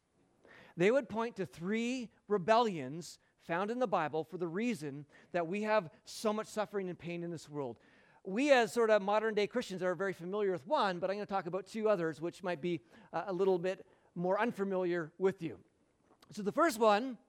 They 0.75 0.89
would 0.89 1.07
point 1.07 1.35
to 1.35 1.45
three 1.45 2.09
rebellions 2.27 3.19
found 3.43 3.69
in 3.69 3.77
the 3.77 3.85
Bible 3.85 4.23
for 4.23 4.39
the 4.39 4.47
reason 4.47 5.05
that 5.31 5.45
we 5.45 5.61
have 5.61 5.91
so 6.05 6.33
much 6.33 6.47
suffering 6.47 6.89
and 6.89 6.97
pain 6.97 7.23
in 7.23 7.29
this 7.29 7.47
world. 7.47 7.77
We, 8.23 8.51
as 8.51 8.73
sort 8.73 8.89
of 8.89 9.03
modern 9.03 9.35
day 9.35 9.45
Christians, 9.45 9.83
are 9.83 9.93
very 9.93 10.13
familiar 10.13 10.51
with 10.51 10.65
one, 10.65 10.97
but 10.97 11.11
I'm 11.11 11.17
going 11.17 11.27
to 11.27 11.31
talk 11.31 11.45
about 11.45 11.67
two 11.67 11.88
others, 11.89 12.19
which 12.19 12.41
might 12.41 12.59
be 12.59 12.81
uh, 13.13 13.25
a 13.27 13.33
little 13.33 13.59
bit 13.59 13.85
more 14.15 14.41
unfamiliar 14.41 15.11
with 15.19 15.43
you. 15.43 15.59
So, 16.31 16.41
the 16.41 16.51
first 16.51 16.79
one 16.79 17.19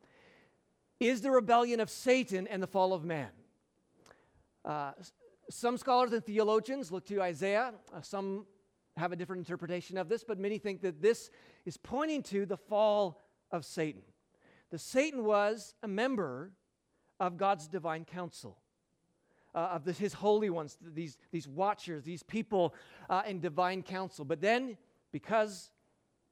is 1.00 1.20
the 1.20 1.30
rebellion 1.30 1.80
of 1.80 1.90
Satan 1.90 2.46
and 2.46 2.62
the 2.62 2.66
fall 2.66 2.92
of 2.92 3.04
man. 3.04 3.28
Uh, 4.64 4.92
some 5.50 5.76
scholars 5.76 6.12
and 6.12 6.24
theologians 6.24 6.90
look 6.90 7.06
to 7.06 7.22
Isaiah. 7.22 7.72
Uh, 7.94 8.00
some 8.00 8.46
have 8.96 9.12
a 9.12 9.16
different 9.16 9.40
interpretation 9.40 9.98
of 9.98 10.09
this, 10.09 10.24
but 10.24 10.38
many 10.38 10.59
think 10.59 10.80
that 10.82 11.02
this 11.02 11.30
is 11.64 11.76
pointing 11.76 12.22
to 12.22 12.46
the 12.46 12.56
fall 12.56 13.22
of 13.50 13.64
Satan. 13.64 14.02
The 14.70 14.78
Satan 14.78 15.24
was 15.24 15.74
a 15.82 15.88
member 15.88 16.50
of 17.20 17.37
God's 17.37 17.68
divine 17.68 18.04
council, 18.04 18.59
uh, 19.54 19.59
of 19.59 19.85
the, 19.85 19.92
his 19.92 20.14
holy 20.14 20.50
ones, 20.50 20.76
these, 20.82 21.16
these 21.30 21.46
watchers, 21.46 22.04
these 22.04 22.22
people 22.22 22.74
uh, 23.09 23.22
in 23.26 23.40
divine 23.40 23.82
council. 23.82 24.24
But 24.24 24.40
then, 24.40 24.76
because 25.12 25.70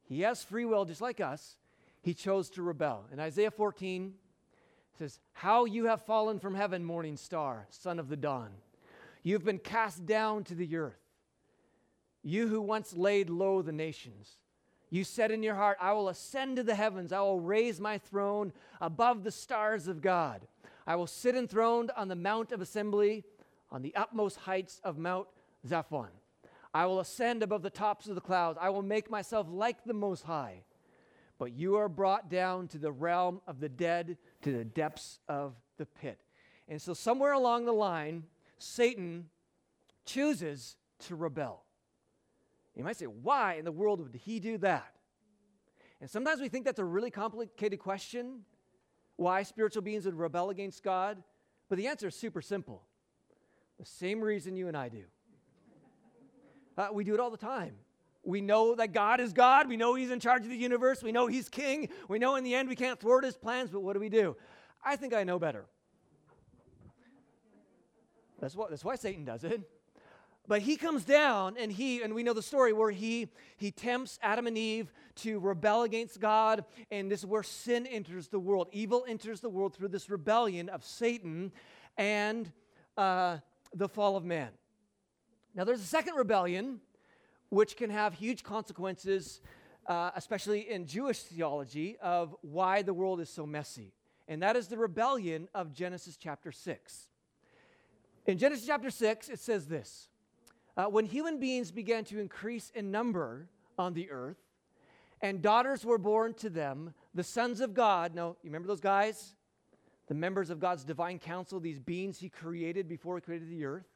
he 0.03 0.23
has 0.23 0.43
free 0.43 0.65
will 0.65 0.85
just 0.85 1.01
like 1.01 1.21
us, 1.21 1.57
he 2.03 2.13
chose 2.13 2.51
to 2.51 2.63
rebel. 2.63 3.07
In 3.13 3.21
Isaiah 3.21 3.51
14, 3.51 4.15
says, 4.99 5.21
How 5.33 5.65
you 5.65 5.87
have 5.87 6.03
fallen 6.03 6.39
from 6.39 6.55
heaven, 6.55 6.85
morning 6.85 7.17
star, 7.17 7.67
son 7.71 7.99
of 7.99 8.09
the 8.09 8.17
dawn. 8.17 8.51
You've 9.23 9.45
been 9.45 9.59
cast 9.59 10.07
down 10.07 10.45
to 10.45 10.55
the 10.55 10.77
earth. 10.77 11.01
You 12.23 12.49
who 12.49 12.61
once 12.61 12.97
laid 12.97 13.31
low 13.31 13.63
the 13.63 13.73
nations. 13.73 14.37
You 14.91 15.03
said 15.03 15.31
in 15.31 15.43
your 15.43 15.57
heart, 15.57 15.79
I 15.81 15.93
will 15.93 16.09
ascend 16.09 16.57
to 16.57 16.63
the 16.63 16.75
heavens. 16.75 17.13
I 17.13 17.21
will 17.21 17.41
raise 17.41 17.81
my 17.81 17.99
throne 17.99 18.53
above 18.81 19.25
the 19.25 19.31
stars 19.31 19.89
of 19.89 20.01
God. 20.01 20.47
I 20.87 20.97
will 20.97 21.07
sit 21.07 21.35
enthroned 21.35 21.91
on 21.97 22.09
the 22.09 22.17
mount 22.17 22.53
of 22.53 22.61
assembly, 22.61 23.25
on 23.71 23.83
the 23.83 23.95
utmost 23.97 24.37
heights 24.37 24.81
of 24.85 24.99
Mount 24.99 25.27
Zaphon. 25.67 26.09
I 26.73 26.87
will 26.87 27.01
ascend 27.01 27.43
above 27.43 27.63
the 27.63 27.71
tops 27.71 28.09
of 28.09 28.15
the 28.15 28.21
clouds. 28.21 28.59
I 28.61 28.71
will 28.71 28.83
make 28.83 29.11
myself 29.11 29.47
like 29.51 29.85
the 29.85 29.95
Most 29.95 30.25
High. 30.25 30.63
But 31.39 31.53
you 31.53 31.77
are 31.77 31.89
brought 31.89 32.31
down 32.31 32.69
to 32.69 32.79
the 32.79 32.93
realm 32.93 33.41
of 33.47 33.61
the 33.61 33.69
dead 33.69 34.17
to 34.43 34.53
the 34.53 34.65
depths 34.65 35.19
of 35.29 35.55
the 35.79 35.87
pit. 35.87 36.21
And 36.69 36.81
so, 36.81 36.95
somewhere 36.95 37.33
along 37.33 37.67
the 37.67 37.73
line, 37.73 38.25
Satan 38.59 39.29
chooses 40.05 40.77
to 41.01 41.17
rebel. 41.17 41.65
You 42.75 42.85
might 42.85 42.97
say, 42.97 43.07
why 43.07 43.55
in 43.55 43.65
the 43.65 43.73
world 43.73 44.01
would 44.01 44.15
he 44.15 44.41
do 44.41 44.59
that? 44.59 44.95
And 46.01 46.11
sometimes 46.11 46.41
we 46.41 46.49
think 46.49 46.65
that's 46.65 46.79
a 46.79 46.85
really 46.85 47.11
complicated 47.11 47.79
question 47.79 48.41
why 49.17 49.43
spiritual 49.45 49.83
beings 49.83 50.05
would 50.07 50.15
rebel 50.15 50.51
against 50.51 50.83
God. 50.83 51.23
But 51.69 51.79
the 51.79 51.87
answer 51.87 52.09
is 52.09 52.15
super 52.15 52.43
simple 52.43 52.83
the 53.79 53.85
same 53.85 54.21
reason 54.21 54.57
you 54.57 54.69
and 54.69 54.77
I 54.77 54.89
do. 54.89 55.05
Uh, 56.77 56.89
we 56.93 57.05
do 57.05 57.15
it 57.15 57.21
all 57.21 57.31
the 57.31 57.37
time. 57.37 57.75
We 58.25 58.41
know 58.41 58.75
that 58.75 58.93
God 58.93 59.21
is 59.21 59.33
God. 59.33 59.69
We 59.69 59.77
know 59.77 59.95
He's 59.95 60.11
in 60.11 60.21
charge 60.21 60.43
of 60.43 60.49
the 60.49 60.57
universe. 60.57 61.03
We 61.03 61.13
know 61.13 61.27
He's 61.27 61.49
king. 61.49 61.89
We 62.09 62.19
know 62.19 62.37
in 62.37 62.45
the 62.45 62.55
end 62.55 62.69
we 62.69 62.77
can't 62.77 62.99
thwart 62.99 63.25
His 63.25 63.37
plans, 63.37 63.71
but 63.71 63.83
what 63.83 63.93
do 63.95 64.01
we 64.01 64.09
do? 64.09 64.37
I 64.85 64.97
think 64.97 65.15
I 65.15 65.25
know 65.25 65.39
better. 65.39 65.67
That's, 68.41 68.55
what, 68.55 68.71
that's 68.71 68.85
why 68.85 68.97
Satan 68.97 69.25
does 69.25 69.45
it. 69.45 69.63
But 70.47 70.61
he 70.61 70.77
comes 70.77 71.05
down 71.05 71.57
and 71.59 71.73
he, 71.73 72.03
and 72.03 72.15
we 72.15 72.23
know 72.23 72.35
the 72.35 72.43
story 72.43 72.75
where 72.75 72.91
he, 72.91 73.29
he 73.57 73.71
tempts 73.71 74.19
Adam 74.23 74.47
and 74.47 74.59
Eve 74.59 74.93
to 75.17 75.39
rebel 75.39 75.85
against 75.85 76.21
God. 76.21 76.67
And 76.91 77.11
this 77.11 77.21
is 77.21 77.27
where 77.27 77.43
sin 77.43 77.87
enters 77.87 78.29
the 78.29 78.39
world. 78.39 78.69
Evil 78.73 79.07
enters 79.09 79.41
the 79.41 79.49
world 79.49 79.75
through 79.75 79.89
this 79.89 80.11
rebellion 80.11 80.69
of 80.69 80.85
Satan 80.85 81.51
and 81.97 82.53
uh, 82.99 83.39
the 83.73 83.89
fall 83.89 84.17
of 84.17 84.25
man. 84.25 84.51
Now, 85.55 85.65
there's 85.65 85.81
a 85.81 85.87
second 85.87 86.17
rebellion 86.17 86.81
which 87.55 87.77
can 87.77 87.89
have 87.89 88.15
huge 88.15 88.43
consequences, 88.43 89.41
uh, 89.87 90.11
especially 90.17 90.69
in 90.69 90.87
Jewish 90.87 91.23
theology, 91.23 91.97
of 92.03 92.35
why 92.43 92.83
the 92.83 92.93
world 92.93 93.21
is 93.21 93.31
so 93.31 93.47
messy. 93.47 93.93
And 94.27 94.43
that 94.43 94.57
is 94.57 94.67
the 94.67 94.77
rebellion 94.77 95.49
of 95.55 95.73
Genesis 95.73 96.17
chapter 96.17 96.51
6. 96.51 97.09
In 98.27 98.39
Genesis 98.39 98.67
chapter 98.67 98.91
6, 98.91 99.29
it 99.29 99.39
says 99.39 99.67
this 99.67 100.09
uh, 100.77 100.87
When 100.87 101.07
human 101.07 101.39
beings 101.39 101.71
began 101.71 102.05
to 102.07 102.19
increase 102.19 102.73
in 102.75 102.91
number 102.91 103.49
on 103.79 103.95
the 103.95 104.11
earth, 104.11 104.39
and 105.21 105.41
daughters 105.41 105.85
were 105.85 105.99
born 105.99 106.35
to 106.35 106.51
them, 106.51 106.93
the 107.15 107.23
sons 107.23 107.61
of 107.61 107.73
God, 107.73 108.17
no, 108.17 108.37
you 108.43 108.51
remember 108.51 108.69
those 108.69 108.81
guys? 108.81 109.37
The 110.09 110.15
members 110.15 110.51
of 110.51 110.59
God's 110.59 110.85
divine 110.85 111.21
council, 111.21 111.61
these 111.61 111.79
beings 111.79 112.19
he 112.19 112.29
created 112.29 112.89
before 112.89 113.15
he 113.15 113.21
created 113.21 113.49
the 113.49 113.65
earth, 113.65 113.87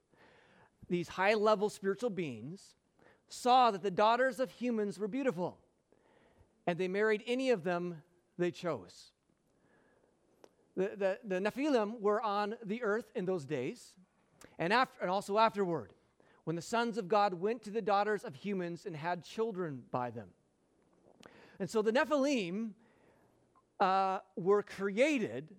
these 0.89 1.09
high 1.09 1.35
level 1.35 1.69
spiritual 1.69 2.11
beings, 2.11 2.77
saw 3.29 3.71
that 3.71 3.83
the 3.83 3.91
daughters 3.91 4.41
of 4.41 4.51
humans 4.51 4.99
were 4.99 5.09
beautiful, 5.09 5.59
and 6.67 6.79
they 6.79 6.89
married 6.89 7.23
any 7.27 7.51
of 7.51 7.65
them 7.65 8.03
they 8.39 8.51
chose. 8.51 9.13
The, 10.77 10.93
the, 10.97 11.19
the 11.25 11.41
Nephilim 11.41 12.01
were 12.01 12.23
on 12.23 12.55
the 12.65 12.83
earth 12.83 13.11
in 13.15 13.25
those 13.25 13.45
days, 13.45 13.95
and, 14.59 14.73
after, 14.73 15.01
and 15.01 15.11
also 15.11 15.39
afterward, 15.39 15.93
when 16.45 16.57
the 16.57 16.63
sons 16.63 16.97
of 16.97 17.09
God 17.09 17.35
went 17.35 17.63
to 17.65 17.71
the 17.71 17.83
daughters 17.83 18.25
of 18.25 18.35
humans 18.35 18.87
and 18.87 18.97
had 18.97 19.25
children 19.25 19.83
by 19.91 20.11
them. 20.11 20.29
And 21.59 21.69
so 21.69 21.83
the 21.83 21.93
Nephilim 21.93 22.71
uh, 23.81 24.21
were 24.37 24.63
created 24.63 25.55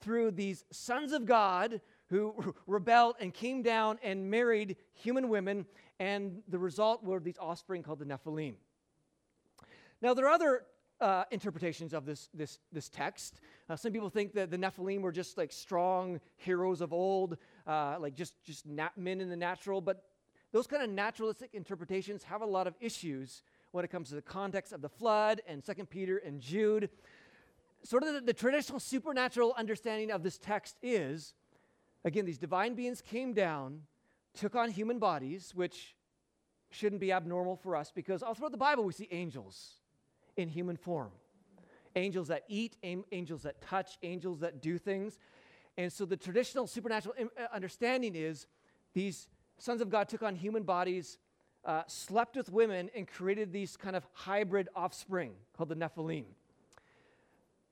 through 0.00 0.32
these 0.32 0.64
sons 0.70 1.12
of 1.12 1.26
God 1.26 1.80
who 2.08 2.54
rebelled 2.66 3.16
and 3.20 3.32
came 3.32 3.62
down 3.62 3.98
and 4.02 4.30
married 4.30 4.76
human 4.92 5.28
women, 5.28 5.66
and 6.00 6.42
the 6.48 6.58
result 6.58 7.04
were 7.04 7.20
these 7.20 7.38
offspring 7.38 7.84
called 7.84 8.00
the 8.00 8.04
Nephilim. 8.04 8.54
Now, 10.02 10.14
there 10.14 10.26
are 10.26 10.32
other 10.32 10.62
uh, 11.00 11.24
interpretations 11.30 11.92
of 11.92 12.06
this, 12.06 12.28
this, 12.34 12.58
this 12.72 12.88
text. 12.88 13.40
Uh, 13.68 13.76
some 13.76 13.92
people 13.92 14.10
think 14.10 14.32
that 14.32 14.50
the 14.50 14.56
Nephilim 14.56 15.02
were 15.02 15.12
just 15.12 15.38
like 15.38 15.52
strong 15.52 16.18
heroes 16.36 16.80
of 16.80 16.92
old, 16.92 17.36
uh, 17.66 17.96
like 18.00 18.16
just, 18.16 18.42
just 18.42 18.66
nat- 18.66 18.96
men 18.96 19.20
in 19.20 19.28
the 19.28 19.36
natural, 19.36 19.80
but 19.80 20.04
those 20.52 20.66
kind 20.66 20.82
of 20.82 20.90
naturalistic 20.90 21.50
interpretations 21.52 22.24
have 22.24 22.42
a 22.42 22.46
lot 22.46 22.66
of 22.66 22.74
issues 22.80 23.42
when 23.70 23.84
it 23.84 23.88
comes 23.88 24.08
to 24.08 24.16
the 24.16 24.22
context 24.22 24.72
of 24.72 24.82
the 24.82 24.88
flood 24.88 25.40
and 25.46 25.62
Second 25.62 25.90
Peter 25.90 26.16
and 26.16 26.40
Jude. 26.40 26.88
Sort 27.84 28.02
of 28.02 28.14
the, 28.14 28.20
the 28.20 28.32
traditional 28.32 28.80
supernatural 28.80 29.54
understanding 29.56 30.10
of 30.10 30.22
this 30.22 30.38
text 30.38 30.76
is 30.82 31.34
Again, 32.04 32.24
these 32.24 32.38
divine 32.38 32.74
beings 32.74 33.02
came 33.02 33.34
down, 33.34 33.82
took 34.34 34.54
on 34.54 34.70
human 34.70 34.98
bodies, 34.98 35.52
which 35.54 35.94
shouldn't 36.70 37.00
be 37.00 37.12
abnormal 37.12 37.56
for 37.56 37.74
us 37.74 37.92
because 37.94 38.22
all 38.22 38.34
throughout 38.34 38.52
the 38.52 38.58
Bible 38.58 38.84
we 38.84 38.92
see 38.92 39.08
angels 39.10 39.74
in 40.36 40.48
human 40.48 40.76
form 40.76 41.10
angels 41.96 42.28
that 42.28 42.44
eat, 42.48 42.76
angels 42.84 43.42
that 43.42 43.60
touch, 43.60 43.98
angels 44.02 44.40
that 44.40 44.62
do 44.62 44.78
things. 44.78 45.18
And 45.76 45.92
so 45.92 46.04
the 46.04 46.16
traditional 46.16 46.66
supernatural 46.66 47.14
uh, 47.18 47.46
understanding 47.52 48.14
is 48.14 48.46
these 48.94 49.28
sons 49.58 49.80
of 49.80 49.90
God 49.90 50.08
took 50.08 50.22
on 50.22 50.36
human 50.36 50.62
bodies 50.62 51.18
uh, 51.64 51.82
slept 51.86 52.36
with 52.36 52.50
women 52.50 52.90
and 52.94 53.06
created 53.06 53.52
these 53.52 53.76
kind 53.76 53.94
of 53.94 54.06
hybrid 54.12 54.68
offspring 54.74 55.32
called 55.56 55.68
the 55.68 55.74
Nephilim. 55.74 56.24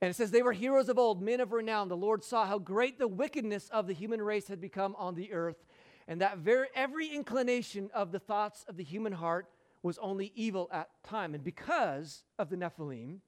And 0.01 0.11
it 0.11 0.15
says, 0.15 0.31
They 0.31 0.43
were 0.43 0.53
heroes 0.53 0.89
of 0.89 0.99
old, 0.99 1.23
men 1.23 1.41
of 1.41 1.53
renown. 1.53 1.89
The 1.89 1.97
Lord 1.97 2.23
saw 2.23 2.47
how 2.47 2.59
great 2.59 2.99
the 2.99 3.09
wickedness 3.09 3.69
of 3.71 3.87
the 3.87 3.95
human 3.95 4.21
race 4.21 4.49
had 4.49 4.61
become 4.61 4.95
on 4.99 5.15
the 5.15 5.33
earth, 5.33 5.65
and 6.09 6.23
that 6.23 6.39
very, 6.39 6.69
every 6.75 7.07
inclination 7.09 7.91
of 7.95 8.11
the 8.11 8.19
thoughts 8.19 8.65
of 8.67 8.79
the 8.79 8.83
human 8.83 9.13
heart 9.13 9.47
was 9.83 9.99
only 9.99 10.33
evil 10.35 10.69
at 10.73 10.89
time. 11.05 11.35
And 11.35 11.45
because 11.45 12.25
of 12.39 12.49
the 12.49 12.57
Nephilim, 12.57 13.19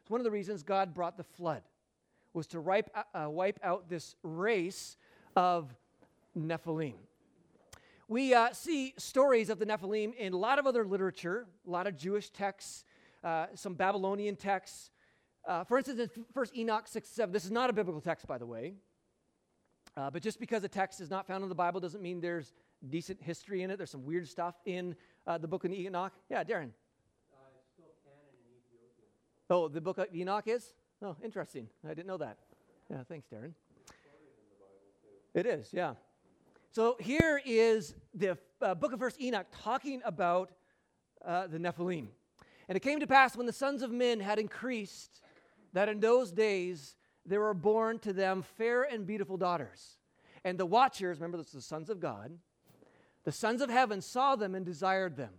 it's 0.00 0.10
one 0.10 0.20
of 0.20 0.24
the 0.24 0.30
reasons 0.30 0.62
God 0.62 0.94
brought 0.94 1.18
the 1.18 1.22
flood, 1.22 1.62
was 2.32 2.46
to 2.48 2.60
wipe, 2.60 2.90
uh, 3.14 3.28
wipe 3.28 3.60
out 3.62 3.90
this 3.90 4.16
race 4.22 4.96
of 5.36 5.72
Nephilim. 6.36 6.94
We 8.08 8.34
uh, 8.34 8.52
see 8.52 8.94
stories 8.96 9.50
of 9.50 9.58
the 9.58 9.66
Nephilim 9.66 10.14
in 10.14 10.32
a 10.32 10.36
lot 10.36 10.58
of 10.58 10.66
other 10.66 10.84
literature, 10.84 11.46
a 11.66 11.70
lot 11.70 11.86
of 11.86 11.96
Jewish 11.96 12.30
texts, 12.30 12.84
uh, 13.22 13.46
some 13.54 13.74
Babylonian 13.74 14.34
texts. 14.34 14.90
Uh, 15.46 15.64
for 15.64 15.76
instance, 15.78 16.10
in 16.16 16.24
1 16.32 16.46
Enoch 16.56 16.88
6 16.88 17.08
7, 17.08 17.32
this 17.32 17.44
is 17.44 17.50
not 17.50 17.68
a 17.70 17.72
biblical 17.72 18.00
text, 18.00 18.26
by 18.26 18.38
the 18.38 18.46
way. 18.46 18.74
Uh, 19.96 20.10
but 20.10 20.22
just 20.22 20.38
because 20.38 20.62
a 20.64 20.68
text 20.68 21.00
is 21.00 21.10
not 21.10 21.26
found 21.26 21.42
in 21.42 21.48
the 21.48 21.54
Bible 21.54 21.80
doesn't 21.80 22.02
mean 22.02 22.20
there's 22.20 22.52
decent 22.88 23.20
history 23.22 23.62
in 23.62 23.70
it. 23.70 23.76
There's 23.76 23.90
some 23.90 24.04
weird 24.04 24.28
stuff 24.28 24.54
in 24.64 24.94
uh, 25.26 25.38
the 25.38 25.48
book 25.48 25.64
of 25.64 25.72
Enoch. 25.72 26.12
Yeah, 26.28 26.44
Darren. 26.44 26.70
Oh, 29.50 29.66
the 29.66 29.80
book 29.80 29.98
of 29.98 30.06
Enoch 30.14 30.46
is? 30.46 30.74
Oh, 31.02 31.16
interesting. 31.24 31.68
I 31.84 31.88
didn't 31.88 32.06
know 32.06 32.18
that. 32.18 32.38
Yeah, 32.88 33.02
thanks, 33.08 33.26
Darren. 33.32 33.52
It 35.34 35.46
is, 35.46 35.68
yeah. 35.72 35.94
So 36.70 36.96
here 37.00 37.40
is 37.44 37.94
the 38.14 38.38
uh, 38.62 38.74
book 38.74 38.92
of 38.92 39.00
First 39.00 39.20
Enoch 39.20 39.46
talking 39.62 40.02
about 40.04 40.52
uh, 41.24 41.48
the 41.48 41.58
Nephilim. 41.58 42.06
And 42.68 42.76
it 42.76 42.80
came 42.80 43.00
to 43.00 43.06
pass 43.06 43.36
when 43.36 43.46
the 43.46 43.52
sons 43.52 43.82
of 43.82 43.90
men 43.90 44.20
had 44.20 44.38
increased 44.38 45.20
that 45.72 45.88
in 45.88 45.98
those 45.98 46.30
days 46.30 46.94
there 47.26 47.40
were 47.40 47.54
born 47.54 47.98
to 48.00 48.12
them 48.12 48.42
fair 48.42 48.82
and 48.82 49.06
beautiful 49.06 49.36
daughters. 49.36 49.98
And 50.44 50.58
the 50.58 50.66
watchers, 50.66 51.18
remember, 51.18 51.36
this 51.36 51.48
is 51.48 51.52
the 51.52 51.60
sons 51.62 51.90
of 51.90 52.00
God, 52.00 52.32
the 53.24 53.32
sons 53.32 53.60
of 53.60 53.68
heaven 53.68 54.00
saw 54.00 54.36
them 54.36 54.54
and 54.54 54.64
desired 54.64 55.16
them. 55.16 55.32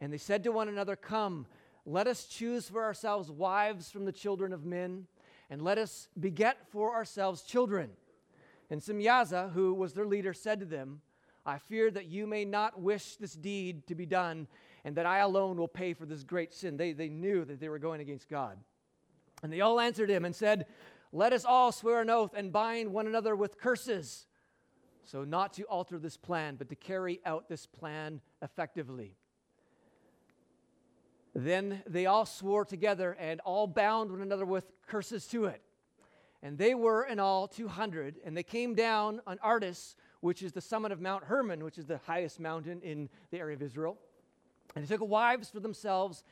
And 0.00 0.12
they 0.12 0.18
said 0.18 0.44
to 0.44 0.52
one 0.52 0.68
another, 0.68 0.94
Come, 0.94 1.46
let 1.86 2.06
us 2.06 2.26
choose 2.26 2.68
for 2.68 2.84
ourselves 2.84 3.30
wives 3.30 3.90
from 3.90 4.04
the 4.04 4.12
children 4.12 4.52
of 4.52 4.64
men, 4.64 5.06
and 5.48 5.62
let 5.62 5.78
us 5.78 6.08
beget 6.20 6.58
for 6.68 6.94
ourselves 6.94 7.42
children. 7.42 7.90
And 8.70 8.80
Simyaza, 8.80 9.52
who 9.52 9.72
was 9.72 9.94
their 9.94 10.06
leader, 10.06 10.34
said 10.34 10.60
to 10.60 10.66
them, 10.66 11.00
I 11.46 11.56
fear 11.56 11.90
that 11.90 12.06
you 12.06 12.26
may 12.26 12.44
not 12.44 12.78
wish 12.78 13.16
this 13.16 13.32
deed 13.32 13.86
to 13.86 13.94
be 13.94 14.04
done, 14.04 14.46
and 14.84 14.94
that 14.96 15.06
I 15.06 15.20
alone 15.20 15.56
will 15.56 15.66
pay 15.66 15.94
for 15.94 16.04
this 16.04 16.22
great 16.22 16.52
sin. 16.52 16.76
They, 16.76 16.92
they 16.92 17.08
knew 17.08 17.46
that 17.46 17.58
they 17.58 17.70
were 17.70 17.78
going 17.78 18.02
against 18.02 18.28
God. 18.28 18.58
And 19.42 19.50
they 19.50 19.62
all 19.62 19.80
answered 19.80 20.10
him 20.10 20.26
and 20.26 20.36
said, 20.36 20.66
Let 21.12 21.32
us 21.32 21.44
all 21.44 21.72
swear 21.72 22.02
an 22.02 22.10
oath 22.10 22.34
and 22.36 22.52
bind 22.52 22.92
one 22.92 23.06
another 23.06 23.34
with 23.34 23.58
curses. 23.58 24.26
So, 25.04 25.24
not 25.24 25.54
to 25.54 25.64
alter 25.64 25.98
this 25.98 26.18
plan, 26.18 26.56
but 26.56 26.68
to 26.68 26.76
carry 26.76 27.20
out 27.24 27.48
this 27.48 27.64
plan 27.64 28.20
effectively. 28.42 29.16
Then 31.34 31.82
they 31.86 32.06
all 32.06 32.26
swore 32.26 32.64
together 32.64 33.16
and 33.18 33.40
all 33.40 33.66
bound 33.66 34.10
one 34.10 34.20
another 34.20 34.44
with 34.44 34.70
curses 34.86 35.26
to 35.28 35.46
it. 35.46 35.62
And 36.42 36.58
they 36.58 36.74
were 36.74 37.04
in 37.04 37.18
all 37.18 37.48
200, 37.48 38.16
and 38.24 38.36
they 38.36 38.42
came 38.42 38.74
down 38.74 39.20
on 39.26 39.38
Ardis, 39.38 39.94
which 40.20 40.42
is 40.42 40.52
the 40.52 40.60
summit 40.60 40.92
of 40.92 41.00
Mount 41.00 41.24
Hermon, 41.24 41.64
which 41.64 41.78
is 41.78 41.86
the 41.86 41.98
highest 42.06 42.38
mountain 42.38 42.80
in 42.82 43.08
the 43.30 43.38
area 43.38 43.56
of 43.56 43.62
Israel. 43.62 43.98
And 44.74 44.84
they 44.84 44.94
took 44.94 45.08
wives 45.08 45.48
for 45.48 45.60
themselves, 45.60 46.22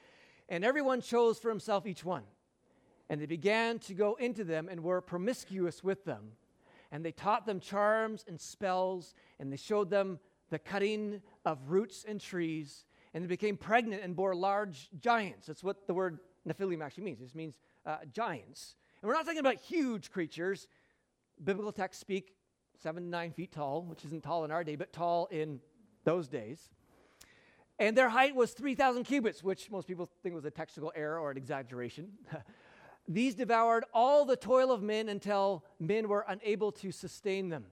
and 0.48 0.64
everyone 0.64 1.00
chose 1.00 1.38
for 1.38 1.48
himself 1.48 1.86
each 1.86 2.04
one. 2.04 2.22
And 3.08 3.20
they 3.20 3.26
began 3.26 3.78
to 3.80 3.94
go 3.94 4.14
into 4.14 4.44
them 4.44 4.68
and 4.70 4.82
were 4.82 5.00
promiscuous 5.00 5.84
with 5.84 6.04
them. 6.04 6.32
And 6.90 7.04
they 7.04 7.12
taught 7.12 7.46
them 7.46 7.60
charms 7.60 8.24
and 8.26 8.40
spells, 8.40 9.14
and 9.38 9.52
they 9.52 9.56
showed 9.56 9.90
them 9.90 10.18
the 10.50 10.58
cutting 10.58 11.20
of 11.44 11.70
roots 11.70 12.04
and 12.06 12.20
trees. 12.20 12.84
And 13.14 13.24
they 13.24 13.28
became 13.28 13.56
pregnant 13.56 14.02
and 14.02 14.14
bore 14.14 14.34
large 14.34 14.90
giants. 14.98 15.46
That's 15.46 15.64
what 15.64 15.86
the 15.86 15.94
word 15.94 16.18
Nephilim 16.46 16.82
actually 16.82 17.04
means. 17.04 17.20
It 17.20 17.34
means 17.34 17.58
uh, 17.84 17.98
giants. 18.12 18.76
And 19.00 19.08
we're 19.08 19.14
not 19.14 19.24
talking 19.24 19.40
about 19.40 19.56
huge 19.56 20.10
creatures. 20.10 20.68
Biblical 21.42 21.72
texts 21.72 22.00
speak 22.00 22.34
seven 22.82 23.04
to 23.04 23.08
nine 23.08 23.32
feet 23.32 23.52
tall, 23.52 23.82
which 23.82 24.04
isn't 24.04 24.22
tall 24.22 24.44
in 24.44 24.50
our 24.50 24.64
day, 24.64 24.76
but 24.76 24.92
tall 24.92 25.26
in 25.26 25.60
those 26.04 26.28
days. 26.28 26.70
And 27.78 27.96
their 27.96 28.08
height 28.08 28.34
was 28.34 28.52
3,000 28.52 29.04
cubits, 29.04 29.42
which 29.42 29.70
most 29.70 29.86
people 29.86 30.08
think 30.22 30.34
was 30.34 30.44
a 30.44 30.50
textual 30.50 30.92
error 30.94 31.18
or 31.18 31.30
an 31.30 31.36
exaggeration. 31.36 32.12
These 33.08 33.34
devoured 33.34 33.84
all 33.94 34.24
the 34.24 34.36
toil 34.36 34.72
of 34.72 34.82
men 34.82 35.08
until 35.08 35.64
men 35.78 36.08
were 36.08 36.24
unable 36.28 36.72
to 36.72 36.90
sustain 36.90 37.48
them. 37.48 37.66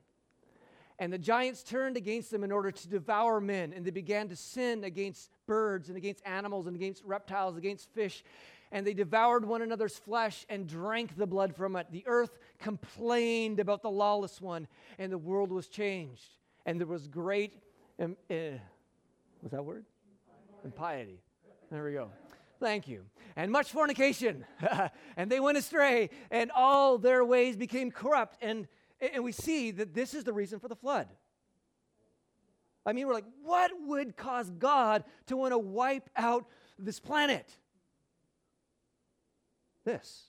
And 0.98 1.12
the 1.12 1.18
giants 1.18 1.64
turned 1.64 1.96
against 1.96 2.30
them 2.30 2.44
in 2.44 2.52
order 2.52 2.70
to 2.70 2.88
devour 2.88 3.40
men, 3.40 3.72
and 3.72 3.84
they 3.84 3.90
began 3.90 4.28
to 4.28 4.36
sin 4.36 4.84
against 4.84 5.30
birds 5.46 5.88
and 5.88 5.96
against 5.96 6.24
animals 6.24 6.68
and 6.68 6.76
against 6.76 7.02
reptiles, 7.04 7.56
against 7.56 7.90
fish. 7.90 8.22
And 8.70 8.86
they 8.86 8.94
devoured 8.94 9.44
one 9.44 9.62
another's 9.62 9.96
flesh 9.98 10.46
and 10.48 10.68
drank 10.68 11.16
the 11.16 11.26
blood 11.26 11.54
from 11.56 11.74
it. 11.76 11.88
The 11.90 12.04
earth 12.06 12.38
complained 12.60 13.58
about 13.58 13.82
the 13.82 13.90
lawless 13.90 14.40
one, 14.40 14.68
and 14.98 15.10
the 15.10 15.18
world 15.18 15.50
was 15.50 15.66
changed. 15.66 16.38
And 16.64 16.78
there 16.80 16.86
was 16.86 17.08
great, 17.08 17.54
um, 17.98 18.16
uh, 18.30 18.58
was 19.42 19.50
that 19.50 19.64
word? 19.64 19.84
Impiety. 20.64 21.20
There 21.70 21.84
we 21.84 21.92
go. 21.92 22.10
Thank 22.64 22.88
you. 22.88 23.04
And 23.36 23.52
much 23.52 23.70
fornication. 23.70 24.46
and 25.18 25.30
they 25.30 25.38
went 25.38 25.58
astray, 25.58 26.08
and 26.30 26.50
all 26.50 26.96
their 26.96 27.22
ways 27.22 27.58
became 27.58 27.90
corrupt. 27.90 28.38
And, 28.40 28.66
and 29.12 29.22
we 29.22 29.32
see 29.32 29.70
that 29.72 29.92
this 29.92 30.14
is 30.14 30.24
the 30.24 30.32
reason 30.32 30.58
for 30.58 30.68
the 30.68 30.74
flood. 30.74 31.06
I 32.86 32.94
mean, 32.94 33.06
we're 33.06 33.12
like, 33.12 33.26
what 33.42 33.70
would 33.86 34.16
cause 34.16 34.48
God 34.48 35.04
to 35.26 35.36
want 35.36 35.52
to 35.52 35.58
wipe 35.58 36.08
out 36.16 36.46
this 36.78 37.00
planet? 37.00 37.54
This. 39.84 40.22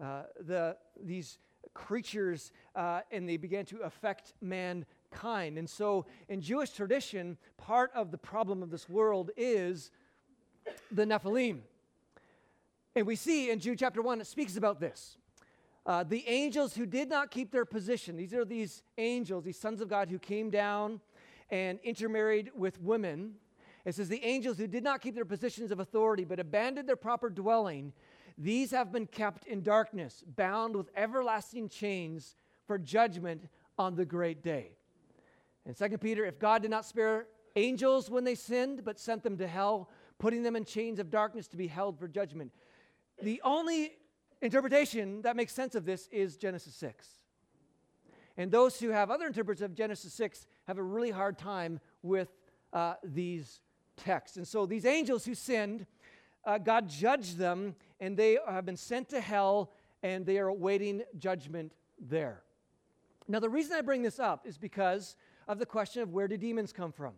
Uh, 0.00 0.22
the, 0.38 0.76
these 1.02 1.38
creatures, 1.74 2.52
uh, 2.76 3.00
and 3.10 3.28
they 3.28 3.38
began 3.38 3.64
to 3.64 3.78
affect 3.78 4.34
mankind. 4.40 5.58
And 5.58 5.68
so, 5.68 6.06
in 6.28 6.40
Jewish 6.40 6.70
tradition, 6.70 7.38
part 7.56 7.90
of 7.92 8.12
the 8.12 8.18
problem 8.18 8.62
of 8.62 8.70
this 8.70 8.88
world 8.88 9.32
is 9.36 9.90
the 10.90 11.04
Nephilim. 11.04 11.60
And 12.94 13.06
we 13.06 13.16
see 13.16 13.50
in 13.50 13.60
Jude 13.60 13.78
chapter 13.78 14.02
1, 14.02 14.20
it 14.20 14.26
speaks 14.26 14.56
about 14.56 14.80
this. 14.80 15.16
Uh, 15.86 16.02
the 16.02 16.24
angels 16.26 16.74
who 16.74 16.84
did 16.84 17.08
not 17.08 17.30
keep 17.30 17.50
their 17.50 17.64
position, 17.64 18.16
these 18.16 18.34
are 18.34 18.44
these 18.44 18.82
angels, 18.98 19.44
these 19.44 19.58
sons 19.58 19.80
of 19.80 19.88
God 19.88 20.10
who 20.10 20.18
came 20.18 20.50
down 20.50 21.00
and 21.50 21.78
intermarried 21.82 22.50
with 22.54 22.80
women. 22.82 23.34
It 23.84 23.94
says, 23.94 24.08
the 24.08 24.22
angels 24.22 24.58
who 24.58 24.66
did 24.66 24.84
not 24.84 25.00
keep 25.00 25.14
their 25.14 25.24
positions 25.24 25.70
of 25.70 25.80
authority 25.80 26.24
but 26.24 26.38
abandoned 26.38 26.88
their 26.88 26.96
proper 26.96 27.30
dwelling, 27.30 27.92
these 28.36 28.70
have 28.70 28.92
been 28.92 29.06
kept 29.06 29.46
in 29.46 29.62
darkness, 29.62 30.22
bound 30.36 30.76
with 30.76 30.90
everlasting 30.94 31.68
chains 31.68 32.36
for 32.66 32.78
judgment 32.78 33.48
on 33.78 33.94
the 33.96 34.04
great 34.04 34.42
day. 34.42 34.72
And 35.64 35.76
2 35.76 35.98
Peter, 35.98 36.24
if 36.24 36.38
God 36.38 36.62
did 36.62 36.70
not 36.70 36.84
spare 36.84 37.26
angels 37.56 38.10
when 38.10 38.24
they 38.24 38.34
sinned, 38.34 38.84
but 38.84 38.98
sent 38.98 39.22
them 39.22 39.36
to 39.38 39.46
hell, 39.46 39.90
putting 40.18 40.42
them 40.42 40.56
in 40.56 40.64
chains 40.64 40.98
of 40.98 41.10
darkness 41.10 41.48
to 41.48 41.56
be 41.56 41.66
held 41.66 41.98
for 41.98 42.08
judgment. 42.08 42.52
The 43.22 43.40
only 43.44 43.92
interpretation 44.42 45.22
that 45.22 45.36
makes 45.36 45.52
sense 45.52 45.74
of 45.74 45.84
this 45.84 46.08
is 46.12 46.36
Genesis 46.36 46.74
6. 46.74 47.08
And 48.36 48.52
those 48.52 48.78
who 48.78 48.90
have 48.90 49.10
other 49.10 49.26
interpreters 49.26 49.62
of 49.62 49.74
Genesis 49.74 50.12
6 50.14 50.46
have 50.66 50.78
a 50.78 50.82
really 50.82 51.10
hard 51.10 51.38
time 51.38 51.80
with 52.02 52.28
uh, 52.72 52.94
these 53.02 53.60
texts. 53.96 54.36
And 54.36 54.46
so 54.46 54.64
these 54.64 54.84
angels 54.84 55.24
who 55.24 55.34
sinned, 55.34 55.86
uh, 56.44 56.58
God 56.58 56.88
judged 56.88 57.36
them, 57.36 57.74
and 57.98 58.16
they 58.16 58.38
have 58.48 58.64
been 58.64 58.76
sent 58.76 59.08
to 59.08 59.20
hell, 59.20 59.72
and 60.04 60.24
they 60.24 60.38
are 60.38 60.48
awaiting 60.48 61.02
judgment 61.18 61.72
there. 61.98 62.42
Now, 63.26 63.40
the 63.40 63.50
reason 63.50 63.76
I 63.76 63.80
bring 63.80 64.02
this 64.02 64.20
up 64.20 64.46
is 64.46 64.56
because 64.56 65.16
of 65.48 65.58
the 65.58 65.66
question 65.66 66.02
of 66.02 66.12
where 66.12 66.28
do 66.28 66.36
demons 66.36 66.72
come 66.72 66.92
from? 66.92 67.14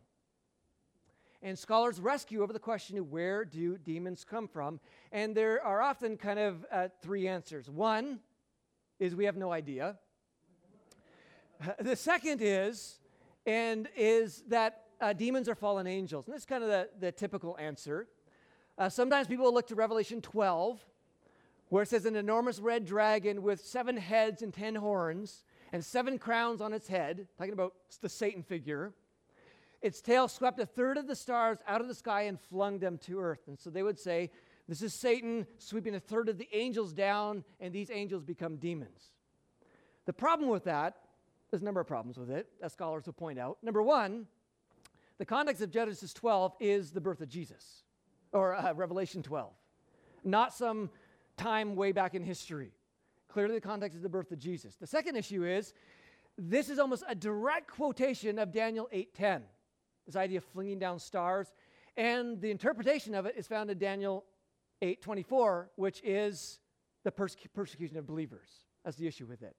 And 1.42 1.58
scholars 1.58 1.98
rescue 1.98 2.42
over 2.42 2.52
the 2.52 2.58
question 2.58 2.98
of 2.98 3.10
where 3.10 3.46
do 3.46 3.78
demons 3.78 4.24
come 4.28 4.46
from? 4.46 4.78
And 5.10 5.34
there 5.34 5.64
are 5.64 5.80
often 5.80 6.18
kind 6.18 6.38
of 6.38 6.66
uh, 6.70 6.88
three 7.00 7.26
answers. 7.26 7.70
One 7.70 8.20
is 8.98 9.14
we 9.14 9.24
have 9.24 9.38
no 9.38 9.50
idea. 9.50 9.96
the 11.80 11.96
second 11.96 12.40
is, 12.42 12.98
and 13.46 13.88
is 13.96 14.42
that 14.48 14.84
uh, 15.00 15.14
demons 15.14 15.48
are 15.48 15.54
fallen 15.54 15.86
angels. 15.86 16.26
And 16.26 16.34
this 16.34 16.42
is 16.42 16.46
kind 16.46 16.62
of 16.62 16.68
the, 16.68 16.88
the 16.98 17.10
typical 17.10 17.56
answer. 17.58 18.06
Uh, 18.76 18.90
sometimes 18.90 19.26
people 19.26 19.52
look 19.52 19.66
to 19.68 19.74
Revelation 19.74 20.20
12, 20.20 20.84
where 21.70 21.82
it 21.82 21.88
says 21.88 22.04
an 22.04 22.16
enormous 22.16 22.58
red 22.58 22.84
dragon 22.84 23.42
with 23.42 23.64
seven 23.64 23.96
heads 23.96 24.42
and 24.42 24.52
ten 24.52 24.74
horns 24.74 25.44
and 25.72 25.82
seven 25.82 26.18
crowns 26.18 26.60
on 26.60 26.74
its 26.74 26.88
head, 26.88 27.28
talking 27.38 27.54
about 27.54 27.74
the 28.02 28.08
Satan 28.10 28.42
figure 28.42 28.92
its 29.82 30.00
tail 30.00 30.28
swept 30.28 30.60
a 30.60 30.66
third 30.66 30.98
of 30.98 31.06
the 31.06 31.16
stars 31.16 31.58
out 31.66 31.80
of 31.80 31.88
the 31.88 31.94
sky 31.94 32.22
and 32.22 32.38
flung 32.38 32.78
them 32.78 32.98
to 32.98 33.18
earth. 33.20 33.48
And 33.48 33.58
so 33.58 33.70
they 33.70 33.82
would 33.82 33.98
say, 33.98 34.30
This 34.68 34.82
is 34.82 34.92
Satan 34.92 35.46
sweeping 35.58 35.94
a 35.94 36.00
third 36.00 36.28
of 36.28 36.38
the 36.38 36.48
angels 36.52 36.92
down, 36.92 37.44
and 37.60 37.72
these 37.72 37.90
angels 37.90 38.22
become 38.22 38.56
demons. 38.56 39.12
The 40.06 40.12
problem 40.12 40.50
with 40.50 40.64
that, 40.64 40.96
there's 41.50 41.62
a 41.62 41.64
number 41.64 41.80
of 41.80 41.86
problems 41.86 42.18
with 42.18 42.30
it, 42.30 42.48
as 42.62 42.72
scholars 42.72 43.06
will 43.06 43.14
point 43.14 43.38
out. 43.38 43.58
Number 43.62 43.82
one, 43.82 44.26
the 45.18 45.26
context 45.26 45.62
of 45.62 45.70
Genesis 45.70 46.12
12 46.12 46.54
is 46.60 46.90
the 46.92 47.00
birth 47.00 47.20
of 47.20 47.28
Jesus, 47.28 47.82
or 48.32 48.54
uh, 48.54 48.72
Revelation 48.74 49.22
12, 49.22 49.52
not 50.24 50.54
some 50.54 50.90
time 51.36 51.74
way 51.74 51.92
back 51.92 52.14
in 52.14 52.22
history. 52.22 52.72
Clearly, 53.28 53.54
the 53.54 53.60
context 53.60 53.96
is 53.96 54.02
the 54.02 54.08
birth 54.08 54.30
of 54.30 54.38
Jesus. 54.38 54.76
The 54.76 54.86
second 54.86 55.16
issue 55.16 55.44
is 55.44 55.72
this 56.36 56.68
is 56.68 56.78
almost 56.78 57.04
a 57.08 57.14
direct 57.14 57.68
quotation 57.68 58.38
of 58.38 58.52
Daniel 58.52 58.88
8:10 58.92 59.42
this 60.10 60.16
idea 60.16 60.38
of 60.38 60.44
flinging 60.44 60.78
down 60.78 60.98
stars. 60.98 61.52
And 61.96 62.40
the 62.40 62.50
interpretation 62.50 63.14
of 63.14 63.26
it 63.26 63.34
is 63.36 63.46
found 63.46 63.70
in 63.70 63.78
Daniel 63.78 64.24
8:24, 64.82 65.70
which 65.76 66.00
is 66.02 66.60
the 67.04 67.12
perse- 67.12 67.36
persecution 67.54 67.96
of 67.96 68.06
believers. 68.06 68.64
That's 68.84 68.96
the 68.96 69.06
issue 69.06 69.26
with 69.26 69.42
it. 69.42 69.56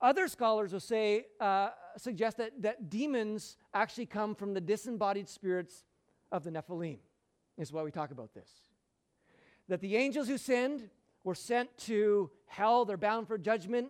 Other 0.00 0.28
scholars 0.28 0.72
will 0.72 0.80
say, 0.80 1.26
uh, 1.40 1.70
suggest 1.96 2.38
that, 2.38 2.62
that 2.62 2.88
demons 2.88 3.58
actually 3.74 4.06
come 4.06 4.34
from 4.34 4.54
the 4.54 4.60
disembodied 4.60 5.28
spirits 5.28 5.84
of 6.32 6.42
the 6.42 6.50
Nephilim, 6.50 6.98
is 7.58 7.72
why 7.72 7.82
we 7.82 7.90
talk 7.90 8.10
about 8.10 8.32
this. 8.32 8.50
That 9.68 9.80
the 9.80 9.96
angels 9.96 10.26
who 10.26 10.38
sinned 10.38 10.88
were 11.22 11.34
sent 11.34 11.76
to 11.78 12.30
hell, 12.46 12.84
they're 12.86 12.96
bound 12.96 13.28
for 13.28 13.36
judgment. 13.36 13.88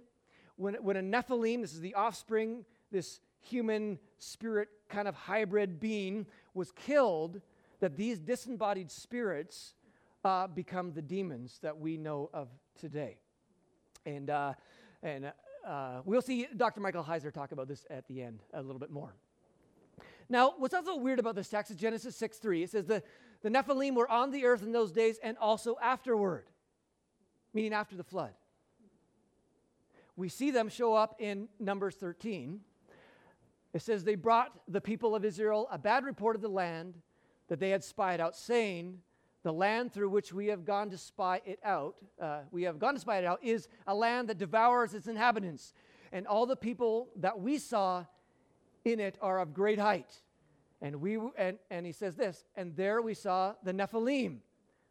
When, 0.57 0.75
when 0.75 0.97
a 0.97 1.03
Nephilim, 1.03 1.61
this 1.63 1.73
is 1.73 1.81
the 1.81 1.95
offspring, 1.95 2.65
this 2.91 3.21
human 3.41 3.99
spirit 4.19 4.69
kind 4.89 5.09
of 5.09 5.15
hybrid 5.15 5.81
being 5.81 6.27
was 6.55 6.73
killed, 6.73 7.41
that 7.81 7.97
these 7.97 8.19
disembodied 8.19 8.91
spirits 8.91 9.75
uh, 10.25 10.47
become 10.47 10.93
the 10.93 11.03
demons 11.03 11.59
that 11.63 11.79
we 11.79 11.97
know 11.97 12.29
of 12.33 12.49
today. 12.79 13.19
And, 14.05 14.31
uh, 14.31 14.55
and 15.03 15.33
uh, 15.67 16.01
we'll 16.05 16.23
see 16.23 16.47
Dr. 16.57 16.81
Michael 16.81 17.05
Heiser 17.05 17.33
talk 17.33 17.53
about 17.53 17.69
this 17.69 17.87
at 17.91 18.07
the 18.09 18.23
end 18.23 18.43
a 18.53 18.63
little 18.63 18.79
bit 18.79 18.91
more. 18.91 19.15
Now, 20.29 20.55
what's 20.59 20.75
also 20.75 20.97
weird 20.97 21.19
about 21.19 21.35
this 21.35 21.49
text 21.49 21.71
is 21.71 21.77
Genesis 21.77 22.17
6 22.17 22.39
3. 22.39 22.63
It 22.63 22.71
says 22.71 22.87
the, 22.87 23.03
the 23.43 23.49
Nephilim 23.49 23.95
were 23.95 24.09
on 24.09 24.31
the 24.31 24.45
earth 24.45 24.63
in 24.63 24.73
those 24.73 24.93
days 24.93 25.19
and 25.23 25.37
also 25.39 25.77
afterward, 25.83 26.47
meaning 27.53 27.73
after 27.73 27.97
the 27.97 28.05
flood. 28.05 28.33
We 30.17 30.29
see 30.29 30.51
them 30.51 30.69
show 30.69 30.95
up 30.95 31.17
in 31.19 31.49
Numbers 31.59 31.97
13. 31.97 32.61
It 33.73 33.83
says, 33.83 34.05
They 34.05 34.15
brought 34.15 34.53
the 34.69 34.81
people 34.81 35.15
of 35.15 35.25
Israel 35.25 35.69
a 35.71 35.79
bad 35.79 36.05
report 36.05 36.37
of 36.37 36.43
the 36.43 36.49
land 36.49 36.95
that 37.49 37.61
they 37.61 37.71
had 37.71 37.85
spied 37.85 38.21
out, 38.21 38.37
saying, 38.37 38.99
The 39.43 39.53
land 39.53 39.93
through 39.93 40.11
which 40.11 40.33
we 40.33 40.49
have 40.49 40.65
gone 40.65 40.91
to 40.91 40.99
spy 40.99 41.41
it 41.45 41.59
out, 41.65 41.97
uh, 42.21 42.41
we 42.51 42.65
have 42.65 42.79
gone 42.79 42.95
to 42.95 43.01
spy 43.01 43.19
it 43.19 43.25
out, 43.25 43.41
is 43.43 43.69
a 43.87 43.95
land 43.95 44.29
that 44.29 44.39
devours 44.39 44.95
its 44.95 45.07
inhabitants. 45.07 45.73
And 46.13 46.27
all 46.27 46.47
the 46.47 46.57
people 46.57 47.09
that 47.17 47.41
we 47.41 47.59
saw 47.59 48.05
in 48.85 48.99
it 48.99 49.17
are 49.21 49.39
of 49.39 49.55
great 49.55 49.79
height. 49.79 50.23
And, 50.83 50.97
we, 51.01 51.19
and, 51.37 51.59
and 51.71 51.85
he 51.85 51.93
says 51.93 52.17
this, 52.17 52.45
and 52.57 52.75
there 52.75 53.03
we 53.03 53.15
saw 53.15 53.55
the 53.63 53.73
Nephilim, 53.73 54.39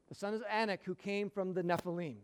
the 0.07 0.15
sons 0.15 0.36
of 0.36 0.47
Anak, 0.49 0.82
who 0.84 0.95
came 0.95 1.30
from 1.30 1.53
the 1.53 1.63
Nephilim. 1.63 2.17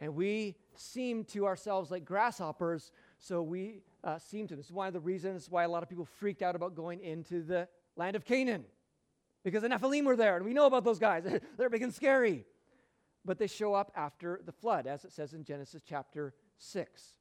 And 0.00 0.14
we 0.14 0.56
seemed 0.76 1.28
to 1.28 1.46
ourselves 1.46 1.90
like 1.90 2.04
grasshoppers, 2.04 2.92
so 3.18 3.42
we 3.42 3.82
uh, 4.04 4.18
seem 4.18 4.46
to. 4.48 4.56
This 4.56 4.66
is 4.66 4.72
one 4.72 4.86
of 4.86 4.92
the 4.92 5.00
reasons 5.00 5.50
why 5.50 5.64
a 5.64 5.68
lot 5.68 5.82
of 5.82 5.88
people 5.88 6.04
freaked 6.04 6.42
out 6.42 6.56
about 6.56 6.74
going 6.74 7.00
into 7.00 7.42
the 7.42 7.68
land 7.96 8.16
of 8.16 8.24
Canaan, 8.24 8.64
because 9.44 9.62
the 9.62 9.68
Nephilim 9.68 10.04
were 10.04 10.16
there, 10.16 10.36
and 10.36 10.44
we 10.44 10.52
know 10.52 10.66
about 10.66 10.84
those 10.84 10.98
guys. 10.98 11.24
They're 11.58 11.70
big 11.70 11.82
and 11.82 11.94
scary. 11.94 12.44
But 13.24 13.38
they 13.38 13.46
show 13.46 13.74
up 13.74 13.92
after 13.94 14.40
the 14.44 14.52
flood, 14.52 14.86
as 14.86 15.04
it 15.04 15.12
says 15.12 15.34
in 15.34 15.44
Genesis 15.44 15.82
chapter 15.86 16.32
6. 16.56 17.16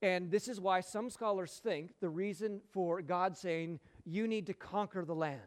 And 0.00 0.30
this 0.30 0.48
is 0.48 0.60
why 0.60 0.80
some 0.80 1.10
scholars 1.10 1.60
think 1.62 1.92
the 2.00 2.08
reason 2.08 2.60
for 2.70 3.02
God 3.02 3.36
saying, 3.36 3.80
you 4.04 4.26
need 4.26 4.46
to 4.46 4.54
conquer 4.54 5.04
the 5.04 5.14
land. 5.14 5.40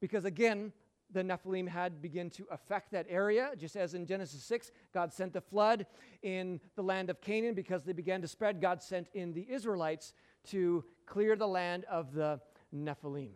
Because 0.00 0.24
again, 0.24 0.72
the 1.12 1.22
Nephilim 1.22 1.68
had 1.68 2.00
begun 2.00 2.30
to 2.30 2.46
affect 2.50 2.92
that 2.92 3.06
area, 3.08 3.50
just 3.58 3.76
as 3.76 3.94
in 3.94 4.06
Genesis 4.06 4.42
6, 4.44 4.70
God 4.92 5.12
sent 5.12 5.32
the 5.32 5.40
flood 5.40 5.86
in 6.22 6.60
the 6.76 6.82
land 6.82 7.10
of 7.10 7.20
Canaan 7.20 7.54
because 7.54 7.84
they 7.84 7.92
began 7.92 8.20
to 8.22 8.28
spread. 8.28 8.60
God 8.60 8.82
sent 8.82 9.08
in 9.14 9.32
the 9.32 9.46
Israelites 9.50 10.14
to 10.50 10.84
clear 11.06 11.36
the 11.36 11.48
land 11.48 11.84
of 11.90 12.12
the 12.12 12.40
Nephilim. 12.74 13.30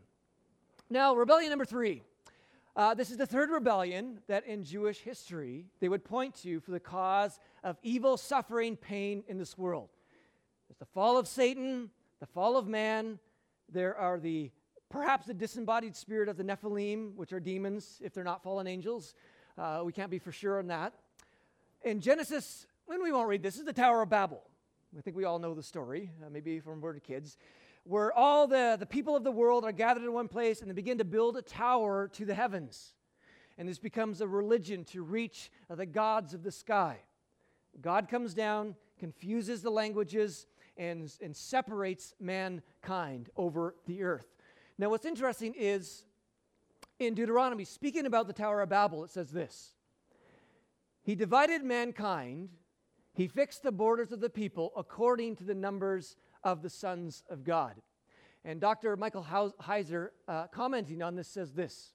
Now, 0.91 1.14
rebellion 1.14 1.51
number 1.51 1.64
three. 1.64 2.03
Uh, 2.77 2.93
this 2.93 3.11
is 3.11 3.16
the 3.16 3.27
third 3.27 3.51
rebellion 3.51 4.18
that 4.27 4.45
in 4.47 4.64
Jewish 4.64 4.99
history 4.99 5.66
they 5.79 5.89
would 5.89 6.05
point 6.05 6.35
to 6.43 6.59
for 6.59 6.72
the 6.72 6.81
cause 6.81 7.39
of 7.62 7.79
evil, 7.83 8.16
suffering, 8.16 8.77
pain 8.77 9.22
in 9.29 9.39
this 9.39 9.57
world. 9.57 9.91
There's 10.68 10.79
the 10.79 10.87
fall 10.87 11.16
of 11.16 11.29
Satan, 11.29 11.91
the 12.18 12.27
fall 12.27 12.57
of 12.57 12.66
man. 12.66 13.20
There 13.70 13.97
are 13.97 14.18
the 14.18 14.51
Perhaps 14.95 15.27
the 15.27 15.35
disembodied 15.35 15.97
spirit 15.97 16.29
of 16.29 16.37
the 16.37 16.45
Nephilim, 16.45 17.17
which 17.17 17.33
are 17.33 17.41
demons 17.41 18.01
if 18.01 18.15
they're 18.15 18.23
not 18.23 18.45
fallen 18.45 18.69
angels. 18.69 19.13
Uh, 19.59 19.83
we 19.85 19.91
can't 19.91 20.09
be 20.09 20.21
for 20.21 20.31
sure 20.31 20.61
on 20.61 20.69
that. 20.69 20.93
In 21.83 22.01
Genesis, 22.01 22.69
when 22.87 23.03
we 23.03 23.11
won't 23.11 23.27
read 23.27 23.43
this, 23.43 23.57
is 23.57 23.65
the 23.65 23.73
Tower 23.73 24.03
of 24.03 24.11
Babel. 24.11 24.41
I 24.97 25.01
think 25.01 25.17
we 25.17 25.25
all 25.25 25.41
know 25.41 25.53
the 25.53 25.65
story, 25.65 26.13
uh, 26.25 26.31
maybe 26.31 26.61
from 26.61 26.81
we're 26.81 27.01
kids, 27.01 27.39
where 27.83 28.13
all 28.13 28.47
the, 28.47 28.77
the 28.79 28.87
people 28.87 29.17
of 29.17 29.25
the 29.25 29.33
world 29.33 29.65
are 29.65 29.73
gathered 29.73 30.05
in 30.05 30.13
one 30.13 30.29
place 30.29 30.61
and 30.61 30.71
they 30.71 30.75
begin 30.75 30.99
to 30.99 31.05
build 31.05 31.37
a 31.37 31.43
tower 31.43 32.07
to 32.13 32.25
the 32.25 32.35
heavens. 32.35 32.95
And 33.59 33.69
this 33.69 33.81
becomes 33.81 34.21
a 34.21 34.29
religion 34.29 34.85
to 34.93 35.03
reach 35.03 35.51
uh, 35.69 35.75
the 35.75 35.87
gods 35.87 36.35
of 36.35 36.45
the 36.45 36.53
sky. 36.53 36.99
God 37.81 38.09
comes 38.09 38.33
down, 38.33 38.77
confuses 39.01 39.61
the 39.61 39.71
languages, 39.71 40.47
and, 40.77 41.13
and 41.21 41.35
separates 41.35 42.15
mankind 42.21 43.31
over 43.37 43.75
the 43.87 44.05
earth. 44.05 44.34
Now, 44.77 44.91
what's 44.91 45.07
interesting 45.07 45.55
is 45.57 46.05
in 46.99 47.14
Deuteronomy, 47.14 47.64
speaking 47.64 48.07
about 48.07 48.27
the 48.27 48.33
Tower 48.33 48.61
of 48.62 48.68
Babel, 48.68 49.05
it 49.05 49.11
says 49.11 49.31
this 49.31 49.75
He 51.03 51.14
divided 51.14 51.62
mankind, 51.62 52.49
he 53.12 53.29
fixed 53.29 53.62
the 53.62 53.72
borders 53.72 54.11
of 54.11 54.20
the 54.20 54.31
people 54.31 54.72
according 54.77 55.37
to 55.37 55.45
the 55.45 55.55
numbers 55.55 56.16
of 56.43 56.62
the 56.62 56.70
sons 56.70 57.22
of 57.31 57.45
God. 57.45 57.75
And 58.45 58.61
Dr. 58.61 58.97
Michael 58.97 59.27
Heiser, 59.62 60.09
uh, 60.29 60.49
commenting 60.49 61.03
on 61.03 61.14
this, 61.14 61.29
says 61.29 61.53
this 61.53 61.93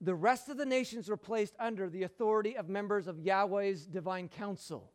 The 0.00 0.14
rest 0.14 0.48
of 0.48 0.56
the 0.56 0.66
nations 0.66 1.08
were 1.08 1.16
placed 1.16 1.54
under 1.60 1.88
the 1.88 2.02
authority 2.02 2.56
of 2.56 2.68
members 2.68 3.06
of 3.06 3.20
Yahweh's 3.20 3.86
divine 3.86 4.28
council. 4.28 4.90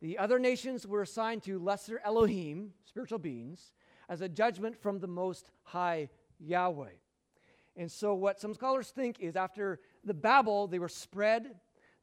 The 0.00 0.18
other 0.18 0.38
nations 0.38 0.86
were 0.86 1.02
assigned 1.02 1.42
to 1.44 1.58
lesser 1.58 2.00
Elohim, 2.04 2.72
spiritual 2.84 3.18
beings, 3.18 3.72
as 4.08 4.20
a 4.20 4.28
judgment 4.28 4.76
from 4.76 5.00
the 5.00 5.06
Most 5.06 5.50
High 5.62 6.08
Yahweh. 6.38 6.90
And 7.76 7.90
so, 7.90 8.14
what 8.14 8.40
some 8.40 8.54
scholars 8.54 8.90
think 8.90 9.20
is 9.20 9.36
after 9.36 9.80
the 10.04 10.14
Babel, 10.14 10.66
they 10.66 10.78
were 10.78 10.88
spread, 10.88 11.56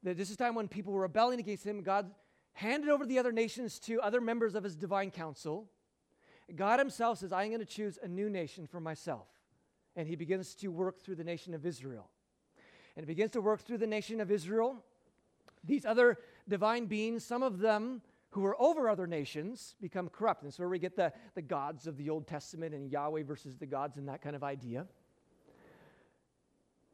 that 0.03 0.17
this 0.17 0.29
is 0.29 0.37
time 0.37 0.55
when 0.55 0.67
people 0.67 0.93
were 0.93 1.01
rebelling 1.01 1.39
against 1.39 1.65
him. 1.65 1.81
God 1.81 2.11
handed 2.53 2.89
over 2.89 3.05
the 3.05 3.17
other 3.17 3.31
nations 3.31 3.79
to 3.79 3.99
other 4.01 4.21
members 4.21 4.53
of 4.53 4.63
his 4.63 4.75
divine 4.75 5.09
council. 5.09 5.67
God 6.55 6.79
himself 6.79 7.19
says, 7.19 7.33
I'm 7.33 7.47
going 7.47 7.59
to 7.59 7.65
choose 7.65 7.97
a 8.03 8.07
new 8.07 8.29
nation 8.29 8.67
for 8.67 8.79
myself. 8.79 9.27
And 9.95 10.07
he 10.07 10.15
begins 10.15 10.55
to 10.55 10.67
work 10.69 11.01
through 11.01 11.15
the 11.15 11.23
nation 11.23 11.53
of 11.53 11.65
Israel. 11.65 12.09
And 12.95 13.05
he 13.05 13.07
begins 13.07 13.31
to 13.31 13.41
work 13.41 13.61
through 13.61 13.77
the 13.77 13.87
nation 13.87 14.21
of 14.21 14.29
Israel. 14.29 14.83
These 15.63 15.85
other 15.85 16.19
divine 16.47 16.85
beings, 16.85 17.23
some 17.23 17.41
of 17.41 17.59
them 17.59 18.01
who 18.33 18.43
are 18.45 18.59
over 18.59 18.89
other 18.89 19.05
nations 19.05 19.75
become 19.79 20.09
corrupt. 20.09 20.41
And 20.41 20.51
so 20.51 20.67
we 20.67 20.79
get 20.79 20.95
the, 20.95 21.13
the 21.35 21.41
gods 21.41 21.85
of 21.85 21.97
the 21.97 22.09
Old 22.09 22.25
Testament 22.25 22.73
and 22.73 22.91
Yahweh 22.91 23.21
versus 23.23 23.57
the 23.57 23.67
gods 23.67 23.97
and 23.97 24.09
that 24.09 24.23
kind 24.23 24.35
of 24.35 24.43
idea. 24.43 24.87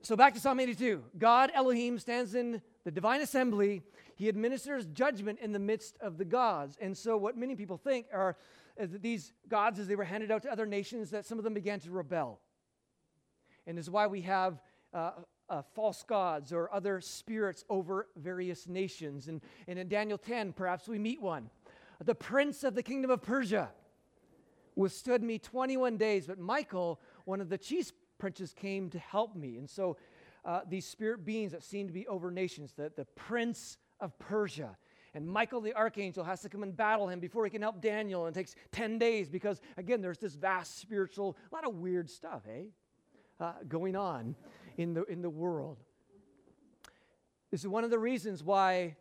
So 0.02 0.18
back 0.18 0.34
to 0.34 0.40
Psalm 0.40 0.60
82. 0.60 1.02
God 1.18 1.50
Elohim 1.54 1.98
stands 1.98 2.36
in 2.36 2.62
the 2.84 2.92
divine 2.92 3.22
assembly. 3.22 3.84
He 4.16 4.28
administers 4.28 4.86
judgment 4.88 5.40
in 5.42 5.54
the 5.54 5.60
midst 5.60 5.98
of 6.02 6.18
the 6.18 6.26
gods. 6.26 6.78
And 6.82 6.98
so 6.98 7.16
what 7.16 7.38
many 7.38 7.56
people 7.56 7.78
think 7.78 8.08
are 8.14 8.36
that 8.78 9.02
these 9.02 9.32
gods, 9.48 9.80
as 9.80 9.88
they 9.88 9.96
were 9.96 10.04
handed 10.04 10.32
out 10.32 10.44
to 10.44 10.52
other 10.52 10.66
nations, 10.66 11.10
that 11.12 11.26
some 11.26 11.38
of 11.38 11.46
them 11.46 11.54
began 11.54 11.80
to 11.82 11.92
rebel. 11.92 12.42
And 13.66 13.80
is 13.80 13.90
why 13.90 14.08
we 14.08 14.22
have 14.22 14.62
uh, 14.94 15.12
uh, 15.50 15.62
false 15.74 16.04
gods 16.04 16.54
or 16.54 16.74
other 16.74 17.02
spirits 17.02 17.66
over 17.70 18.08
various 18.16 18.68
nations. 18.68 19.28
And, 19.28 19.42
and 19.68 19.80
in 19.80 19.88
Daniel 19.88 20.18
10, 20.18 20.54
perhaps 20.54 20.88
we 20.88 21.00
meet 21.00 21.22
one. 21.22 21.50
The 22.04 22.16
prince 22.16 22.64
of 22.64 22.76
the 22.76 22.84
kingdom 22.84 23.12
of 23.12 23.22
Persia 23.22 23.70
withstood 24.76 25.22
me 25.22 25.40
21 25.40 25.98
days, 25.98 26.28
but 26.28 26.40
Michael, 26.40 27.02
one 27.26 27.42
of 27.42 27.50
the 27.50 27.58
chief 27.58 27.92
princes, 28.18 28.54
came 28.54 28.90
to 28.92 29.00
help 29.00 29.36
me. 29.36 29.58
And 29.58 29.70
so 29.70 29.98
uh, 30.46 30.62
these 30.70 30.86
spirit 30.86 31.26
beings 31.26 31.52
that 31.52 31.64
seem 31.64 31.88
to 31.88 31.94
be 31.94 32.08
over 32.08 32.32
nations, 32.32 32.74
the, 32.74 32.92
the 32.96 33.06
prince 33.06 33.78
of 34.00 34.18
Persia. 34.20 34.78
And 35.14 35.28
Michael 35.28 35.60
the 35.60 35.74
archangel 35.74 36.24
has 36.24 36.42
to 36.42 36.50
come 36.50 36.64
and 36.64 36.76
battle 36.76 37.10
him 37.10 37.20
before 37.20 37.44
he 37.44 37.50
can 37.50 37.62
help 37.62 37.82
Daniel. 37.82 38.26
And 38.26 38.36
it 38.36 38.40
takes 38.40 38.56
10 38.72 39.00
days 39.00 39.28
because, 39.28 39.60
again, 39.76 40.02
there's 40.02 40.20
this 40.20 40.36
vast 40.36 40.80
spiritual, 40.80 41.36
a 41.52 41.56
lot 41.56 41.66
of 41.68 41.76
weird 41.76 42.10
stuff, 42.10 42.44
eh? 42.48 42.66
Uh, 43.40 43.54
going 43.68 43.96
on 43.96 44.36
in 44.80 44.94
the, 44.94 45.04
in 45.04 45.22
the 45.22 45.30
world. 45.30 45.78
This 47.52 47.60
is 47.60 47.68
one 47.68 47.84
of 47.84 47.90
the 47.90 48.00
reasons 48.00 48.42
why 48.42 48.96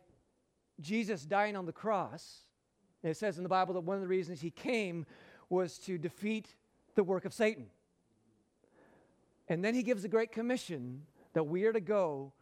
Jesus 0.81 1.23
dying 1.23 1.55
on 1.55 1.65
the 1.65 1.71
cross, 1.71 2.39
it 3.01 3.15
says 3.15 3.37
in 3.37 3.43
the 3.43 3.49
Bible 3.49 3.73
that 3.75 3.85
one 3.85 3.95
of 3.95 4.01
the 4.01 4.07
reasons 4.07 4.41
he 4.41 4.51
came 4.51 5.05
was 5.49 5.77
to 5.79 5.97
defeat 5.97 6.53
the 6.95 7.03
work 7.03 7.23
of 7.23 7.33
Satan. 7.33 7.67
And 9.47 9.63
then 9.63 9.73
he 9.73 9.81
gives 9.81 10.03
a 10.03 10.09
great 10.09 10.33
commission 10.33 11.03
that 11.31 11.45
we 11.45 11.63
are 11.63 11.71
to 11.71 11.79
go 11.79 12.33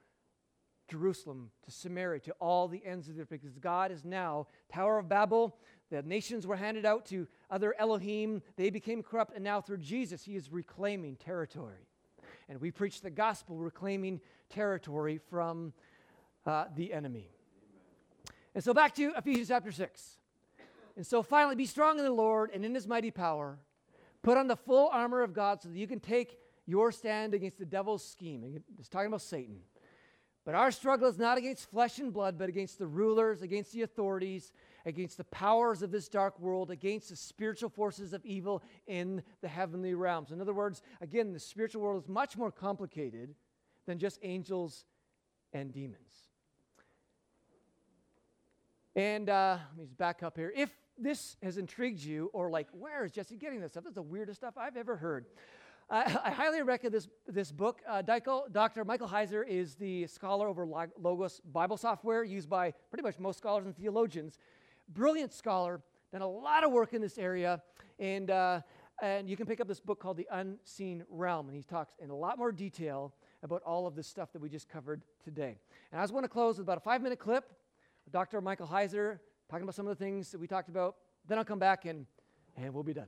to 0.88 0.96
Jerusalem, 0.96 1.52
to 1.66 1.70
Samaria, 1.70 2.22
to 2.22 2.32
all 2.42 2.68
the 2.68 2.84
ends 2.84 3.08
of 3.08 3.16
the 3.16 3.22
earth, 3.22 3.30
because 3.30 3.60
God 3.60 3.92
is 3.92 4.04
now, 4.04 4.48
Tower 4.74 4.98
of 4.98 5.08
Babel, 5.08 5.56
the 5.92 6.02
nations 6.02 6.48
were 6.48 6.56
handed 6.56 6.88
out 6.88 7.06
to 7.08 7.28
other 7.52 7.76
Elohim, 7.78 8.42
they 8.56 8.72
became 8.72 9.04
corrupt, 9.04 9.36
and 9.36 9.44
now 9.44 9.62
through 9.62 9.78
Jesus, 9.78 10.24
he 10.24 10.36
is 10.36 10.52
reclaiming 10.52 11.18
territory. 11.18 11.87
And 12.50 12.62
we 12.62 12.72
preach 12.72 13.02
the 13.02 13.10
gospel, 13.10 13.58
reclaiming 13.58 14.22
territory 14.50 15.20
from 15.30 15.74
uh, 16.46 16.66
the 16.76 16.94
enemy. 16.94 17.30
And 18.56 18.64
so 18.64 18.74
back 18.74 18.96
to 18.96 19.14
Ephesians 19.18 19.50
chapter 19.50 19.72
6. 19.72 20.18
And 20.96 21.06
so 21.06 21.22
finally, 21.22 21.56
be 21.56 21.66
strong 21.66 22.00
in 22.00 22.06
the 22.06 22.12
Lord 22.12 22.50
and 22.54 22.66
in 22.66 22.74
his 22.74 22.88
mighty 22.88 23.12
power. 23.12 23.60
Put 24.24 24.38
on 24.38 24.48
the 24.48 24.56
full 24.56 24.90
armor 24.92 25.22
of 25.22 25.34
God 25.34 25.62
so 25.62 25.70
that 25.70 25.78
you 25.78 25.88
can 25.88 26.00
take 26.00 26.40
your 26.66 26.92
stand 26.92 27.34
against 27.34 27.60
the 27.60 27.66
devil's 27.66 28.04
scheme. 28.04 28.62
It's 28.80 28.90
talking 28.90 29.08
about 29.08 29.22
Satan. 29.22 29.60
But 30.44 30.56
our 30.56 30.72
struggle 30.72 31.10
is 31.10 31.18
not 31.18 31.38
against 31.38 31.70
flesh 31.70 32.00
and 32.00 32.14
blood, 32.14 32.38
but 32.38 32.50
against 32.50 32.80
the 32.80 32.88
rulers, 32.88 33.42
against 33.42 33.74
the 33.74 33.82
authorities, 33.82 34.54
against 34.88 35.18
the 35.18 35.24
powers 35.26 35.82
of 35.82 35.92
this 35.92 36.08
dark 36.08 36.40
world, 36.40 36.72
against 36.72 37.10
the 37.10 37.16
spiritual 37.16 37.70
forces 37.70 38.14
of 38.14 38.26
evil 38.26 38.64
in 38.88 39.22
the 39.42 39.48
heavenly 39.48 39.94
realms. 39.94 40.32
In 40.32 40.40
other 40.40 40.54
words, 40.54 40.82
again, 41.02 41.34
the 41.34 41.40
spiritual 41.40 41.82
world 41.82 42.02
is 42.02 42.08
much 42.08 42.38
more 42.38 42.52
complicated 42.52 43.36
than 43.86 44.00
just 44.00 44.18
angels 44.24 44.86
and 45.52 45.74
demons. 45.74 46.30
And 48.96 49.30
uh, 49.30 49.58
let 49.72 49.78
me 49.78 49.84
just 49.84 49.98
back 49.98 50.24
up 50.24 50.38
here. 50.38 50.54
If 50.56 50.72
this 50.98 51.36
has 51.44 51.58
intrigued 51.58 52.02
you, 52.02 52.30
or 52.32 52.50
like, 52.50 52.68
where 52.72 53.04
is 53.04 53.12
Jesse 53.12 53.36
getting 53.36 53.60
this 53.60 53.74
stuff? 53.74 53.84
That's 53.84 53.96
the 53.96 54.02
weirdest 54.02 54.40
stuff 54.40 54.54
I've 54.58 54.78
ever 54.78 54.96
heard. 54.96 55.26
Uh, 55.90 56.04
I 56.24 56.32
highly 56.32 56.62
recommend 56.62 56.94
this, 56.94 57.10
this 57.28 57.52
book. 57.52 57.82
Uh, 57.88 58.02
Dr. 58.02 58.86
Michael 58.86 59.08
Heiser 59.08 59.46
is 59.46 59.76
the 59.76 60.08
scholar 60.08 60.48
over 60.48 60.66
Logos 60.66 61.42
Bible 61.42 61.78
software 61.78 62.24
used 62.24 62.50
by 62.50 62.74
pretty 62.90 63.04
much 63.04 63.20
most 63.20 63.38
scholars 63.38 63.66
and 63.66 63.76
theologians. 63.76 64.38
Brilliant 64.90 65.34
scholar, 65.34 65.82
done 66.12 66.22
a 66.22 66.28
lot 66.28 66.64
of 66.64 66.72
work 66.72 66.94
in 66.94 67.02
this 67.02 67.18
area. 67.18 67.62
And, 68.00 68.32
uh, 68.32 68.62
and 69.02 69.30
you 69.30 69.36
can 69.36 69.46
pick 69.46 69.60
up 69.60 69.68
this 69.68 69.80
book 69.80 70.00
called 70.00 70.18
The 70.18 70.28
Unseen 70.32 71.04
Realm. 71.10 71.48
And 71.48 71.56
he 71.56 71.64
talks 71.64 71.94
in 72.00 72.10
a 72.10 72.16
lot 72.16 72.38
more 72.38 72.52
detail 72.52 73.14
about 73.44 73.62
all 73.64 73.86
of 73.86 73.96
this 73.96 74.08
stuff 74.08 74.32
that 74.34 74.42
we 74.42 74.50
just 74.50 74.70
covered 74.70 75.04
today. 75.24 75.58
And 75.92 76.00
I 76.00 76.04
just 76.04 76.14
want 76.14 76.24
to 76.24 76.30
close 76.30 76.58
with 76.58 76.66
about 76.66 76.78
a 76.78 76.82
five 76.82 77.02
minute 77.02 77.20
clip 77.20 77.52
Dr. 78.12 78.40
Michael 78.40 78.68
Heiser 78.68 79.20
talking 79.50 79.64
about 79.64 79.76
some 79.76 79.88
of 79.88 79.98
the 79.98 80.04
things 80.04 80.32
that 80.32 80.40
we 80.40 80.48
talked 80.48 80.70
about. 80.70 80.96
Then 81.28 81.38
I'll 81.38 81.46
come 81.46 81.60
back 81.60 81.86
and, 81.86 82.06
and 82.56 82.74
we'll 82.74 82.84
be 82.84 82.94
done. 82.94 83.08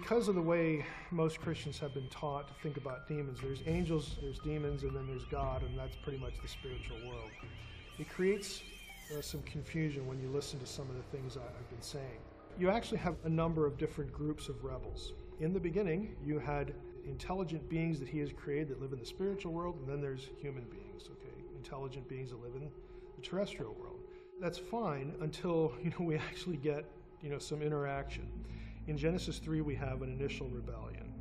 Because 0.00 0.26
of 0.26 0.34
the 0.34 0.42
way 0.42 0.84
most 1.12 1.40
Christians 1.40 1.78
have 1.78 1.94
been 1.94 2.08
taught 2.08 2.48
to 2.48 2.54
think 2.54 2.76
about 2.76 3.06
demons, 3.06 3.38
there's 3.40 3.60
angels, 3.64 4.16
there's 4.20 4.40
demons, 4.40 4.82
and 4.82 4.90
then 4.90 5.06
there's 5.06 5.24
God, 5.26 5.62
and 5.62 5.78
that's 5.78 5.94
pretty 6.02 6.18
much 6.18 6.32
the 6.42 6.48
spiritual 6.48 6.96
world. 7.06 7.30
It 8.00 8.08
creates 8.08 8.60
uh, 9.16 9.22
some 9.22 9.40
confusion 9.42 10.04
when 10.08 10.20
you 10.20 10.28
listen 10.30 10.58
to 10.58 10.66
some 10.66 10.90
of 10.90 10.96
the 10.96 11.16
things 11.16 11.36
I've 11.36 11.70
been 11.70 11.80
saying. 11.80 12.18
You 12.58 12.70
actually 12.70 12.98
have 12.98 13.14
a 13.22 13.28
number 13.28 13.66
of 13.66 13.78
different 13.78 14.12
groups 14.12 14.48
of 14.48 14.64
rebels. 14.64 15.12
In 15.38 15.52
the 15.52 15.60
beginning, 15.60 16.16
you 16.26 16.40
had 16.40 16.74
intelligent 17.06 17.68
beings 17.68 18.00
that 18.00 18.08
he 18.08 18.18
has 18.18 18.32
created 18.32 18.70
that 18.70 18.82
live 18.82 18.92
in 18.92 18.98
the 18.98 19.06
spiritual 19.06 19.52
world, 19.52 19.76
and 19.78 19.88
then 19.88 20.00
there's 20.00 20.28
human 20.42 20.64
beings, 20.64 21.04
okay? 21.04 21.36
Intelligent 21.56 22.08
beings 22.08 22.30
that 22.30 22.42
live 22.42 22.56
in 22.56 22.68
the 23.14 23.22
terrestrial 23.22 23.76
world. 23.80 24.00
That's 24.40 24.58
fine 24.58 25.14
until, 25.20 25.72
you 25.84 25.90
know, 25.90 26.04
we 26.04 26.16
actually 26.16 26.56
get, 26.56 26.84
you 27.22 27.30
know, 27.30 27.38
some 27.38 27.62
interaction. 27.62 28.28
In 28.86 28.98
Genesis 28.98 29.38
3, 29.38 29.62
we 29.62 29.74
have 29.74 30.02
an 30.02 30.12
initial 30.12 30.48
rebellion. 30.48 31.12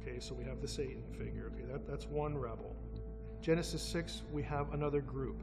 Okay, 0.00 0.18
so 0.18 0.34
we 0.34 0.44
have 0.44 0.62
the 0.62 0.68
Satan 0.68 1.02
figure. 1.12 1.52
Okay, 1.54 1.70
that, 1.70 1.86
that's 1.86 2.06
one 2.06 2.36
rebel. 2.36 2.74
Genesis 3.42 3.82
6, 3.82 4.22
we 4.32 4.42
have 4.42 4.72
another 4.72 5.02
group. 5.02 5.42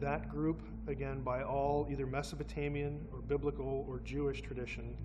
That 0.00 0.28
group, 0.28 0.60
again, 0.88 1.20
by 1.20 1.42
all 1.42 1.86
either 1.88 2.04
Mesopotamian 2.04 3.06
or 3.12 3.20
biblical 3.20 3.86
or 3.88 4.00
Jewish 4.00 4.42
tradition, 4.42 4.96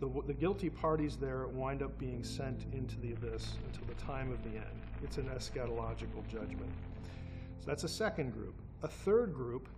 the, 0.00 0.08
the 0.26 0.32
guilty 0.32 0.70
parties 0.70 1.16
there 1.16 1.46
wind 1.48 1.82
up 1.82 1.98
being 1.98 2.24
sent 2.24 2.64
into 2.72 2.98
the 3.00 3.12
abyss 3.12 3.58
until 3.66 3.86
the 3.86 4.00
time 4.00 4.32
of 4.32 4.42
the 4.42 4.56
end. 4.56 4.80
It's 5.04 5.18
an 5.18 5.28
eschatological 5.28 6.26
judgment. 6.26 6.72
So 7.60 7.66
that's 7.66 7.84
a 7.84 7.88
second 7.88 8.32
group. 8.32 8.54
A 8.82 8.88
third 8.88 9.34
group 9.34 9.68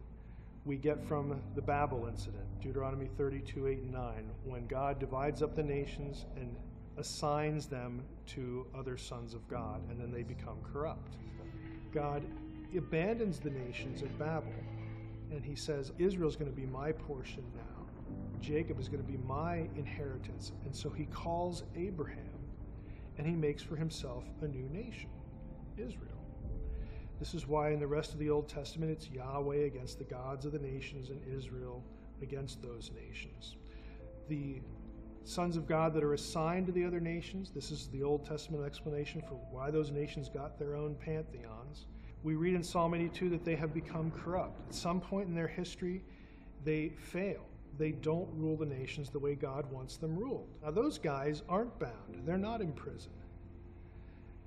we 0.65 0.77
get 0.77 1.03
from 1.03 1.41
the 1.55 1.63
Babel 1.63 2.07
incident, 2.07 2.45
Deuteronomy 2.61 3.09
32, 3.17 3.67
8, 3.67 3.79
and 3.79 3.93
9, 3.93 4.31
when 4.45 4.67
God 4.67 4.99
divides 5.01 5.43
up 5.43 5.57
the 5.57 5.63
nations 5.63 6.27
and 6.37 6.57
assigns 6.99 7.67
them 7.67 8.05
to 8.27 8.67
other 8.79 8.97
sons 8.97 9.35
of 9.35 9.49
God, 9.49 9.81
and 9.91 10.01
then 10.01 10.13
they 10.13 10.23
become 10.23 10.59
corrupt. 10.63 11.17
God 11.93 12.23
abandons 12.77 13.41
the 13.41 13.51
nations 13.51 14.03
at 14.03 14.19
Babel, 14.19 14.53
and 15.31 15.45
he 15.45 15.57
says, 15.57 15.93
Israel 15.99 16.29
is 16.29 16.37
going 16.37 16.51
to 16.51 16.57
be 16.57 16.67
my 16.67 16.93
portion 16.93 17.45
now. 17.57 17.87
Jacob 18.41 18.79
is 18.79 18.89
going 18.89 19.03
to 19.03 19.09
be 19.09 19.19
my 19.19 19.69
inheritance. 19.77 20.53
And 20.65 20.75
so 20.75 20.91
he 20.91 21.07
calls 21.07 21.65
Abraham, 21.75 22.19
and 23.19 23.27
he 23.27 23.35
makes 23.35 23.63
for 23.63 23.77
himself 23.77 24.25
a 24.43 24.49
new 24.49 24.69
nation, 24.69 25.11
Israel. 25.77 26.22
This 27.23 27.35
is 27.35 27.47
why 27.47 27.70
in 27.70 27.79
the 27.79 27.87
rest 27.87 28.12
of 28.12 28.18
the 28.18 28.31
Old 28.31 28.49
Testament 28.49 28.91
it's 28.91 29.09
Yahweh 29.09 29.66
against 29.66 29.99
the 29.99 30.05
gods 30.05 30.45
of 30.45 30.51
the 30.51 30.59
nations 30.59 31.11
and 31.11 31.20
Israel 31.33 31.81
against 32.20 32.61
those 32.61 32.91
nations. 32.97 33.55
The 34.29 34.61
sons 35.23 35.57
of 35.57 35.68
God 35.68 35.95
that 35.95 36.03
are 36.03 36.14
assigned 36.14 36.66
to 36.66 36.73
the 36.73 36.85
other 36.85 36.99
nations, 36.99 37.53
this 37.55 37.70
is 37.70 37.87
the 37.93 38.03
Old 38.03 38.27
Testament 38.27 38.64
explanation 38.64 39.23
for 39.23 39.35
why 39.53 39.70
those 39.70 39.93
nations 39.93 40.29
got 40.29 40.59
their 40.59 40.75
own 40.75 40.97
pantheons. 40.97 41.87
We 42.25 42.35
read 42.35 42.57
in 42.57 42.62
Psalm 42.64 42.93
82 42.93 43.31
that 43.31 43.45
they 43.45 43.55
have 43.55 43.73
become 43.73 44.11
corrupt. 44.11 44.59
At 44.68 44.75
some 44.75 45.01
point 45.01 45.29
in 45.29 45.35
their 45.37 45.47
history, 45.47 46.03
they 46.64 46.89
fail. 46.89 47.47
They 47.79 47.93
don't 47.93 48.31
rule 48.35 48.57
the 48.57 48.66
nations 48.66 49.11
the 49.11 49.20
way 49.20 49.37
God 49.37 49.70
wants 49.70 49.97
them 49.97 50.16
ruled. 50.16 50.49
Now, 50.61 50.73
those 50.73 50.99
guys 50.99 51.45
aren't 51.49 51.79
bound, 51.79 52.25
they're 52.27 52.37
not 52.37 52.61
in 52.61 52.73
prison. 52.73 53.12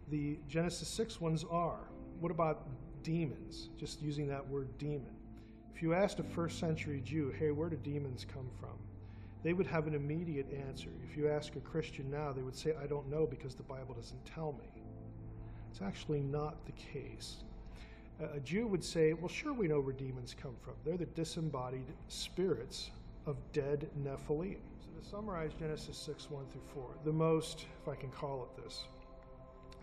The 0.09 0.37
Genesis 0.49 0.89
6 0.89 1.21
ones 1.21 1.45
are 1.49 1.79
what 2.19 2.31
about 2.31 2.67
demons? 3.03 3.69
Just 3.77 4.01
using 4.01 4.27
that 4.27 4.47
word 4.47 4.77
demon. 4.77 5.15
If 5.75 5.81
you 5.81 5.93
asked 5.93 6.19
a 6.19 6.23
first 6.23 6.59
century 6.59 7.01
Jew, 7.03 7.33
hey, 7.37 7.51
where 7.51 7.69
do 7.69 7.75
demons 7.77 8.25
come 8.31 8.49
from? 8.59 8.77
They 9.43 9.53
would 9.53 9.67
have 9.67 9.87
an 9.87 9.93
immediate 9.93 10.47
answer. 10.67 10.89
If 11.07 11.15
you 11.15 11.29
ask 11.29 11.55
a 11.55 11.59
Christian 11.59 12.09
now, 12.09 12.31
they 12.31 12.41
would 12.41 12.55
say, 12.55 12.73
I 12.81 12.87
don't 12.87 13.09
know 13.09 13.27
because 13.27 13.55
the 13.55 13.63
Bible 13.63 13.93
doesn't 13.93 14.25
tell 14.25 14.53
me. 14.53 14.81
It's 15.69 15.81
actually 15.81 16.21
not 16.21 16.65
the 16.65 16.71
case. 16.71 17.43
A 18.33 18.39
Jew 18.39 18.65
would 18.67 18.83
say, 18.83 19.13
Well, 19.13 19.27
sure, 19.27 19.53
we 19.53 19.67
know 19.67 19.81
where 19.81 19.93
demons 19.93 20.33
come 20.41 20.55
from. 20.61 20.73
They're 20.85 20.97
the 20.97 21.05
disembodied 21.05 21.85
spirits 22.07 22.91
of 23.25 23.35
dead 23.51 23.89
Nephilim. 24.01 24.57
So, 24.79 24.89
to 24.99 25.07
summarize 25.07 25.51
Genesis 25.59 25.97
6 25.97 26.31
1 26.31 26.45
through 26.51 26.61
4, 26.73 26.83
the 27.03 27.11
most, 27.11 27.65
if 27.81 27.89
I 27.89 27.95
can 27.95 28.09
call 28.09 28.43
it 28.43 28.63
this, 28.63 28.85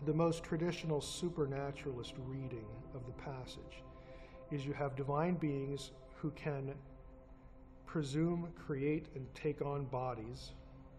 the 0.05 0.13
most 0.13 0.43
traditional 0.43 0.99
supernaturalist 0.99 2.13
reading 2.27 2.65
of 2.93 3.05
the 3.05 3.13
passage 3.13 3.83
is 4.51 4.65
you 4.65 4.73
have 4.73 4.95
divine 4.95 5.35
beings 5.35 5.91
who 6.15 6.31
can 6.31 6.73
presume, 7.85 8.47
create, 8.57 9.07
and 9.15 9.25
take 9.33 9.61
on 9.61 9.85
bodies. 9.85 10.51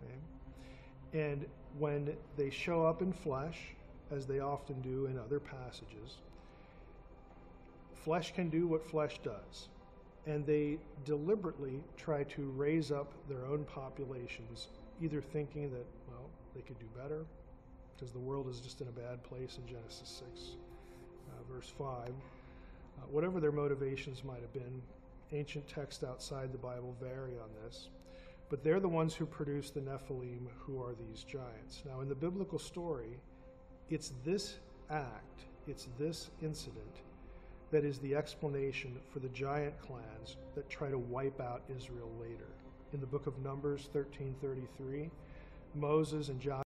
Okay? 0.03 1.25
And 1.29 1.47
when 1.79 2.15
they 2.37 2.51
show 2.51 2.87
up 2.87 3.03
in 3.03 3.13
flesh, 3.13 3.59
as 4.11 4.27
they 4.27 4.41
often 4.41 4.81
do 4.81 5.07
in 5.07 5.19
other 5.19 5.41
passages, 5.41 6.19
flesh 7.95 8.33
can 8.35 8.49
do 8.49 8.67
what 8.67 8.87
flesh 8.87 9.19
does. 9.23 9.69
And 10.27 10.47
they 10.47 10.79
deliberately 11.05 11.83
try 11.97 12.25
to 12.25 12.43
raise 12.57 12.91
up 12.91 13.13
their 13.29 13.45
own 13.45 13.65
populations, 13.65 14.69
either 15.03 15.21
thinking 15.21 15.71
that, 15.73 15.85
well, 16.09 16.31
they 16.55 16.63
could 16.63 16.79
do 16.79 16.87
better, 16.97 17.27
because 17.95 18.13
the 18.13 18.19
world 18.19 18.49
is 18.49 18.61
just 18.61 18.81
in 18.81 18.89
a 18.89 18.93
bad 18.93 19.23
place 19.23 19.59
in 19.59 19.67
Genesis 19.67 20.23
6, 20.35 20.57
uh, 21.29 21.53
verse 21.53 21.73
5. 21.79 22.09
Uh, 22.09 22.11
whatever 23.11 23.41
their 23.41 23.53
motivations 23.53 24.25
might 24.25 24.41
have 24.41 24.53
been, 24.53 24.83
ancient 25.33 25.67
texts 25.69 26.05
outside 26.05 26.53
the 26.53 26.59
Bible 26.59 26.95
vary 27.01 27.33
on 27.43 27.49
this. 27.65 27.89
But 28.51 28.63
they're 28.63 28.81
the 28.81 28.89
ones 28.89 29.15
who 29.15 29.27
produce 29.27 29.71
the 29.71 29.81
Nephilim, 29.81 30.47
who 30.59 30.83
are 30.83 30.95
these 30.95 31.25
giants. 31.25 31.83
Now, 31.87 32.01
in 32.01 32.09
the 32.09 32.15
biblical 32.15 32.59
story, 32.59 33.19
it's 33.91 34.13
this 34.25 34.59
act, 34.91 35.45
it's 35.67 35.89
this 35.99 36.31
incident 36.43 37.01
that 37.71 37.85
is 37.85 37.99
the 37.99 38.15
explanation 38.15 38.97
for 39.13 39.19
the 39.19 39.29
giant 39.31 39.79
clans 39.81 40.37
that 40.55 40.69
try 40.69 40.91
to 40.91 40.99
wipe 40.99 41.41
out 41.41 41.63
Israel 41.75 42.11
later. 42.21 42.49
In 42.93 43.01
the 43.01 43.07
book 43.07 43.27
of 43.27 43.37
Numbers 43.39 43.89
13:33, 43.93 45.11
Moses 45.75 46.29
and 46.29 46.41
Joshua 46.41 46.64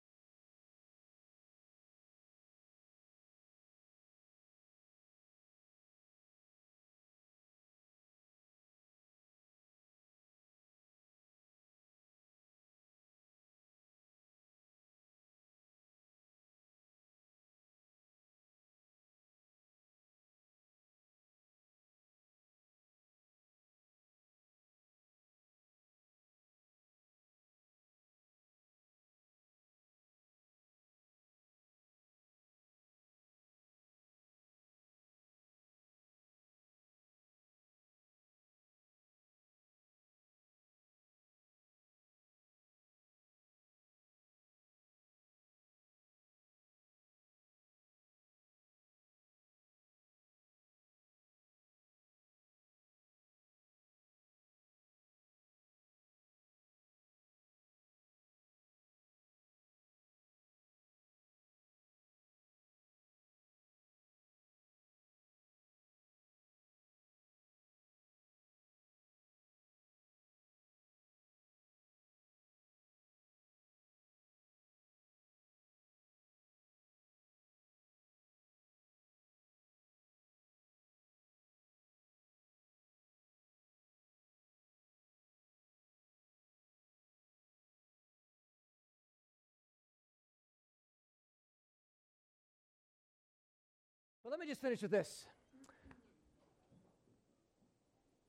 But 94.25 94.31
let 94.31 94.39
me 94.39 94.47
just 94.47 94.59
finish 94.59 94.81
with 94.81 94.89
this. 94.89 95.23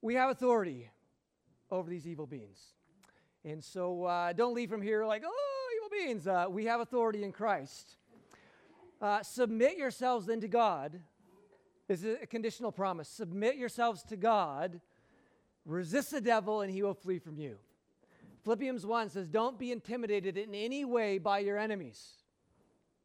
We 0.03 0.13
have 0.17 0.29
authority 0.29 0.91
over 1.71 1.89
these 1.89 2.07
evil 2.07 2.27
beings. 2.27 2.61
And 3.47 3.65
so 3.65 4.05
uh, 4.05 4.35
don't 4.35 4.55
leave 4.55 4.69
from 4.69 4.83
here 4.83 5.07
like, 5.07 5.23
oh, 5.25 5.69
evil 5.75 5.89
beings. 5.89 6.27
Uh, 6.27 6.49
we 6.51 6.67
have 6.67 6.81
authority 6.81 7.25
in 7.25 7.33
Christ. 7.33 7.97
Uh, 9.01 9.23
submit 9.23 9.79
yourselves 9.79 10.27
then 10.27 10.39
to 10.43 10.49
God. 10.49 11.01
This 11.89 12.05
is 12.05 12.19
a 12.23 12.27
conditional 12.27 12.73
promise. 12.73 13.09
Submit 13.09 13.57
yourselves 13.57 14.03
to 14.11 14.19
God. 14.19 14.83
Resist 15.65 16.11
the 16.11 16.21
devil, 16.21 16.61
and 16.61 16.71
he 16.71 16.83
will 16.83 16.93
flee 16.93 17.19
from 17.19 17.39
you. 17.39 17.57
Philippians 18.45 18.85
1 18.85 19.09
says, 19.09 19.29
Don't 19.29 19.59
be 19.59 19.73
intimidated 19.73 20.37
in 20.37 20.55
any 20.55 20.85
way 20.85 21.17
by 21.17 21.39
your 21.39 21.57
enemies, 21.57 22.19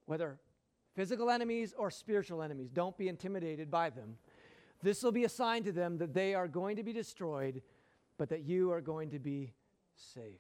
whether 0.08 0.42
physical 0.96 1.30
enemies 1.30 1.74
or 1.78 1.90
spiritual 1.90 2.42
enemies. 2.42 2.70
Don't 2.72 2.98
be 2.98 3.08
intimidated 3.08 3.72
by 3.72 3.90
them. 3.90 4.18
This 4.84 5.04
will 5.04 5.12
be 5.12 5.24
a 5.24 5.30
sign 5.30 5.64
to 5.64 5.72
them 5.72 5.98
that 6.00 6.14
they 6.14 6.34
are 6.34 6.48
going 6.48 6.76
to 6.78 6.84
be 6.84 6.94
destroyed, 6.94 7.62
but 8.18 8.30
that 8.30 8.42
you 8.42 8.72
are 8.72 8.82
going 8.82 9.12
to 9.12 9.20
be 9.20 9.54
safe. 9.96 10.40